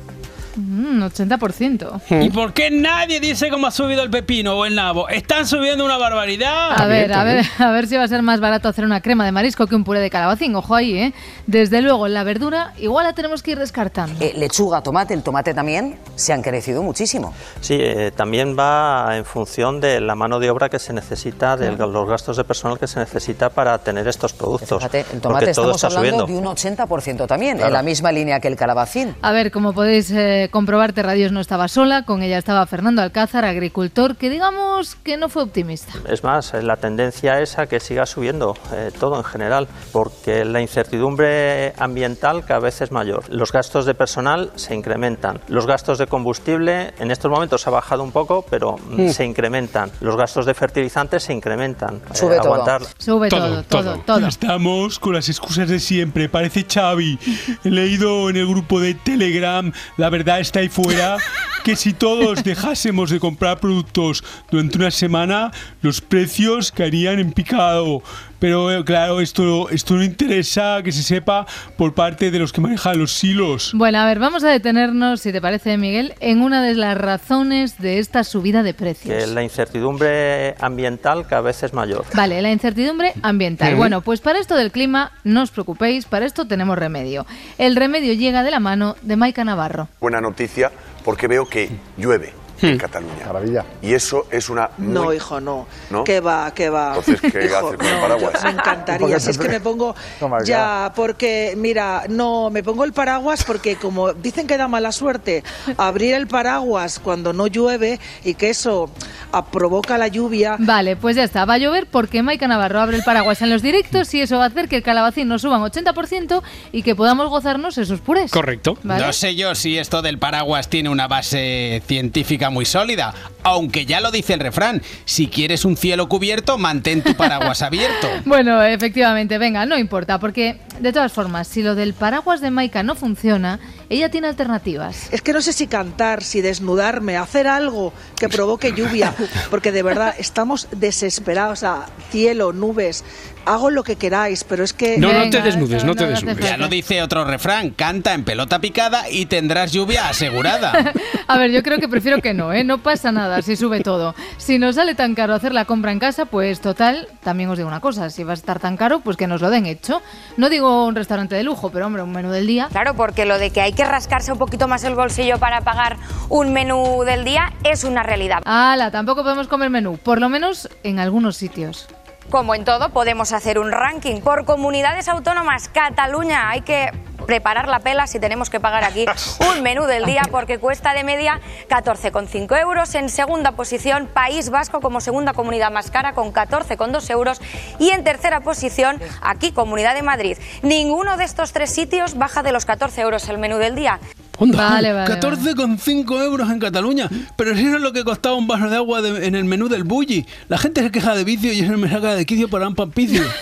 Mm, 0.56 1.04
80%. 1.04 2.02
¿Y 2.24 2.30
por 2.30 2.54
qué 2.54 2.72
nadie 2.72 3.20
dice 3.20 3.50
cómo 3.50 3.68
ha 3.68 3.72
subido 3.72 4.02
el 4.04 4.10
pepino 4.10 4.54
o 4.58 4.66
el 4.66 4.76
nabo? 4.76 5.10
¿Están 5.10 5.46
subiendo 5.48 5.84
una 5.86 5.98
barbaridad? 5.98 6.72
A 6.80 6.86
ver, 6.88 7.12
a 7.14 7.24
ver, 7.24 7.46
a 7.60 7.72
ver 7.72 7.88
si 7.88 7.96
va 7.98 8.04
a 8.04 8.08
ser 8.08 8.22
más 8.22 8.40
barato 8.40 8.70
hacer 8.70 8.86
una 8.86 9.02
crema 9.02 9.26
de 9.26 9.32
marisco 9.32 9.68
que 9.68 9.76
un 9.76 9.84
puré 9.84 10.00
de 10.00 10.10
calabacín. 10.10 10.56
Ojo 10.56 10.76
ahí, 10.76 10.98
¿eh? 10.98 11.14
Desde 11.48 11.82
luego, 11.82 12.08
la 12.08 12.24
verdura 12.24 12.74
igual 12.80 13.06
la 13.06 13.14
tenemos 13.14 13.44
que 13.44 13.52
ir 13.52 13.60
descartando. 13.60 14.24
Eh, 14.24 14.34
lechuga, 14.38 14.82
tomate, 14.82 15.14
el 15.14 15.24
tomate 15.24 15.54
también 15.54 15.98
se 16.16 16.34
han 16.34 16.42
crecido 16.42 16.84
muchísimo. 16.84 17.34
Sí, 17.62 17.78
eh, 17.80 18.12
también 18.16 18.56
va 18.58 19.18
en 19.18 19.26
función 19.26 19.80
de 19.82 20.00
la 20.02 20.16
mano 20.16 20.40
de 20.40 20.50
obra 20.50 20.70
que 20.70 20.80
se 20.80 20.94
necesita, 20.94 21.58
de 21.58 21.72
los 21.72 22.08
gastos 22.10 22.38
de 22.38 22.44
personal 22.44 22.80
que 22.80 22.88
se 22.88 23.00
necesita 23.00 23.50
para 23.50 23.78
tener 23.80 24.08
estos 24.08 24.34
productos. 24.34 24.78
Fíjate, 24.80 25.06
el 25.14 25.22
tomate 25.22 25.52
todo 25.54 25.72
estamos 25.72 25.76
está 25.84 25.88
hablando 26.00 26.22
subiendo. 26.26 26.42
de 26.44 26.50
un 26.50 26.56
80% 26.56 27.28
también, 27.28 27.58
Claro. 27.58 27.68
en 27.68 27.74
la 27.74 27.84
misma 27.84 28.12
línea 28.12 28.40
que 28.40 28.48
el 28.48 28.56
calabacín. 28.56 29.16
A 29.22 29.32
ver, 29.32 29.52
como 29.52 29.74
podéis 29.74 30.12
eh, 30.12 30.45
comprobar, 30.50 30.94
Terradios 30.94 31.32
no 31.32 31.40
estaba 31.40 31.68
sola, 31.68 32.04
con 32.04 32.22
ella 32.24 32.38
estaba 32.38 32.66
Fernando 32.66 33.02
Alcázar, 33.02 33.46
agricultor, 33.46 34.16
que 34.16 34.30
digamos 34.30 34.96
que 34.96 35.18
no 35.18 35.30
fue 35.30 35.44
optimista. 35.44 35.94
Es 36.10 36.24
más, 36.24 36.54
eh, 36.54 36.62
la 36.62 36.78
tendencia 36.78 37.40
es 37.42 37.58
a 37.58 37.68
que 37.68 37.80
siga 37.80 38.06
subiendo 38.06 38.56
eh, 38.74 38.92
todo 39.00 39.18
en 39.18 39.24
general, 39.24 39.68
porque 39.92 40.46
la 40.46 40.62
incertidumbre 40.62 41.74
ambiental 41.78 42.46
cada 42.46 42.60
vez 42.62 42.82
es 42.82 42.92
mayor. 42.92 43.24
Los 43.30 43.52
gastos 43.52 43.86
de 43.86 43.94
personal 43.94 44.52
se 44.56 44.76
incrementan. 44.76 45.40
Los 45.48 45.66
gastos 45.68 45.98
de 45.98 46.08
combustible 46.08 46.94
en 47.00 47.12
estos 47.12 47.30
momentos 47.32 47.68
ha 47.68 47.70
bajado 47.72 48.04
un 48.04 48.12
poco, 48.12 48.46
pero 48.50 48.78
mm, 48.78 49.06
Mm. 49.06 49.10
se 49.10 49.26
incrementan. 49.26 49.92
Los 50.02 50.16
gastos 50.16 50.46
de 50.46 50.54
fertilizantes 50.54 51.24
se 51.24 51.34
incrementan. 51.34 51.96
Eh, 51.96 52.16
Sube 52.16 52.38
todo. 52.38 52.54
aguantar 52.54 52.82
Sube 52.98 53.30
todo, 53.30 53.64
todo, 53.64 53.98
todo. 54.06 54.28
Estamos 54.28 55.00
con 55.00 55.14
las 55.14 55.28
excusas 55.30 55.68
de 55.70 55.80
siempre, 55.80 56.30
parece 56.30 56.66
Xavi. 56.72 57.20
He 57.64 57.70
leído 57.70 58.30
en 58.30 58.38
el 58.38 58.48
grupo 58.48 58.80
de 58.80 58.94
Telegram, 58.94 59.72
la 59.98 60.10
verdad 60.10 60.35
está 60.40 60.60
ahí 60.60 60.70
fuera. 60.70 61.18
que 61.64 61.76
si 61.76 61.94
todos 61.94 62.44
dejásemos 62.44 63.10
de 63.10 63.20
comprar 63.20 63.60
productos 63.60 64.24
durante 64.52 64.78
una 64.78 64.92
semana, 64.92 65.52
los 65.82 66.00
precios 66.00 66.72
caerían 66.72 67.18
en 67.18 67.32
picado. 67.32 68.04
Pero 68.40 68.72
eh, 68.72 68.84
claro, 68.84 69.22
esto, 69.22 69.70
esto 69.70 69.96
no 69.96 70.04
interesa 70.04 70.82
que 70.84 70.92
se 70.92 71.04
sepa 71.04 71.46
por 71.78 71.94
parte 71.94 72.32
de 72.32 72.40
los 72.40 72.52
que 72.52 72.62
manejan 72.62 72.98
los 73.00 73.12
silos. 73.12 73.72
Bueno, 73.74 74.00
a 74.00 74.06
ver, 74.06 74.20
vamos 74.20 74.44
a 74.44 74.50
detenernos, 74.50 75.22
si 75.22 75.32
te 75.32 75.42
parece, 75.42 75.78
Miguel, 75.78 76.14
en 76.20 76.42
una 76.42 76.64
de 76.64 76.76
las 76.76 76.98
razones 76.98 77.78
de 77.80 78.00
esta 78.00 78.24
subida 78.24 78.64
de 78.64 78.74
precios. 78.74 79.16
Que 79.16 79.28
la 79.28 79.44
incertidumbre 79.44 80.56
ambiental 80.60 81.28
cada 81.28 81.42
vez 81.42 81.64
es 81.64 81.74
mayor. 81.74 82.06
Vale, 82.14 82.42
la 82.42 82.52
incertidumbre 82.52 83.14
ambiental. 83.22 83.76
Bueno, 83.76 84.02
pues 84.02 84.22
para 84.22 84.40
esto 84.40 84.56
del 84.56 84.72
clima, 84.72 85.12
no 85.24 85.44
os 85.44 85.52
preocupéis, 85.52 86.06
para 86.06 86.26
esto 86.26 86.46
tenemos 86.46 86.78
remedio. 86.78 87.26
El 87.58 87.76
remedio 87.76 88.14
llega 88.14 88.44
de 88.44 88.52
la 88.52 88.60
mano 88.60 88.96
de 89.02 89.16
Maika 89.16 89.44
Navarro. 89.44 89.88
Buena 90.00 90.22
noticia 90.22 90.72
porque 91.04 91.28
veo 91.28 91.48
que 91.48 91.70
llueve 91.98 92.45
en 92.62 92.78
Cataluña. 92.78 93.26
Maravilla. 93.26 93.66
Y 93.82 93.94
eso 93.94 94.28
es 94.32 94.50
una 94.50 94.70
muy... 94.78 94.94
No, 94.94 95.14
hijo, 95.14 95.40
no. 95.40 95.68
¿No? 95.90 96.04
¿Qué 96.04 96.20
va, 96.20 96.54
qué 96.54 96.70
va? 96.70 96.96
Entonces, 96.96 97.32
¿qué 97.32 97.46
Hijo, 97.46 97.58
hace 97.58 97.78
con 97.78 97.86
el 97.86 98.00
paraguas? 98.00 98.44
Me 98.44 98.50
encantaría. 98.52 99.20
Si 99.26 99.32
es 99.32 99.38
que 99.38 99.50
me 99.50 99.60
pongo 99.60 99.96
Toma 100.20 100.40
ya. 100.42 100.46
ya, 100.46 100.94
porque, 100.96 101.56
mira, 101.58 102.04
no, 102.10 102.50
me 102.50 102.62
pongo 102.64 102.84
el 102.84 102.94
paraguas 102.94 103.44
porque 103.44 103.76
como 103.76 104.14
dicen 104.14 104.46
que 104.46 104.58
da 104.58 104.68
mala 104.68 104.92
suerte 104.92 105.44
abrir 105.78 106.14
el 106.14 106.28
paraguas 106.28 107.00
cuando 107.00 107.34
no 107.34 107.48
llueve 107.48 108.00
y 108.24 108.36
que 108.36 108.50
eso 108.50 108.90
ah, 109.32 109.46
provoca 109.46 109.98
la 109.98 110.08
lluvia. 110.08 110.58
Vale, 110.60 110.96
pues 110.96 111.16
ya 111.16 111.24
está, 111.24 111.46
va 111.46 111.56
a 111.56 111.58
llover 111.58 111.88
porque 111.88 112.22
Maika 112.24 112.48
Navarro 112.48 112.82
abre 112.82 112.98
el 112.98 113.04
paraguas 113.04 113.42
en 113.42 113.50
los 113.50 113.62
directos 113.62 114.14
y 114.14 114.22
eso 114.22 114.38
va 114.38 114.46
a 114.46 114.48
hacer 114.48 114.68
que 114.68 114.78
el 114.78 114.84
calabacín 114.84 115.28
nos 115.28 115.42
suba 115.42 115.58
un 115.58 115.64
80% 115.64 116.42
y 116.72 116.84
que 116.84 116.96
podamos 116.96 117.30
gozarnos 117.30 117.78
esos 117.78 118.02
purés. 118.02 118.32
Correcto. 118.32 118.78
¿Vale? 118.84 119.06
No 119.06 119.14
sé 119.14 119.36
yo 119.36 119.56
si 119.56 119.78
esto 119.78 120.02
del 120.02 120.20
paraguas 120.20 120.70
tiene 120.70 120.90
una 120.90 121.08
base 121.08 121.82
científica 121.88 122.45
muy 122.50 122.66
sólida, 122.66 123.14
aunque 123.44 123.86
ya 123.86 124.02
lo 124.02 124.12
dice 124.12 124.34
el 124.34 124.40
refrán, 124.40 124.82
si 125.06 125.28
quieres 125.28 125.66
un 125.66 125.78
cielo 125.78 126.10
cubierto, 126.10 126.58
mantén 126.58 127.04
tu 127.04 127.16
paraguas 127.16 127.62
abierto. 127.62 128.08
Bueno, 128.26 128.62
efectivamente, 128.64 129.38
venga, 129.38 129.66
no 129.66 129.78
importa, 129.78 130.20
porque 130.20 130.60
de 130.80 130.94
todas 130.94 131.12
formas, 131.12 131.48
si 131.48 131.62
lo 131.62 131.76
del 131.76 131.94
paraguas 131.94 132.42
de 132.42 132.52
Maika 132.52 132.84
no 132.84 132.96
funciona, 132.96 133.60
ella 133.90 134.10
tiene 134.10 134.28
alternativas. 134.28 135.10
Es 135.12 135.22
que 135.22 135.34
no 135.34 135.42
sé 135.42 135.54
si 135.54 135.68
cantar, 135.68 136.24
si 136.24 136.42
desnudarme, 136.42 137.18
hacer 137.18 137.48
algo 137.48 137.94
que 138.18 138.30
provoque 138.30 138.74
lluvia, 138.74 139.14
porque 139.50 139.72
de 139.72 139.84
verdad 139.84 140.16
estamos 140.18 140.68
desesperados. 140.72 141.54
O 141.54 141.56
sea, 141.56 141.86
cielo, 142.12 142.54
nubes, 142.54 143.04
hago 143.46 143.70
lo 143.70 143.84
que 143.84 143.96
queráis, 143.96 144.44
pero 144.44 144.64
es 144.64 144.74
que... 144.74 144.98
No, 144.98 145.14
no 145.14 145.30
te 145.30 145.42
desnudes, 145.42 145.84
no 145.84 145.96
te 145.96 146.06
desnudes. 146.06 146.46
Ya 146.46 146.58
lo 146.58 146.68
dice 146.68 147.02
otro 147.02 147.24
refrán, 147.26 147.72
canta 147.72 148.14
en 148.14 148.24
pelota 148.24 148.60
picada 148.60 149.10
y 149.10 149.28
tendrás 149.28 149.72
lluvia 149.72 150.10
asegurada. 150.10 150.94
A 151.28 151.38
ver, 151.38 151.52
yo 151.52 151.64
creo 151.64 151.80
que 151.80 151.88
prefiero 151.88 152.22
que 152.22 152.34
no, 152.34 152.54
¿eh? 152.54 152.64
No 152.64 152.80
pasa 152.80 153.12
nada 153.12 153.42
si 153.42 153.56
sube 153.56 153.82
todo. 153.82 154.16
Si 154.38 154.60
nos 154.60 154.76
sale 154.76 154.96
tan 154.96 155.16
caro 155.16 155.34
hacer 155.34 155.54
la 155.54 155.66
compra 155.66 155.92
en 155.92 156.00
casa, 156.00 156.26
pues 156.26 156.60
total, 156.60 157.08
también 157.24 157.50
os 157.50 157.58
digo 157.58 157.68
una 157.68 157.80
cosa, 157.80 158.10
si 158.10 158.24
va 158.24 158.32
a 158.32 158.36
estar 158.36 158.60
tan 158.60 158.78
caro, 158.78 159.00
pues 159.00 159.18
que 159.18 159.28
nos 159.28 159.42
lo 159.42 159.50
den 159.50 159.66
hecho. 159.66 160.02
No 160.38 160.50
digo 160.50 160.86
un 160.86 160.96
restaurante 160.96 161.36
de 161.36 161.44
lujo, 161.44 161.70
pero 161.70 161.86
hombre, 161.86 162.04
un 162.04 162.12
menú 162.12 162.32
del 162.32 162.48
día. 162.48 162.68
Claro, 162.72 162.96
porque 162.96 163.26
lo 163.26 163.38
de 163.38 163.52
que 163.52 163.62
hay 163.62 163.74
que 163.74 163.85
rascarse 163.86 164.32
un 164.32 164.38
poquito 164.38 164.68
más 164.68 164.84
el 164.84 164.96
bolsillo 164.96 165.40
para 165.40 165.62
pagar 165.62 165.98
un 166.30 166.54
menú 166.54 167.04
del 167.04 167.24
día 167.24 167.54
es 167.64 167.84
una 167.84 168.04
realidad. 168.04 168.42
Ala, 168.46 168.92
tampoco 168.92 169.24
podemos 169.24 169.48
comer 169.48 169.70
menú, 169.70 169.98
por 169.98 170.20
lo 170.20 170.30
menos 170.30 170.70
en 170.84 171.00
algunos 171.00 171.38
sitios. 171.38 171.88
Como 172.30 172.56
en 172.56 172.66
todo, 172.66 172.90
podemos 172.90 173.32
hacer 173.34 173.60
un 173.60 173.72
ranking 173.72 174.22
por 174.22 174.46
comunidades 174.46 175.08
autónomas. 175.08 175.70
Cataluña, 175.70 176.50
hay 176.50 176.62
que 176.62 176.92
preparar 177.26 177.68
la 177.68 177.80
pela 177.80 178.08
si 178.08 178.20
tenemos 178.20 178.50
que 178.50 178.60
pagar 178.60 178.84
aquí 178.84 179.06
un 179.52 179.64
menú 179.64 179.86
del 179.86 180.06
día 180.06 180.24
porque 180.32 180.60
cuesta 180.60 180.94
de 180.94 181.04
media 181.04 181.40
14,5 181.70 182.60
euros. 182.60 182.96
En 182.96 183.10
segunda 183.10 183.52
posición, 183.52 184.08
País 184.08 184.50
Vasco 184.50 184.82
como 184.82 185.02
segunda 185.02 185.34
comunidad 185.34 185.72
más 185.72 185.92
cara 185.92 186.14
con 186.14 186.34
14,2 186.34 187.10
euros. 187.12 187.42
Y 187.80 187.92
en 187.92 188.04
tercera 188.04 188.42
posición, 188.42 189.00
aquí 189.22 189.52
Comunidad 189.52 189.94
de 189.94 190.02
Madrid. 190.02 190.38
Ninguno 190.64 191.18
de 191.18 191.26
estos 191.26 191.54
tres 191.54 191.70
sitios 191.70 192.18
baja 192.18 192.44
de 192.44 192.52
los 192.52 192.66
14 192.66 193.02
euros 193.02 193.30
el 193.30 193.38
menú 193.38 193.58
del 193.58 193.76
día. 193.76 194.00
Vale, 194.40 194.94
vale, 194.94 195.20
14,5 195.20 196.22
euros 196.24 196.50
en 196.52 196.60
Cataluña. 196.60 197.10
Pero 197.36 197.56
si 197.56 197.66
eso 197.66 197.76
es 197.78 197.82
lo 197.82 197.94
que 197.94 198.04
costaba 198.04 198.36
un 198.36 198.48
vaso 198.48 198.70
de 198.70 198.76
agua 198.76 199.02
de- 199.02 199.26
en 199.28 199.36
el 199.36 199.46
menú 199.46 199.68
del 199.70 199.84
bulli. 199.84 200.26
La 200.50 200.58
gente 200.58 200.82
se 200.82 200.92
queja 200.92 201.16
de 201.16 201.24
vicio 201.24 201.52
y 201.54 201.60
eso 201.62 201.78
me 201.78 201.90
saca 201.90 202.16
de 202.16 202.26
quicio 202.26 202.50
para 202.50 202.68
un 202.68 202.76
papicio. 202.76 203.24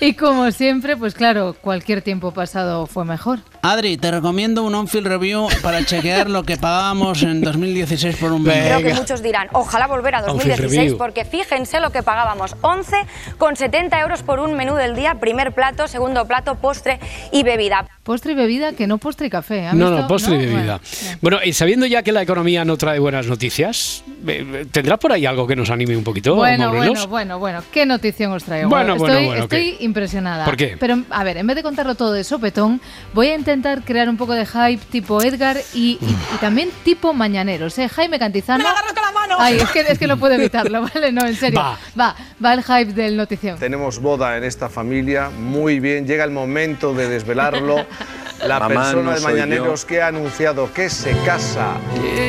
Y 0.00 0.14
como 0.14 0.50
siempre, 0.52 0.96
pues 0.96 1.12
claro, 1.14 1.56
cualquier 1.60 2.02
tiempo 2.02 2.30
pasado 2.30 2.86
fue 2.86 3.04
mejor. 3.04 3.40
Adri, 3.62 3.96
te 3.96 4.12
recomiendo 4.12 4.62
un 4.62 4.72
on-field 4.76 5.08
review 5.08 5.48
para 5.60 5.84
chequear 5.84 6.30
lo 6.30 6.44
que 6.44 6.56
pagábamos 6.56 7.22
en 7.24 7.40
2016 7.40 8.16
por 8.16 8.30
un 8.32 8.44
menú. 8.44 8.64
Creo 8.64 8.82
que 8.82 8.94
muchos 8.94 9.22
dirán, 9.22 9.48
ojalá 9.52 9.88
volver 9.88 10.14
a 10.14 10.18
Outfit 10.18 10.34
2016 10.36 10.78
review. 10.82 10.98
porque 10.98 11.24
fíjense 11.24 11.80
lo 11.80 11.90
que 11.90 12.04
pagábamos, 12.04 12.54
11,70 13.38 14.00
euros 14.02 14.22
por 14.22 14.38
un 14.38 14.54
menú 14.54 14.74
del 14.74 14.94
día, 14.94 15.16
primer 15.16 15.52
plato, 15.52 15.88
segundo 15.88 16.26
plato, 16.26 16.54
postre 16.54 17.00
y 17.32 17.42
bebida. 17.42 17.86
Postre 18.04 18.32
y 18.32 18.34
bebida, 18.36 18.72
que 18.74 18.86
no 18.86 18.98
postre 18.98 19.26
y 19.26 19.30
café. 19.30 19.66
¿han 19.66 19.78
No, 19.78 19.86
visto? 19.90 20.02
no, 20.02 20.08
postre 20.08 20.27
y 20.34 20.38
bebida. 20.38 20.80
Bueno, 21.20 21.38
y 21.44 21.52
sabiendo 21.52 21.86
ya 21.86 22.02
que 22.02 22.12
la 22.12 22.22
economía 22.22 22.64
no 22.64 22.76
trae 22.76 22.98
buenas 22.98 23.26
noticias, 23.26 24.02
eh, 24.26 24.66
¿tendrás 24.70 24.98
por 24.98 25.12
ahí 25.12 25.26
algo 25.26 25.46
que 25.46 25.56
nos 25.56 25.70
anime 25.70 25.96
un 25.96 26.04
poquito? 26.04 26.34
Bueno, 26.34 26.72
bueno, 26.72 27.06
bueno, 27.08 27.38
bueno, 27.38 27.62
qué 27.72 27.86
notición 27.86 28.32
os 28.32 28.44
traigo. 28.44 28.68
Bueno, 28.68 28.94
estoy, 28.94 29.08
bueno, 29.10 29.26
bueno, 29.26 29.42
estoy 29.44 29.76
¿qué? 29.78 29.84
impresionada. 29.84 30.44
¿Por 30.44 30.56
qué? 30.56 30.76
Pero, 30.78 31.02
a 31.10 31.24
ver, 31.24 31.36
en 31.38 31.46
vez 31.46 31.56
de 31.56 31.62
contarlo 31.62 31.94
todo 31.94 32.12
de 32.12 32.24
sopetón, 32.24 32.80
voy 33.14 33.28
a 33.28 33.34
intentar 33.34 33.82
crear 33.84 34.08
un 34.08 34.16
poco 34.16 34.32
de 34.34 34.46
hype 34.46 34.80
tipo 34.90 35.22
Edgar 35.22 35.56
y, 35.74 35.98
y- 36.00 36.16
y 36.34 36.38
también 36.40 36.70
tipo 36.84 37.12
mañaneros, 37.12 37.78
¿eh? 37.78 37.88
Jaime 37.88 38.18
Cantizano. 38.18 38.62
¡Me 38.64 38.70
agarras 38.70 38.92
con 38.92 39.02
la 39.02 39.12
mano! 39.12 39.36
Ay, 39.38 39.56
es 39.56 39.68
que, 39.70 39.80
es 39.80 39.98
que 39.98 40.06
no 40.06 40.16
puedo 40.18 40.34
evitarlo, 40.34 40.82
¿vale? 40.94 41.12
No, 41.12 41.26
en 41.26 41.36
serio. 41.36 41.58
Va. 41.60 41.78
va, 41.98 42.16
va 42.44 42.54
el 42.54 42.62
hype 42.62 42.92
del 42.92 43.16
notición. 43.16 43.58
Tenemos 43.58 43.98
boda 44.00 44.36
en 44.36 44.44
esta 44.44 44.68
familia, 44.68 45.30
muy 45.30 45.80
bien, 45.80 46.06
llega 46.06 46.24
el 46.24 46.30
momento 46.30 46.92
de 46.94 47.08
desvelarlo. 47.08 47.86
La 48.46 48.60
Mamá, 48.60 48.68
persona 48.82 49.02
no 49.02 49.14
de 49.16 49.20
Mañaneros 49.20 49.84
que 49.84 50.00
ha 50.00 50.06
anunciado 50.08 50.72
que 50.72 50.88
se 50.90 51.10
casa 51.24 51.72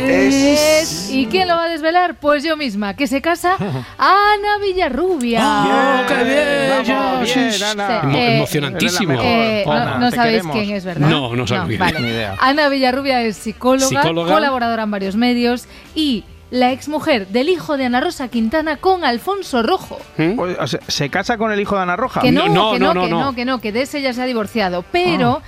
Es- 0.07 1.09
¿Y 1.11 1.27
quién 1.27 1.47
lo 1.47 1.55
va 1.55 1.65
a 1.65 1.69
desvelar? 1.69 2.15
Pues 2.15 2.43
yo 2.43 2.57
misma, 2.57 2.95
que 2.95 3.07
se 3.07 3.21
casa 3.21 3.55
Ana 3.97 4.57
Villarrubia. 4.61 5.41
¡Oh, 5.43 6.07
qué 6.07 6.23
bien! 6.23 6.87
Vamos, 6.87 7.29
Sí, 7.29 7.39
bien, 7.39 7.51
sí, 7.53 7.63
Ana. 7.63 8.01
Emo- 8.03 8.15
Eh, 8.17 8.35
emocionantísimo. 8.37 9.13
eh, 9.21 9.63
no- 9.65 9.71
Ana, 9.71 9.97
no 9.97 10.11
sabéis 10.11 10.37
queremos. 10.37 10.55
quién 10.55 10.69
es, 10.75 10.85
¿verdad? 10.85 11.07
No, 11.09 11.35
no 11.35 11.45
quién 11.45 11.71
es. 11.71 11.79
vale. 11.79 11.99
Ni 11.99 12.07
idea. 12.07 12.35
Ana 12.39 12.69
Villarrubia 12.69 13.21
es 13.21 13.37
psicóloga, 13.37 14.01
Psicóloga. 14.01 14.33
colaboradora 14.33 14.83
en 14.83 14.91
varios 14.91 15.15
medios 15.15 15.67
y 15.95 16.23
la 16.51 16.71
exmujer 16.71 17.27
del 17.27 17.49
hijo 17.49 17.77
de 17.77 17.85
Ana 17.85 18.01
Rosa 18.01 18.27
Quintana 18.29 18.77
con 18.77 19.03
Alfonso 19.03 19.61
Rojo. 19.61 19.99
O 20.37 20.67
sea, 20.67 20.79
¿Se 20.87 21.09
casa 21.09 21.37
con 21.37 21.51
el 21.51 21.59
hijo 21.59 21.75
de 21.75 21.83
Ana 21.83 21.95
Roja? 21.95 22.21
Que 22.21 22.31
no, 22.31 22.43
que 22.45 22.49
no, 22.49 22.71
que 22.73 22.79
no, 23.09 23.35
que 23.35 23.45
no, 23.45 23.61
que 23.61 23.71
de 23.71 23.83
ese 23.83 24.01
ya 24.01 24.13
se 24.13 24.21
ha 24.23 24.25
divorciado, 24.25 24.83
pero 24.91 25.41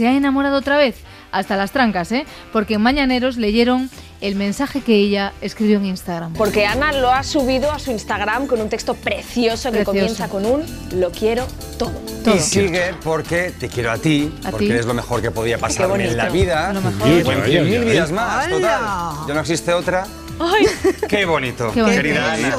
se 0.00 0.08
ha 0.08 0.12
enamorado 0.12 0.56
otra 0.56 0.76
vez, 0.78 0.96
hasta 1.30 1.56
las 1.56 1.72
trancas, 1.72 2.10
¿eh? 2.12 2.24
Porque 2.52 2.74
en 2.74 2.80
Mañaneros 2.80 3.36
leyeron 3.36 3.90
el 4.22 4.34
mensaje 4.34 4.80
que 4.80 4.94
ella 4.94 5.32
escribió 5.42 5.76
en 5.78 5.84
Instagram. 5.86 6.32
Porque 6.34 6.64
Ana 6.66 6.92
lo 6.92 7.10
ha 7.12 7.22
subido 7.22 7.70
a 7.70 7.78
su 7.78 7.90
Instagram 7.90 8.46
con 8.46 8.60
un 8.60 8.68
texto 8.70 8.94
precioso 8.94 9.70
que 9.70 9.84
Precioso. 9.84 9.84
comienza 9.84 10.28
con 10.28 10.46
un 10.46 10.64
lo 10.98 11.10
quiero 11.10 11.46
todo. 11.78 11.92
Todo. 12.24 12.34
Y 12.36 12.38
sigue 12.40 12.94
porque 13.04 13.52
te 13.58 13.68
quiero 13.68 13.90
a 13.92 13.98
ti, 13.98 14.32
A 14.44 14.50
porque 14.50 14.66
ti. 14.66 14.72
eres 14.72 14.86
lo 14.86 14.94
mejor 14.94 15.20
que 15.22 15.30
podía 15.30 15.58
pasarme 15.58 16.06
en 16.08 16.16
la 16.16 16.28
vida. 16.30 16.72
Lo 16.72 16.80
mejor. 16.80 17.08
Y 17.08 17.12
Oye, 17.12 17.32
en 17.32 17.40
oye, 17.42 17.60
mil 17.62 17.84
vidas 17.84 18.10
más, 18.12 18.44
¡Hala! 18.46 18.56
total. 18.56 19.28
Ya 19.28 19.34
no 19.34 19.40
existe 19.40 19.72
otra. 19.72 20.06
Ay, 20.38 20.66
Qué 21.08 21.24
bonito, 21.26 21.70
Qué 21.72 21.82
bonito. 21.82 22.02
querida 22.02 22.32
Ana. 22.32 22.56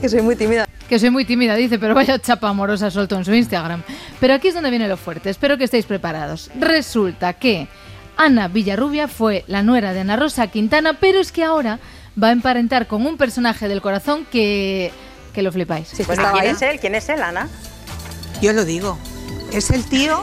que 0.00 0.08
soy 0.08 0.22
muy 0.22 0.34
tímida. 0.36 0.66
Que 0.88 0.98
soy 0.98 1.10
muy 1.10 1.24
tímida, 1.24 1.56
dice, 1.56 1.78
pero 1.78 1.94
vaya 1.94 2.18
chapa 2.18 2.48
amorosa 2.48 2.90
soltó 2.90 3.16
en 3.16 3.24
su 3.24 3.34
Instagram. 3.34 3.82
Pero 4.20 4.34
aquí 4.34 4.48
es 4.48 4.54
donde 4.54 4.70
viene 4.70 4.88
lo 4.88 4.96
fuerte, 4.96 5.30
espero 5.30 5.58
que 5.58 5.64
estéis 5.64 5.84
preparados. 5.84 6.50
Resulta 6.58 7.32
que 7.32 7.66
Ana 8.16 8.48
Villarrubia 8.48 9.08
fue 9.08 9.44
la 9.48 9.62
nuera 9.62 9.92
de 9.92 10.00
Ana 10.00 10.16
Rosa 10.16 10.46
Quintana, 10.46 10.94
pero 10.94 11.18
es 11.20 11.32
que 11.32 11.44
ahora 11.44 11.78
va 12.22 12.28
a 12.28 12.32
emparentar 12.32 12.86
con 12.86 13.04
un 13.04 13.16
personaje 13.16 13.68
del 13.68 13.82
corazón 13.82 14.26
que, 14.30 14.92
que 15.34 15.42
lo 15.42 15.52
flipáis. 15.52 15.90
Pues 16.06 16.18
¿quién 16.18 16.44
es 16.46 16.62
él? 16.62 16.80
¿Quién 16.80 16.94
es 16.94 17.08
él, 17.08 17.22
Ana? 17.22 17.48
Yo 18.40 18.52
lo 18.52 18.64
digo. 18.64 18.98
Es 19.52 19.70
el 19.70 19.84
tío 19.84 20.20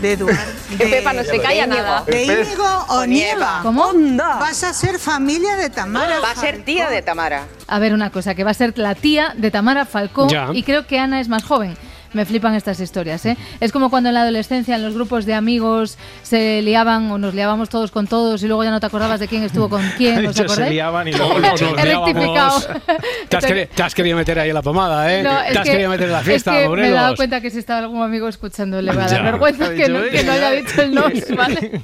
de 0.00 0.12
Eduardo. 0.12 0.40
Que 0.78 0.86
Pepa 0.86 1.12
no 1.12 1.22
se 1.22 1.40
calla 1.40 1.66
nada. 1.66 2.02
De 2.04 2.24
Íñigo 2.24 2.66
Onieva. 2.88 3.60
¿Cómo? 3.62 3.92
Vas 4.16 4.64
a 4.64 4.74
ser 4.74 4.98
familia 4.98 5.54
de 5.54 5.70
Tamara. 5.70 6.18
Va 6.18 6.32
a 6.32 6.34
ser 6.34 6.64
tía 6.64 6.90
de 6.90 7.00
Tamara. 7.00 7.46
A 7.66 7.78
ver, 7.78 7.94
una 7.94 8.10
cosa, 8.10 8.34
que 8.34 8.44
va 8.44 8.50
a 8.50 8.54
ser 8.54 8.76
la 8.78 8.94
tía 8.94 9.32
de 9.36 9.50
Tamara 9.50 9.84
Falcó 9.86 10.28
Ya. 10.28 10.48
y 10.52 10.62
creo 10.62 10.86
que 10.86 10.98
Ana 10.98 11.20
es 11.20 11.28
más 11.28 11.44
joven. 11.44 11.76
Me 12.14 12.24
flipan 12.24 12.54
estas 12.54 12.80
historias, 12.80 13.26
¿eh? 13.26 13.36
Es 13.60 13.70
como 13.72 13.90
cuando 13.90 14.08
en 14.08 14.14
la 14.14 14.22
adolescencia 14.22 14.76
en 14.76 14.82
los 14.82 14.94
grupos 14.94 15.26
de 15.26 15.34
amigos 15.34 15.98
se 16.22 16.62
liaban 16.62 17.10
o 17.10 17.18
nos 17.18 17.34
liábamos 17.34 17.68
todos 17.68 17.90
con 17.90 18.06
todos 18.06 18.42
y 18.42 18.46
luego 18.46 18.64
ya 18.64 18.70
no 18.70 18.80
te 18.80 18.86
acordabas 18.86 19.20
de 19.20 19.28
quién 19.28 19.42
estuvo 19.42 19.68
con 19.68 19.82
quién, 19.96 20.24
¿os 20.26 20.34
Se 20.36 20.42
acordáis? 20.42 20.70
liaban 20.72 21.08
y 21.08 21.12
luego 21.12 21.38
Nos 21.40 21.60
He 21.62 21.64
rectificado. 21.66 22.24
liábamos. 22.24 22.68
Te 23.28 23.36
has, 23.36 23.44
queri- 23.46 23.68
te 23.68 23.82
has 23.82 23.94
querido 23.94 24.16
meter 24.16 24.38
ahí 24.38 24.48
en 24.50 24.54
la 24.54 24.62
pomada, 24.62 25.12
¿eh? 25.12 25.22
No, 25.22 25.30
te 25.50 25.58
has 25.58 25.64
que- 25.64 25.72
querido 25.72 25.90
meter 25.90 26.06
en 26.06 26.12
la 26.12 26.20
fiesta, 26.20 26.50
es 26.52 26.54
que 26.54 26.58
me 26.60 26.64
he 26.64 26.68
Morelos. 26.68 26.94
dado 27.00 27.16
cuenta 27.16 27.40
que 27.40 27.50
si 27.50 27.58
estaba 27.58 27.80
algún 27.80 28.02
amigo 28.02 28.28
escuchando 28.28 28.80
le 28.80 28.92
va 28.92 29.04
a 29.04 29.08
dar 29.08 29.22
vergüenza 29.24 29.74
que 29.74 29.88
no, 29.88 30.02
que 30.04 30.22
no 30.22 30.32
haya 30.32 30.50
dicho 30.52 30.82
el 30.82 30.94
nos, 30.94 31.12
¿vale? 31.36 31.80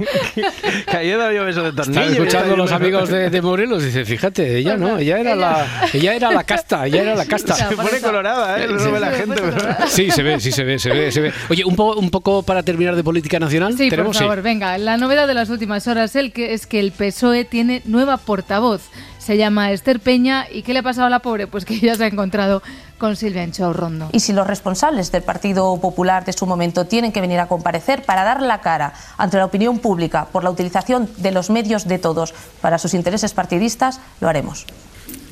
Que 0.86 0.96
ayer 0.96 1.18
daba 1.18 1.32
yo 1.32 1.44
beso 1.44 1.62
de 1.62 1.72
tornillo. 1.72 2.00
Están 2.00 2.14
y 2.14 2.16
escuchando 2.18 2.46
está 2.52 2.56
los 2.56 2.72
amigos 2.72 3.08
de, 3.08 3.30
de 3.30 3.42
Morelos. 3.42 3.82
Dice, 3.82 4.04
fíjate, 4.04 4.58
ella 4.58 4.76
no, 4.76 4.98
ella 4.98 5.18
era 5.18 5.34
la, 5.34 5.66
ella 5.92 6.14
era 6.14 6.30
la 6.30 6.44
casta, 6.44 6.86
ella 6.86 7.02
era 7.02 7.14
la 7.14 7.24
casta. 7.26 7.54
Se 7.54 7.74
pone 7.76 8.00
colorada, 8.00 8.62
¿eh? 8.62 8.68
No 8.68 8.92
ve 8.92 9.00
la 9.00 9.10
gente. 9.10 9.40
pero- 9.40 9.76
Sí, 9.88 10.10
se 10.20 10.22
ve, 10.22 10.40
sí 10.40 10.52
se 10.52 10.64
ve, 10.64 10.78
se 10.78 10.90
ve, 10.90 11.12
se 11.12 11.20
ve. 11.20 11.32
Oye, 11.48 11.64
un 11.64 11.76
poco, 11.76 11.98
un 11.98 12.10
poco 12.10 12.42
para 12.42 12.62
terminar 12.62 12.96
de 12.96 13.04
política 13.04 13.38
nacional. 13.38 13.72
Sí, 13.76 13.84
por 13.84 13.90
¿Tenemos? 13.90 14.16
Sí. 14.16 14.22
favor, 14.22 14.42
venga. 14.42 14.76
La 14.78 14.96
novedad 14.96 15.26
de 15.26 15.34
las 15.34 15.48
últimas 15.50 15.86
horas 15.86 16.14
el 16.16 16.32
que 16.32 16.54
es 16.54 16.66
que 16.66 16.80
el 16.80 16.92
PSOE 16.92 17.44
tiene 17.44 17.82
nueva 17.84 18.16
portavoz. 18.18 18.82
Se 19.18 19.36
llama 19.36 19.70
Esther 19.72 20.00
Peña. 20.00 20.46
¿Y 20.50 20.62
qué 20.62 20.72
le 20.72 20.80
ha 20.80 20.82
pasado 20.82 21.06
a 21.06 21.10
la 21.10 21.20
pobre? 21.20 21.46
Pues 21.46 21.64
que 21.64 21.78
ya 21.78 21.94
se 21.94 22.04
ha 22.04 22.06
encontrado 22.06 22.62
con 22.98 23.16
Silvia 23.16 23.42
Ancho 23.42 23.72
Rondo. 23.72 24.08
Y 24.12 24.20
si 24.20 24.32
los 24.32 24.46
responsables 24.46 25.10
del 25.12 25.22
Partido 25.22 25.78
Popular 25.80 26.24
de 26.24 26.32
su 26.32 26.46
momento 26.46 26.86
tienen 26.86 27.12
que 27.12 27.20
venir 27.20 27.38
a 27.38 27.46
comparecer 27.46 28.02
para 28.02 28.24
dar 28.24 28.42
la 28.42 28.60
cara 28.60 28.92
ante 29.16 29.38
la 29.38 29.46
opinión 29.46 29.78
pública 29.78 30.26
por 30.26 30.44
la 30.44 30.50
utilización 30.50 31.08
de 31.16 31.32
los 31.32 31.48
medios 31.50 31.86
de 31.86 31.98
todos 31.98 32.34
para 32.60 32.78
sus 32.78 32.92
intereses 32.94 33.32
partidistas, 33.32 34.00
lo 34.20 34.28
haremos. 34.28 34.66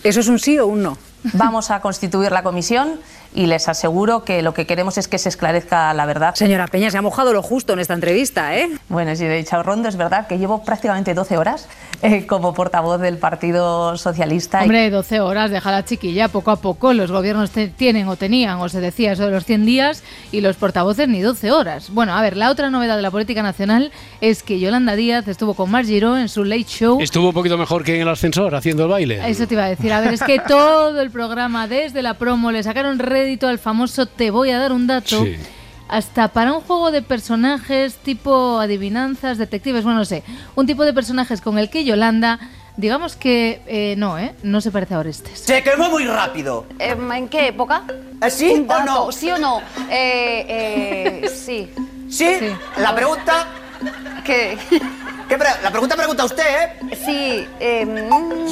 ¿Eso 0.04 0.20
es 0.20 0.28
un 0.28 0.38
sí 0.38 0.58
o 0.58 0.66
un 0.66 0.82
no? 0.82 0.98
Vamos 1.34 1.70
a 1.70 1.80
constituir 1.80 2.30
la 2.32 2.42
comisión 2.42 3.00
y 3.34 3.46
les 3.46 3.68
aseguro 3.68 4.24
que 4.24 4.40
lo 4.42 4.54
que 4.54 4.66
queremos 4.66 4.96
es 4.98 5.06
que 5.08 5.18
se 5.18 5.28
esclarezca 5.28 5.92
la 5.92 6.06
verdad. 6.06 6.34
Señora 6.34 6.66
Peña, 6.66 6.90
se 6.90 6.96
ha 6.98 7.02
mojado 7.02 7.32
lo 7.32 7.42
justo 7.42 7.72
en 7.74 7.80
esta 7.80 7.92
entrevista, 7.94 8.56
¿eh? 8.56 8.68
Bueno, 8.88 9.14
sí, 9.16 9.24
de 9.24 9.44
Rondo 9.62 9.88
es 9.88 9.96
verdad 9.96 10.26
que 10.26 10.38
llevo 10.38 10.62
prácticamente 10.62 11.12
12 11.14 11.36
horas 11.36 11.68
eh, 12.02 12.26
como 12.26 12.54
portavoz 12.54 13.00
del 13.00 13.18
Partido 13.18 13.96
Socialista. 13.98 14.62
Hombre, 14.62 14.88
12 14.90 15.20
horas, 15.20 15.50
deja 15.50 15.70
la 15.70 15.84
chiquilla, 15.84 16.28
poco 16.28 16.50
a 16.52 16.56
poco. 16.56 16.92
Los 16.94 17.10
gobiernos 17.10 17.50
te- 17.50 17.68
tienen 17.68 18.08
o 18.08 18.16
tenían, 18.16 18.58
o 18.60 18.68
se 18.68 18.80
decía 18.80 19.12
eso 19.12 19.24
de 19.26 19.32
los 19.32 19.44
100 19.44 19.66
días, 19.66 20.02
y 20.32 20.40
los 20.40 20.56
portavoces 20.56 21.08
ni 21.08 21.20
12 21.20 21.50
horas. 21.52 21.90
Bueno, 21.90 22.14
a 22.16 22.22
ver, 22.22 22.36
la 22.36 22.50
otra 22.50 22.70
novedad 22.70 22.96
de 22.96 23.02
la 23.02 23.10
política 23.10 23.42
nacional 23.42 23.92
es 24.20 24.42
que 24.42 24.58
Yolanda 24.58 24.96
Díaz 24.96 25.28
estuvo 25.28 25.54
con 25.54 25.70
Mar 25.70 25.84
Giró 25.84 26.16
en 26.16 26.28
su 26.28 26.44
Late 26.44 26.64
Show. 26.64 26.98
Estuvo 27.00 27.28
un 27.28 27.34
poquito 27.34 27.58
mejor 27.58 27.84
que 27.84 27.96
en 27.96 28.02
el 28.02 28.08
ascensor 28.08 28.54
haciendo 28.54 28.84
el 28.84 28.88
baile. 28.90 29.28
Eso 29.28 29.46
te 29.46 29.54
iba 29.54 29.64
a 29.64 29.68
decir. 29.68 29.92
A 29.92 30.00
ver, 30.00 30.14
es 30.14 30.22
que 30.22 30.38
todo 30.48 31.00
el 31.00 31.07
programa, 31.10 31.66
desde 31.68 32.02
la 32.02 32.14
promo, 32.14 32.50
le 32.52 32.62
sacaron 32.62 32.98
rédito 32.98 33.48
al 33.48 33.58
famoso 33.58 34.06
Te 34.06 34.30
voy 34.30 34.50
a 34.50 34.58
dar 34.58 34.72
un 34.72 34.86
dato. 34.86 35.24
Sí. 35.24 35.36
Hasta 35.88 36.28
para 36.28 36.52
un 36.52 36.60
juego 36.60 36.90
de 36.90 37.00
personajes 37.00 37.96
tipo 37.96 38.58
adivinanzas, 38.60 39.38
detectives, 39.38 39.84
bueno, 39.84 40.00
no 40.00 40.04
sé. 40.04 40.22
Un 40.54 40.66
tipo 40.66 40.84
de 40.84 40.92
personajes 40.92 41.40
con 41.40 41.58
el 41.58 41.70
que 41.70 41.84
Yolanda, 41.84 42.38
digamos 42.76 43.16
que 43.16 43.62
eh, 43.66 43.94
no, 43.96 44.18
¿eh? 44.18 44.34
No 44.42 44.60
se 44.60 44.70
parece 44.70 44.94
a 44.94 44.98
Orestes. 44.98 45.40
Se 45.40 45.62
quemó 45.62 45.88
muy 45.88 46.04
rápido. 46.04 46.66
¿En 46.78 47.28
qué 47.28 47.48
época? 47.48 47.84
¿Sí 48.28 48.52
Un 48.52 48.70
o 48.70 48.84
no? 48.84 49.12
¿Sí 49.12 49.30
o 49.30 49.38
no? 49.38 49.60
Eh, 49.90 51.22
eh, 51.22 51.30
sí. 51.34 51.70
¿Sí? 52.10 52.36
La 52.76 52.94
pregunta... 52.94 53.46
¿Qué? 54.24 54.58
¿Qué 55.28 55.36
pre- 55.36 55.62
la 55.62 55.70
pregunta 55.70 55.94
pregunta 55.96 56.24
usted, 56.24 56.44
¿eh? 56.62 56.96
Sí. 57.04 57.48
Eh, 57.60 57.84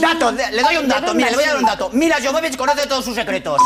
Dato, 0.01 0.31
le 0.33 0.63
doy 0.63 0.77
un 0.77 0.89
dato, 0.89 1.15
mira, 1.15 1.31
le 1.31 1.37
voy 1.37 1.45
a 1.45 1.49
dar 1.49 1.57
un 1.57 1.65
dato. 1.65 1.91
Mira, 1.93 2.17
Jovovich 2.23 2.57
conoce 2.57 2.87
todos 2.87 3.05
sus 3.05 3.15
secretos. 3.15 3.61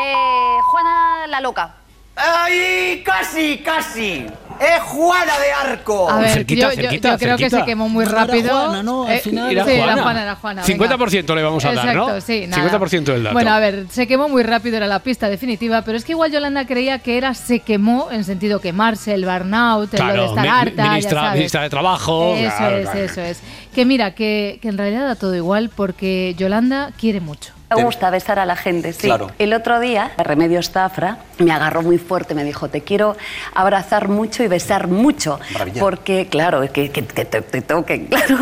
Eh, 0.00 0.58
Juana 0.62 1.26
la 1.26 1.40
loca. 1.40 1.74
¡Ay, 2.16 3.02
casi, 3.04 3.58
casi! 3.58 4.26
¡Es 4.60 4.82
Juana 4.82 5.32
de 5.38 5.52
Arco! 5.70 6.10
A 6.10 6.18
ver, 6.18 6.44
yo, 6.46 6.72
yo- 6.72 6.90
yo 6.90 7.16
creo 7.18 7.36
que 7.36 7.48
se 7.50 7.64
quemó 7.64 7.88
muy 7.88 8.04
No 8.04 8.10
era 8.10 8.24
rápido. 8.26 8.50
Juana, 8.58 8.82
¿no? 8.82 9.04
Al 9.06 9.12
Eh, 9.12 9.18
final. 9.20 9.46
sí, 9.48 9.52
Era 9.52 9.62
era 9.72 9.84
Juana. 9.84 10.02
Juana, 10.02 10.22
era 10.22 10.34
Juana. 10.36 10.62
venga. 10.66 10.96
50% 10.96 11.34
le 11.34 11.42
vamos 11.42 11.64
a 11.64 11.72
dar, 11.72 11.86
¿no? 11.94 12.02
Exacto, 12.02 12.20
sí, 12.20 12.46
nada. 12.48 12.62
50% 12.62 13.12
del 13.12 13.22
dato. 13.22 13.34
Bueno, 13.34 13.52
a 13.52 13.58
ver, 13.60 13.86
se 13.90 14.06
quemó 14.06 14.28
muy 14.28 14.42
rápido, 14.42 14.76
era 14.76 14.86
la 14.86 14.98
pista 14.98 15.28
definitiva, 15.28 15.82
pero 15.82 15.96
es 15.96 16.04
que 16.04 16.12
igual 16.12 16.32
Yolanda 16.32 16.66
creía 16.66 16.98
que 16.98 17.16
era 17.18 17.34
se 17.34 17.60
quemó 17.60 18.08
en 18.10 18.24
sentido 18.24 18.60
quemarse, 18.60 19.14
el 19.14 19.24
burnout, 19.24 19.92
el 19.94 20.00
lo 20.00 20.06
de 20.06 20.12
Claro, 20.12 20.24
estar 20.26 20.42
mi- 20.42 20.48
harta, 20.48 20.82
ya 20.84 20.90
ministra, 20.90 21.20
sabes. 21.20 21.34
ministra 21.34 21.62
de 21.62 21.70
Trabajo. 21.70 22.34
Eso 22.36 22.56
claro, 22.56 22.76
es, 22.78 22.82
claro. 22.90 23.00
eso 23.04 23.20
es. 23.22 23.40
Que 23.74 23.84
mira, 23.84 24.14
que, 24.14 24.58
que 24.60 24.68
en 24.68 24.78
realidad 24.78 25.06
da 25.06 25.14
todo 25.14 25.34
igual 25.36 25.70
porque 25.74 26.34
Yolanda 26.36 26.90
quiere 26.98 27.20
mucho. 27.20 27.52
Me 27.76 27.84
gusta 27.84 28.08
besar 28.10 28.38
a 28.38 28.46
la 28.46 28.56
gente, 28.56 28.92
sí. 28.92 29.06
Claro. 29.08 29.30
El 29.38 29.52
otro 29.52 29.78
día, 29.80 30.12
Remedios 30.16 30.70
Zafra 30.70 31.18
me 31.38 31.52
agarró 31.52 31.82
muy 31.82 31.98
fuerte, 31.98 32.34
me 32.34 32.42
dijo, 32.44 32.68
te 32.68 32.80
quiero 32.82 33.16
abrazar 33.54 34.08
mucho 34.08 34.42
y 34.42 34.48
besar 34.48 34.88
mucho. 34.88 35.38
Maravilla. 35.52 35.80
Porque, 35.80 36.28
claro, 36.30 36.60
que, 36.72 36.90
que- 36.90 37.04
que 37.04 37.24
te, 37.24 37.42
te 37.42 37.60
toquen, 37.62 38.06
claro, 38.08 38.38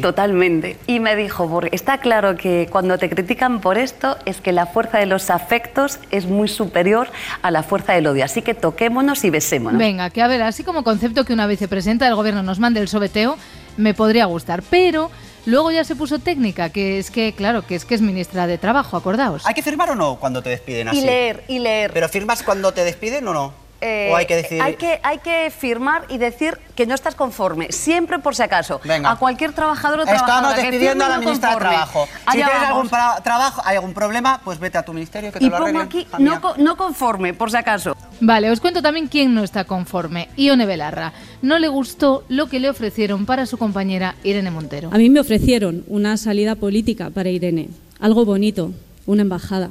totalmente. 0.00 0.76
Y 0.86 1.00
me 1.00 1.16
dijo, 1.16 1.48
porque 1.48 1.74
está 1.74 1.98
claro 1.98 2.36
que 2.36 2.68
cuando 2.70 2.98
te 2.98 3.08
critican 3.08 3.60
por 3.60 3.78
esto, 3.78 4.16
es 4.24 4.40
que 4.40 4.52
la 4.52 4.66
fuerza 4.66 4.98
de 4.98 5.06
los 5.06 5.30
afectos 5.30 5.98
es 6.10 6.26
muy 6.26 6.48
superior 6.48 7.08
a 7.42 7.50
la 7.50 7.62
fuerza 7.62 7.94
del 7.94 8.06
odio. 8.06 8.24
Así 8.24 8.42
que 8.42 8.54
toquémonos 8.54 9.24
y 9.24 9.30
besémonos. 9.30 9.78
Venga, 9.78 10.10
que 10.10 10.22
a 10.22 10.28
ver, 10.28 10.42
así 10.42 10.64
como 10.64 10.84
concepto 10.84 11.24
que 11.24 11.32
una 11.32 11.46
vicepresidenta 11.46 12.04
del 12.04 12.14
gobierno 12.14 12.42
nos 12.42 12.58
mande 12.58 12.80
el 12.80 12.88
sobeteo, 12.88 13.36
me 13.76 13.94
podría 13.94 14.24
gustar, 14.26 14.62
pero 14.68 15.10
luego 15.48 15.70
ya 15.70 15.82
se 15.84 15.96
puso 15.96 16.18
técnica, 16.18 16.70
que 16.70 16.98
es 16.98 17.10
que, 17.10 17.32
claro, 17.32 17.66
que 17.66 17.74
es 17.74 17.84
que 17.84 17.94
es 17.94 18.00
ministra 18.00 18.46
de 18.46 18.58
Trabajo, 18.58 18.96
acordaos. 18.96 19.46
¿Hay 19.46 19.54
que 19.54 19.62
firmar 19.62 19.90
o 19.90 19.94
no 19.94 20.16
cuando 20.20 20.42
te 20.42 20.50
despiden 20.50 20.88
así? 20.88 20.98
Y 20.98 21.00
leer, 21.02 21.44
y 21.48 21.58
leer. 21.58 21.92
¿Pero 21.92 22.08
firmas 22.08 22.42
cuando 22.42 22.72
te 22.72 22.84
despiden 22.84 23.26
o 23.28 23.32
no? 23.32 23.67
Eh, 23.80 24.10
¿O 24.12 24.16
hay 24.16 24.26
que 24.26 24.36
decir...? 24.36 24.60
hay 24.60 24.74
que, 24.74 24.98
hay 25.02 25.18
que 25.18 25.52
firmar 25.56 26.04
y 26.08 26.18
decir 26.18 26.58
que 26.74 26.84
no 26.86 26.94
estás 26.94 27.14
conforme, 27.14 27.70
siempre 27.70 28.18
por 28.18 28.34
si 28.34 28.42
acaso. 28.42 28.80
Venga. 28.84 29.10
A 29.12 29.16
cualquier 29.16 29.52
trabajador 29.52 30.00
o 30.00 30.02
Estamos 30.02 30.24
trabajadora 30.24 30.56
que 30.56 30.70
despidiendo 30.70 31.04
a 31.04 31.08
la 31.08 31.18
ministra 31.18 31.50
de. 31.50 31.56
Trabajo. 31.58 32.08
Si 32.26 32.32
tienes 32.32 32.52
vamos. 32.54 32.68
algún 32.68 33.22
trabajo, 33.22 33.62
hay 33.64 33.76
algún 33.76 33.94
problema, 33.94 34.40
pues 34.44 34.58
vete 34.58 34.78
a 34.78 34.82
tu 34.82 34.92
ministerio 34.92 35.32
que 35.32 35.38
te 35.38 35.44
Y 35.44 35.48
lo 35.48 35.56
pongo 35.58 35.80
arreglen. 35.80 35.86
aquí 35.86 36.06
no, 36.18 36.40
no 36.56 36.76
conforme, 36.76 37.34
por 37.34 37.50
si 37.50 37.56
acaso. 37.56 37.96
Vale, 38.20 38.50
os 38.50 38.58
cuento 38.60 38.82
también 38.82 39.06
quién 39.06 39.32
no 39.32 39.44
está 39.44 39.62
conforme. 39.64 40.28
Ione 40.36 40.66
Belarra. 40.66 41.12
No 41.42 41.58
le 41.60 41.68
gustó 41.68 42.24
lo 42.28 42.48
que 42.48 42.58
le 42.58 42.68
ofrecieron 42.70 43.26
para 43.26 43.46
su 43.46 43.58
compañera 43.58 44.16
Irene 44.24 44.50
Montero. 44.50 44.90
A 44.92 44.98
mí 44.98 45.08
me 45.08 45.20
ofrecieron 45.20 45.84
una 45.86 46.16
salida 46.16 46.56
política 46.56 47.10
para 47.10 47.28
Irene, 47.28 47.68
algo 48.00 48.24
bonito, 48.24 48.72
una 49.06 49.22
embajada. 49.22 49.70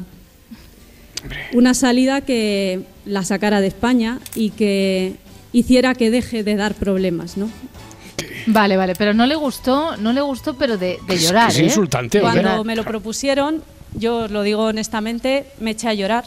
Una 1.54 1.74
salida 1.74 2.22
que 2.22 2.84
la 3.08 3.24
sacara 3.24 3.62
de 3.62 3.68
España 3.68 4.20
y 4.36 4.52
que 4.52 5.16
hiciera 5.54 5.96
que 5.96 6.12
deje 6.12 6.44
de 6.44 6.56
dar 6.56 6.74
problemas, 6.76 7.38
¿no? 7.38 7.50
Vale, 8.48 8.78
vale, 8.78 8.94
pero 8.96 9.14
no 9.14 9.26
le 9.26 9.36
gustó, 9.36 9.98
no 9.98 10.14
le 10.14 10.22
gustó, 10.22 10.56
pero 10.56 10.78
de, 10.78 10.98
de 11.08 11.18
llorar, 11.18 11.52
¿eh? 11.68 11.70
Cuando 12.22 12.64
me 12.64 12.76
lo 12.76 12.84
propusieron, 12.84 13.62
yo 13.94 14.24
os 14.26 14.32
lo 14.32 14.42
digo 14.44 14.64
honestamente, 14.66 15.48
me 15.60 15.72
eché 15.72 15.90
a 15.90 15.94
llorar 15.94 16.24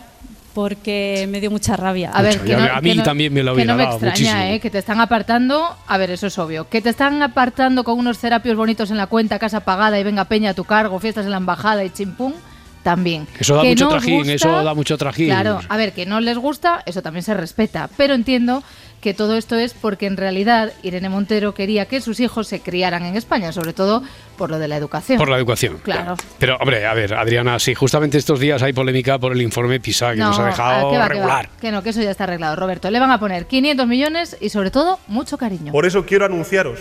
porque 0.55 1.27
me 1.31 1.41
dio 1.41 1.51
mucha 1.51 1.77
rabia. 1.77 2.11
A 2.13 2.23
ver, 2.23 2.41
que 2.41 2.53
no, 2.57 2.63
me- 2.65 2.69
a 2.71 2.81
mí 2.81 2.91
que 2.91 2.97
no- 2.97 3.03
también 3.05 3.33
me 3.33 3.43
lo 3.43 3.53
que 3.53 3.57
hubiera 3.57 3.73
no 3.73 3.77
me 3.79 3.85
extraña, 3.85 4.11
muchísimo. 4.13 4.41
¿eh? 4.43 4.61
Que 4.61 4.71
te 4.71 4.79
están 4.79 5.01
apartando, 5.01 5.65
a 5.87 5.97
ver, 5.99 6.11
eso 6.11 6.27
es 6.27 6.39
obvio. 6.39 6.69
Que 6.69 6.83
te 6.83 6.91
están 6.91 7.23
apartando 7.23 7.85
con 7.85 7.99
unos 7.99 8.19
terapios 8.19 8.57
bonitos 8.57 8.91
en 8.91 8.97
la 8.97 9.07
cuenta, 9.07 9.39
casa 9.39 9.61
pagada 9.61 9.99
y 9.99 10.03
venga 10.05 10.25
peña 10.25 10.51
a 10.51 10.55
tu 10.55 10.65
cargo, 10.65 10.99
fiestas 10.99 11.25
en 11.25 11.31
la 11.31 11.37
embajada 11.39 11.85
y 11.85 11.91
chimpún, 11.91 12.35
también. 12.83 13.27
Eso 13.39 13.57
da 13.57 13.63
Que 13.63 13.71
mucho 13.71 13.85
no 13.85 13.91
trajín, 13.91 14.19
gusta, 14.19 14.33
eso 14.33 14.65
da 14.65 14.75
mucho 14.75 14.99
trajín. 14.99 15.27
Claro, 15.27 15.61
a 15.69 15.77
ver, 15.77 15.93
que 15.93 16.07
no 16.07 16.21
les 16.21 16.39
gusta, 16.39 16.83
eso 16.87 17.03
también 17.03 17.23
se 17.23 17.35
respeta. 17.35 17.89
Pero 17.97 18.15
entiendo 18.15 18.63
que 19.01 19.15
todo 19.15 19.37
esto 19.37 19.57
es 19.57 19.73
porque 19.73 20.07
en 20.07 20.17
realidad 20.17 20.73
Irene 20.83 21.09
Montero 21.09 21.55
quería 21.55 21.87
que 21.87 22.01
sus 22.01 22.21
hijos 22.21 22.49
se 22.49 22.61
criaran 22.61 23.05
en 23.05 23.17
España, 23.17 23.53
sobre 23.53 23.73
todo 23.73 24.03
por 24.37 24.51
lo 24.51 24.59
de 24.59 24.69
la 24.69 24.77
educación. 24.77 25.19
Por 25.19 25.31
la 25.31 25.39
educación. 25.39 25.79
Claro. 25.83 26.17
Pero, 26.39 26.57
hombre, 26.57 26.87
a 26.87 26.95
ver, 26.95 27.15
Adriana, 27.15 27.59
sí, 27.59 27.75
justamente 27.75 28.19
estos 28.19 28.39
días 28.39 28.63
hay 28.63 28.73
polémica 28.73 29.19
por 29.19 29.33
el 29.33 29.43
informe 29.43 29.81
PISA 29.81 30.13
que 30.13 30.19
nos 30.19 30.39
ha 30.39 30.45
ah, 30.45 30.47
dejado 30.47 30.81
que 30.81 30.85
va, 30.85 30.91
que 30.91 30.99
va. 30.99 31.09
regular. 31.09 31.49
Que 31.61 31.71
no, 31.71 31.83
que 31.83 31.91
eso 31.91 32.03
ya 32.03 32.11
está 32.11 32.25
arreglado, 32.25 32.57
Roberto. 32.57 32.91
Le 32.91 33.01
van 33.01 33.11
a 33.11 33.19
poner 33.19 33.47
500 33.47 33.87
millones 33.87 34.37
y 34.41 34.51
sobre 34.51 34.71
todo 34.71 34.99
mucho 35.07 35.39
cariño. 35.39 35.73
Por 35.73 35.87
eso 35.87 36.05
quiero 36.05 36.27
anunciaros 36.27 36.79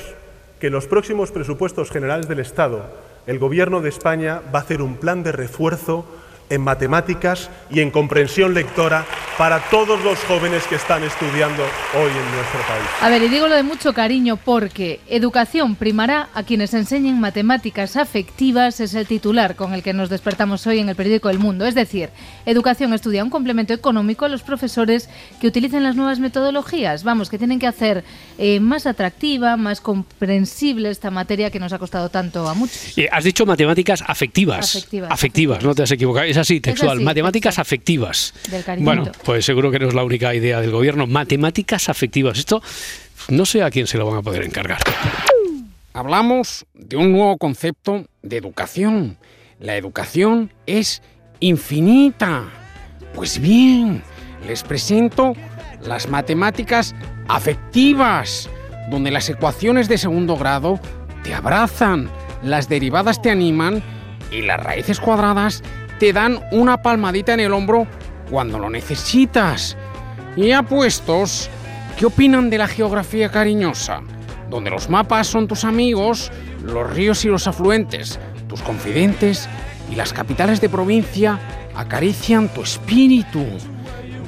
que 0.59 0.67
en 0.67 0.73
los 0.73 0.87
próximos 0.87 1.31
presupuestos 1.31 1.89
generales 1.89 2.27
del 2.27 2.39
Estado, 2.39 2.85
el 3.29 3.37
Gobierno 3.37 3.79
de 3.79 3.89
España 3.89 4.41
va 4.51 4.57
a 4.57 4.61
hacer 4.63 4.81
un 4.81 4.95
plan 4.95 5.21
de 5.21 5.31
refuerzo 5.31 6.03
en 6.49 6.61
matemáticas 6.61 7.49
y 7.69 7.79
en 7.79 7.91
comprensión 7.91 8.53
lectora 8.53 9.05
para 9.37 9.61
todos 9.69 10.03
los 10.03 10.19
jóvenes 10.25 10.63
que 10.67 10.75
están 10.75 11.03
estudiando 11.03 11.63
hoy 11.95 12.09
en 12.09 12.35
nuestro 12.35 12.59
país. 12.67 12.85
A 13.01 13.09
ver, 13.09 13.23
y 13.23 13.29
digo 13.29 13.47
lo 13.47 13.55
de 13.55 13.63
mucho 13.63 13.93
cariño 13.93 14.37
porque 14.37 14.99
educación 15.07 15.75
primará 15.75 16.27
a 16.33 16.43
quienes 16.43 16.73
enseñen 16.73 17.19
matemáticas 17.21 17.95
afectivas, 17.95 18.81
es 18.81 18.93
el 18.95 19.07
titular 19.07 19.55
con 19.55 19.73
el 19.73 19.81
que 19.81 19.93
nos 19.93 20.09
despertamos 20.09 20.67
hoy 20.67 20.79
en 20.79 20.89
el 20.89 20.95
periódico 20.95 21.29
El 21.29 21.39
Mundo. 21.39 21.65
Es 21.65 21.75
decir, 21.75 22.09
educación 22.45 22.93
estudia 22.93 23.23
un 23.23 23.29
complemento 23.29 23.73
económico 23.73 24.25
a 24.25 24.29
los 24.29 24.41
profesores 24.41 25.09
que 25.39 25.47
utilicen 25.47 25.83
las 25.83 25.95
nuevas 25.95 26.19
metodologías. 26.19 27.03
Vamos, 27.03 27.29
que 27.29 27.37
tienen 27.37 27.59
que 27.59 27.67
hacer 27.67 28.03
eh, 28.37 28.59
más 28.59 28.85
atractiva, 28.85 29.55
más 29.55 29.79
comprensible 29.79 30.89
esta 30.89 31.11
materia 31.11 31.49
que 31.49 31.59
nos 31.59 31.71
ha 31.71 31.79
costado 31.79 32.09
tanto 32.09 32.47
a 32.49 32.53
muchos. 32.55 32.97
Eh, 32.97 33.07
has 33.09 33.23
dicho 33.23 33.45
matemáticas 33.45 34.03
afectivas. 34.05 34.75
Afectivas, 34.75 35.11
Afectivas, 35.11 35.63
no 35.63 35.73
te 35.73 35.83
has 35.83 35.91
equivocado. 35.91 36.25
Así, 36.39 36.59
textual. 36.59 36.97
así, 36.97 37.03
matemáticas 37.03 37.59
afectivas. 37.59 38.33
Del. 38.49 38.83
Bueno, 38.83 39.11
pues 39.23 39.45
seguro 39.45 39.71
que 39.71 39.79
no 39.79 39.87
es 39.87 39.93
la 39.93 40.03
única 40.03 40.33
idea 40.33 40.61
del 40.61 40.71
gobierno. 40.71 41.05
Matemáticas 41.07 41.89
afectivas. 41.89 42.39
Esto 42.39 42.61
no 43.29 43.45
sé 43.45 43.63
a 43.63 43.69
quién 43.69 43.87
se 43.87 43.97
lo 43.97 44.05
van 44.05 44.19
a 44.19 44.21
poder 44.21 44.43
encargar. 44.43 44.79
Hablamos 45.93 46.65
de 46.73 46.97
un 46.97 47.11
nuevo 47.11 47.37
concepto 47.37 48.05
de 48.21 48.37
educación. 48.37 49.17
La 49.59 49.75
educación 49.75 50.51
es 50.65 51.01
infinita. 51.39 52.45
Pues 53.13 53.39
bien, 53.39 54.01
les 54.47 54.63
presento 54.63 55.33
las 55.83 56.07
matemáticas 56.07 56.95
afectivas, 57.27 58.49
donde 58.89 59.11
las 59.11 59.29
ecuaciones 59.29 59.87
de 59.87 59.97
segundo 59.97 60.37
grado 60.37 60.79
te 61.23 61.33
abrazan, 61.33 62.09
las 62.43 62.69
derivadas 62.69 63.21
te 63.21 63.29
animan 63.29 63.83
y 64.31 64.41
las 64.41 64.61
raíces 64.61 64.99
cuadradas 64.99 65.63
te 65.99 66.13
dan 66.13 66.39
una 66.51 66.81
palmadita 66.81 67.33
en 67.33 67.41
el 67.41 67.53
hombro 67.53 67.85
cuando 68.31 68.57
lo 68.57 68.69
necesitas. 68.69 69.75
Y 70.35 70.51
apuestos, 70.51 71.49
¿qué 71.97 72.05
opinan 72.05 72.49
de 72.49 72.57
la 72.57 72.67
geografía 72.67 73.29
cariñosa? 73.29 74.01
Donde 74.49 74.69
los 74.69 74.89
mapas 74.89 75.27
son 75.27 75.47
tus 75.47 75.65
amigos, 75.65 76.31
los 76.63 76.91
ríos 76.91 77.25
y 77.25 77.27
los 77.27 77.47
afluentes, 77.47 78.19
tus 78.47 78.61
confidentes 78.61 79.49
y 79.91 79.95
las 79.95 80.13
capitales 80.13 80.61
de 80.61 80.69
provincia 80.69 81.37
acarician 81.75 82.47
tu 82.47 82.61
espíritu. 82.61 83.45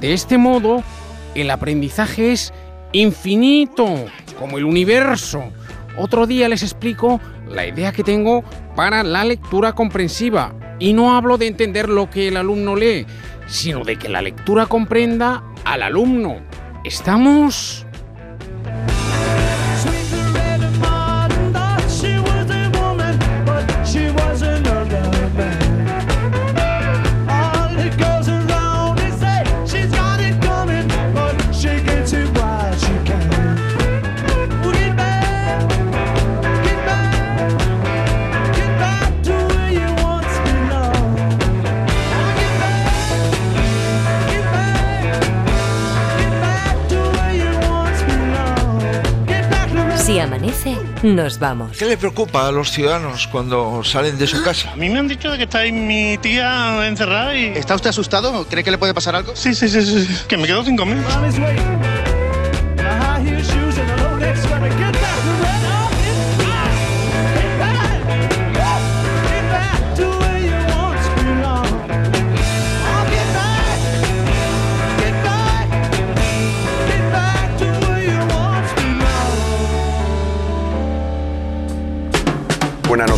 De 0.01 0.13
este 0.13 0.37
modo, 0.37 0.83
el 1.35 1.49
aprendizaje 1.49 2.33
es 2.33 2.53
infinito, 2.91 3.87
como 4.37 4.57
el 4.57 4.65
universo. 4.65 5.43
Otro 5.97 6.27
día 6.27 6.49
les 6.49 6.63
explico 6.63 7.21
la 7.47 7.65
idea 7.65 7.91
que 7.93 8.03
tengo 8.03 8.43
para 8.75 9.03
la 9.03 9.23
lectura 9.23 9.73
comprensiva. 9.73 10.53
Y 10.81 10.93
no 10.93 11.15
hablo 11.15 11.37
de 11.37 11.45
entender 11.45 11.89
lo 11.89 12.09
que 12.09 12.29
el 12.29 12.37
alumno 12.37 12.75
lee, 12.75 13.05
sino 13.45 13.83
de 13.83 13.97
que 13.97 14.09
la 14.09 14.23
lectura 14.23 14.65
comprenda 14.65 15.43
al 15.63 15.83
alumno. 15.83 16.37
¿Estamos? 16.83 17.85
Nos 51.03 51.39
vamos. 51.39 51.77
¿Qué 51.77 51.85
le 51.85 51.97
preocupa 51.97 52.47
a 52.47 52.51
los 52.51 52.71
ciudadanos 52.71 53.27
cuando 53.27 53.83
salen 53.83 54.17
de 54.17 54.27
su 54.27 54.41
casa? 54.43 54.71
A 54.71 54.75
mí 54.75 54.89
me 54.89 54.99
han 54.99 55.07
dicho 55.07 55.31
de 55.31 55.37
que 55.37 55.43
está 55.43 55.59
ahí 55.59 55.71
mi 55.71 56.17
tía 56.17 56.87
encerrada 56.87 57.35
y... 57.35 57.45
¿Está 57.47 57.75
usted 57.75 57.89
asustado? 57.89 58.45
¿Cree 58.47 58.63
que 58.63 58.71
le 58.71 58.77
puede 58.77 58.93
pasar 58.93 59.15
algo? 59.15 59.35
Sí, 59.35 59.53
sí, 59.53 59.67
sí, 59.69 59.81
sí, 59.81 60.05
sí. 60.05 60.23
Que 60.27 60.37
me 60.37 60.47
quedo 60.47 60.63
sin 60.63 60.77
comer. 60.77 60.97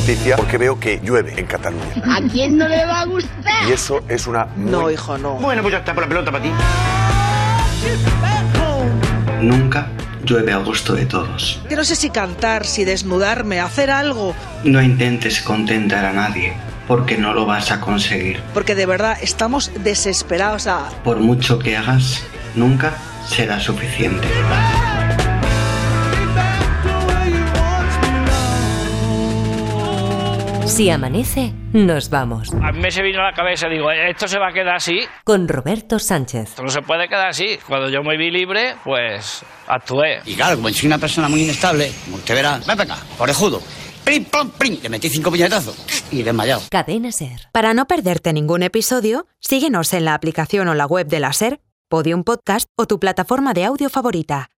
Noticia 0.04 0.36
porque 0.36 0.58
veo 0.58 0.78
que 0.78 1.00
llueve 1.02 1.34
en 1.38 1.46
Cataluña. 1.46 1.86
¿A 2.06 2.22
quién 2.30 2.58
no 2.58 2.68
le 2.68 2.86
va 2.86 3.02
a 3.02 3.06
gustar? 3.06 3.70
Y 3.70 3.72
eso 3.72 4.02
es 4.10 4.28
una 4.28 4.46
muy 4.58 4.70
No, 4.70 4.92
hijo, 4.92 5.18
no. 5.18 5.36
Bueno, 5.36 5.62
pues 5.62 5.72
ya 5.72 5.78
está 5.80 5.94
por 5.94 6.04
la 6.04 6.10
pelota 6.10 6.30
para 6.30 6.44
ti. 6.44 6.52
Nunca 9.40 9.88
llueve 10.26 10.52
a 10.52 10.58
gusto 10.58 10.94
de 10.94 11.06
todos. 11.06 11.62
Que 11.70 11.78
no 11.78 11.86
sé 11.86 11.96
si 11.96 12.10
cantar, 12.10 12.66
si 12.66 12.84
desnudarme, 12.84 13.62
hacer 13.62 13.92
algo, 13.92 14.36
No 14.66 14.82
intentes 14.82 15.40
contentar 15.42 16.04
a 16.04 16.12
nadie, 16.12 16.54
porque 16.86 17.18
no 17.18 17.34
lo 17.34 17.46
vas 17.46 17.72
a 17.72 17.80
conseguir. 17.80 18.42
porque 18.54 18.76
de 18.76 18.86
verdad 18.86 19.18
estamos 19.22 19.72
desesperados. 19.86 20.64
Sea, 20.64 20.90
Por 21.06 21.22
mucho 21.22 21.60
que 21.60 21.78
hagas, 21.78 22.24
nunca 22.56 22.92
será 23.26 23.58
suficiente. 23.62 24.28
Si 30.66 30.90
amanece, 30.90 31.54
nos 31.74 32.10
vamos. 32.10 32.50
A 32.54 32.72
mí 32.72 32.80
me 32.80 32.90
se 32.90 33.04
vino 33.04 33.20
a 33.20 33.26
la 33.26 33.34
cabeza, 33.34 33.68
digo, 33.68 33.92
esto 33.92 34.28
se 34.28 34.40
va 34.40 34.50
a 34.50 34.54
quedar 34.54 34.76
así. 34.76 35.02
Con 35.24 35.48
Roberto 35.48 36.00
Sánchez. 36.00 36.50
Esto 36.50 36.64
no 36.64 36.70
se 36.70 36.82
puede 36.82 37.08
quedar 37.08 37.28
así. 37.28 37.60
Cuando 37.68 37.90
yo 37.90 38.02
me 38.02 38.18
vi 38.18 38.32
libre, 38.32 38.76
pues 38.84 39.44
actué. 39.68 40.22
Y 40.26 40.36
claro, 40.36 40.56
como 40.56 40.70
soy 40.70 40.88
una 40.88 40.98
persona 40.98 41.30
muy 41.30 41.44
inestable, 41.44 41.92
como 42.06 42.18
usted 42.18 42.34
verá, 42.34 42.58
ven 42.58 42.78
para 42.78 42.84
acá, 42.84 42.98
orejudo. 43.20 43.62
Prim, 44.04 44.26
pam, 44.26 44.50
prim, 44.52 44.80
le 44.82 44.90
metí 44.90 45.10
cinco 45.10 45.30
puñetazos 45.30 45.78
y 46.12 46.24
desmayado. 46.24 46.62
Cadena 46.70 47.12
Ser. 47.12 47.48
Para 47.52 47.74
no 47.74 47.86
perderte 47.86 48.34
ningún 48.34 48.64
episodio, 48.64 49.28
síguenos 49.40 49.94
en 49.94 50.06
la 50.06 50.14
aplicación 50.14 50.68
o 50.68 50.74
la 50.74 50.86
web 50.86 51.08
de 51.08 51.20
la 51.20 51.34
SER, 51.34 51.62
Podium 51.88 52.24
Podcast 52.24 52.68
o 52.76 52.88
tu 52.88 53.00
plataforma 53.00 53.54
de 53.54 53.66
audio 53.66 53.90
favorita. 53.90 54.50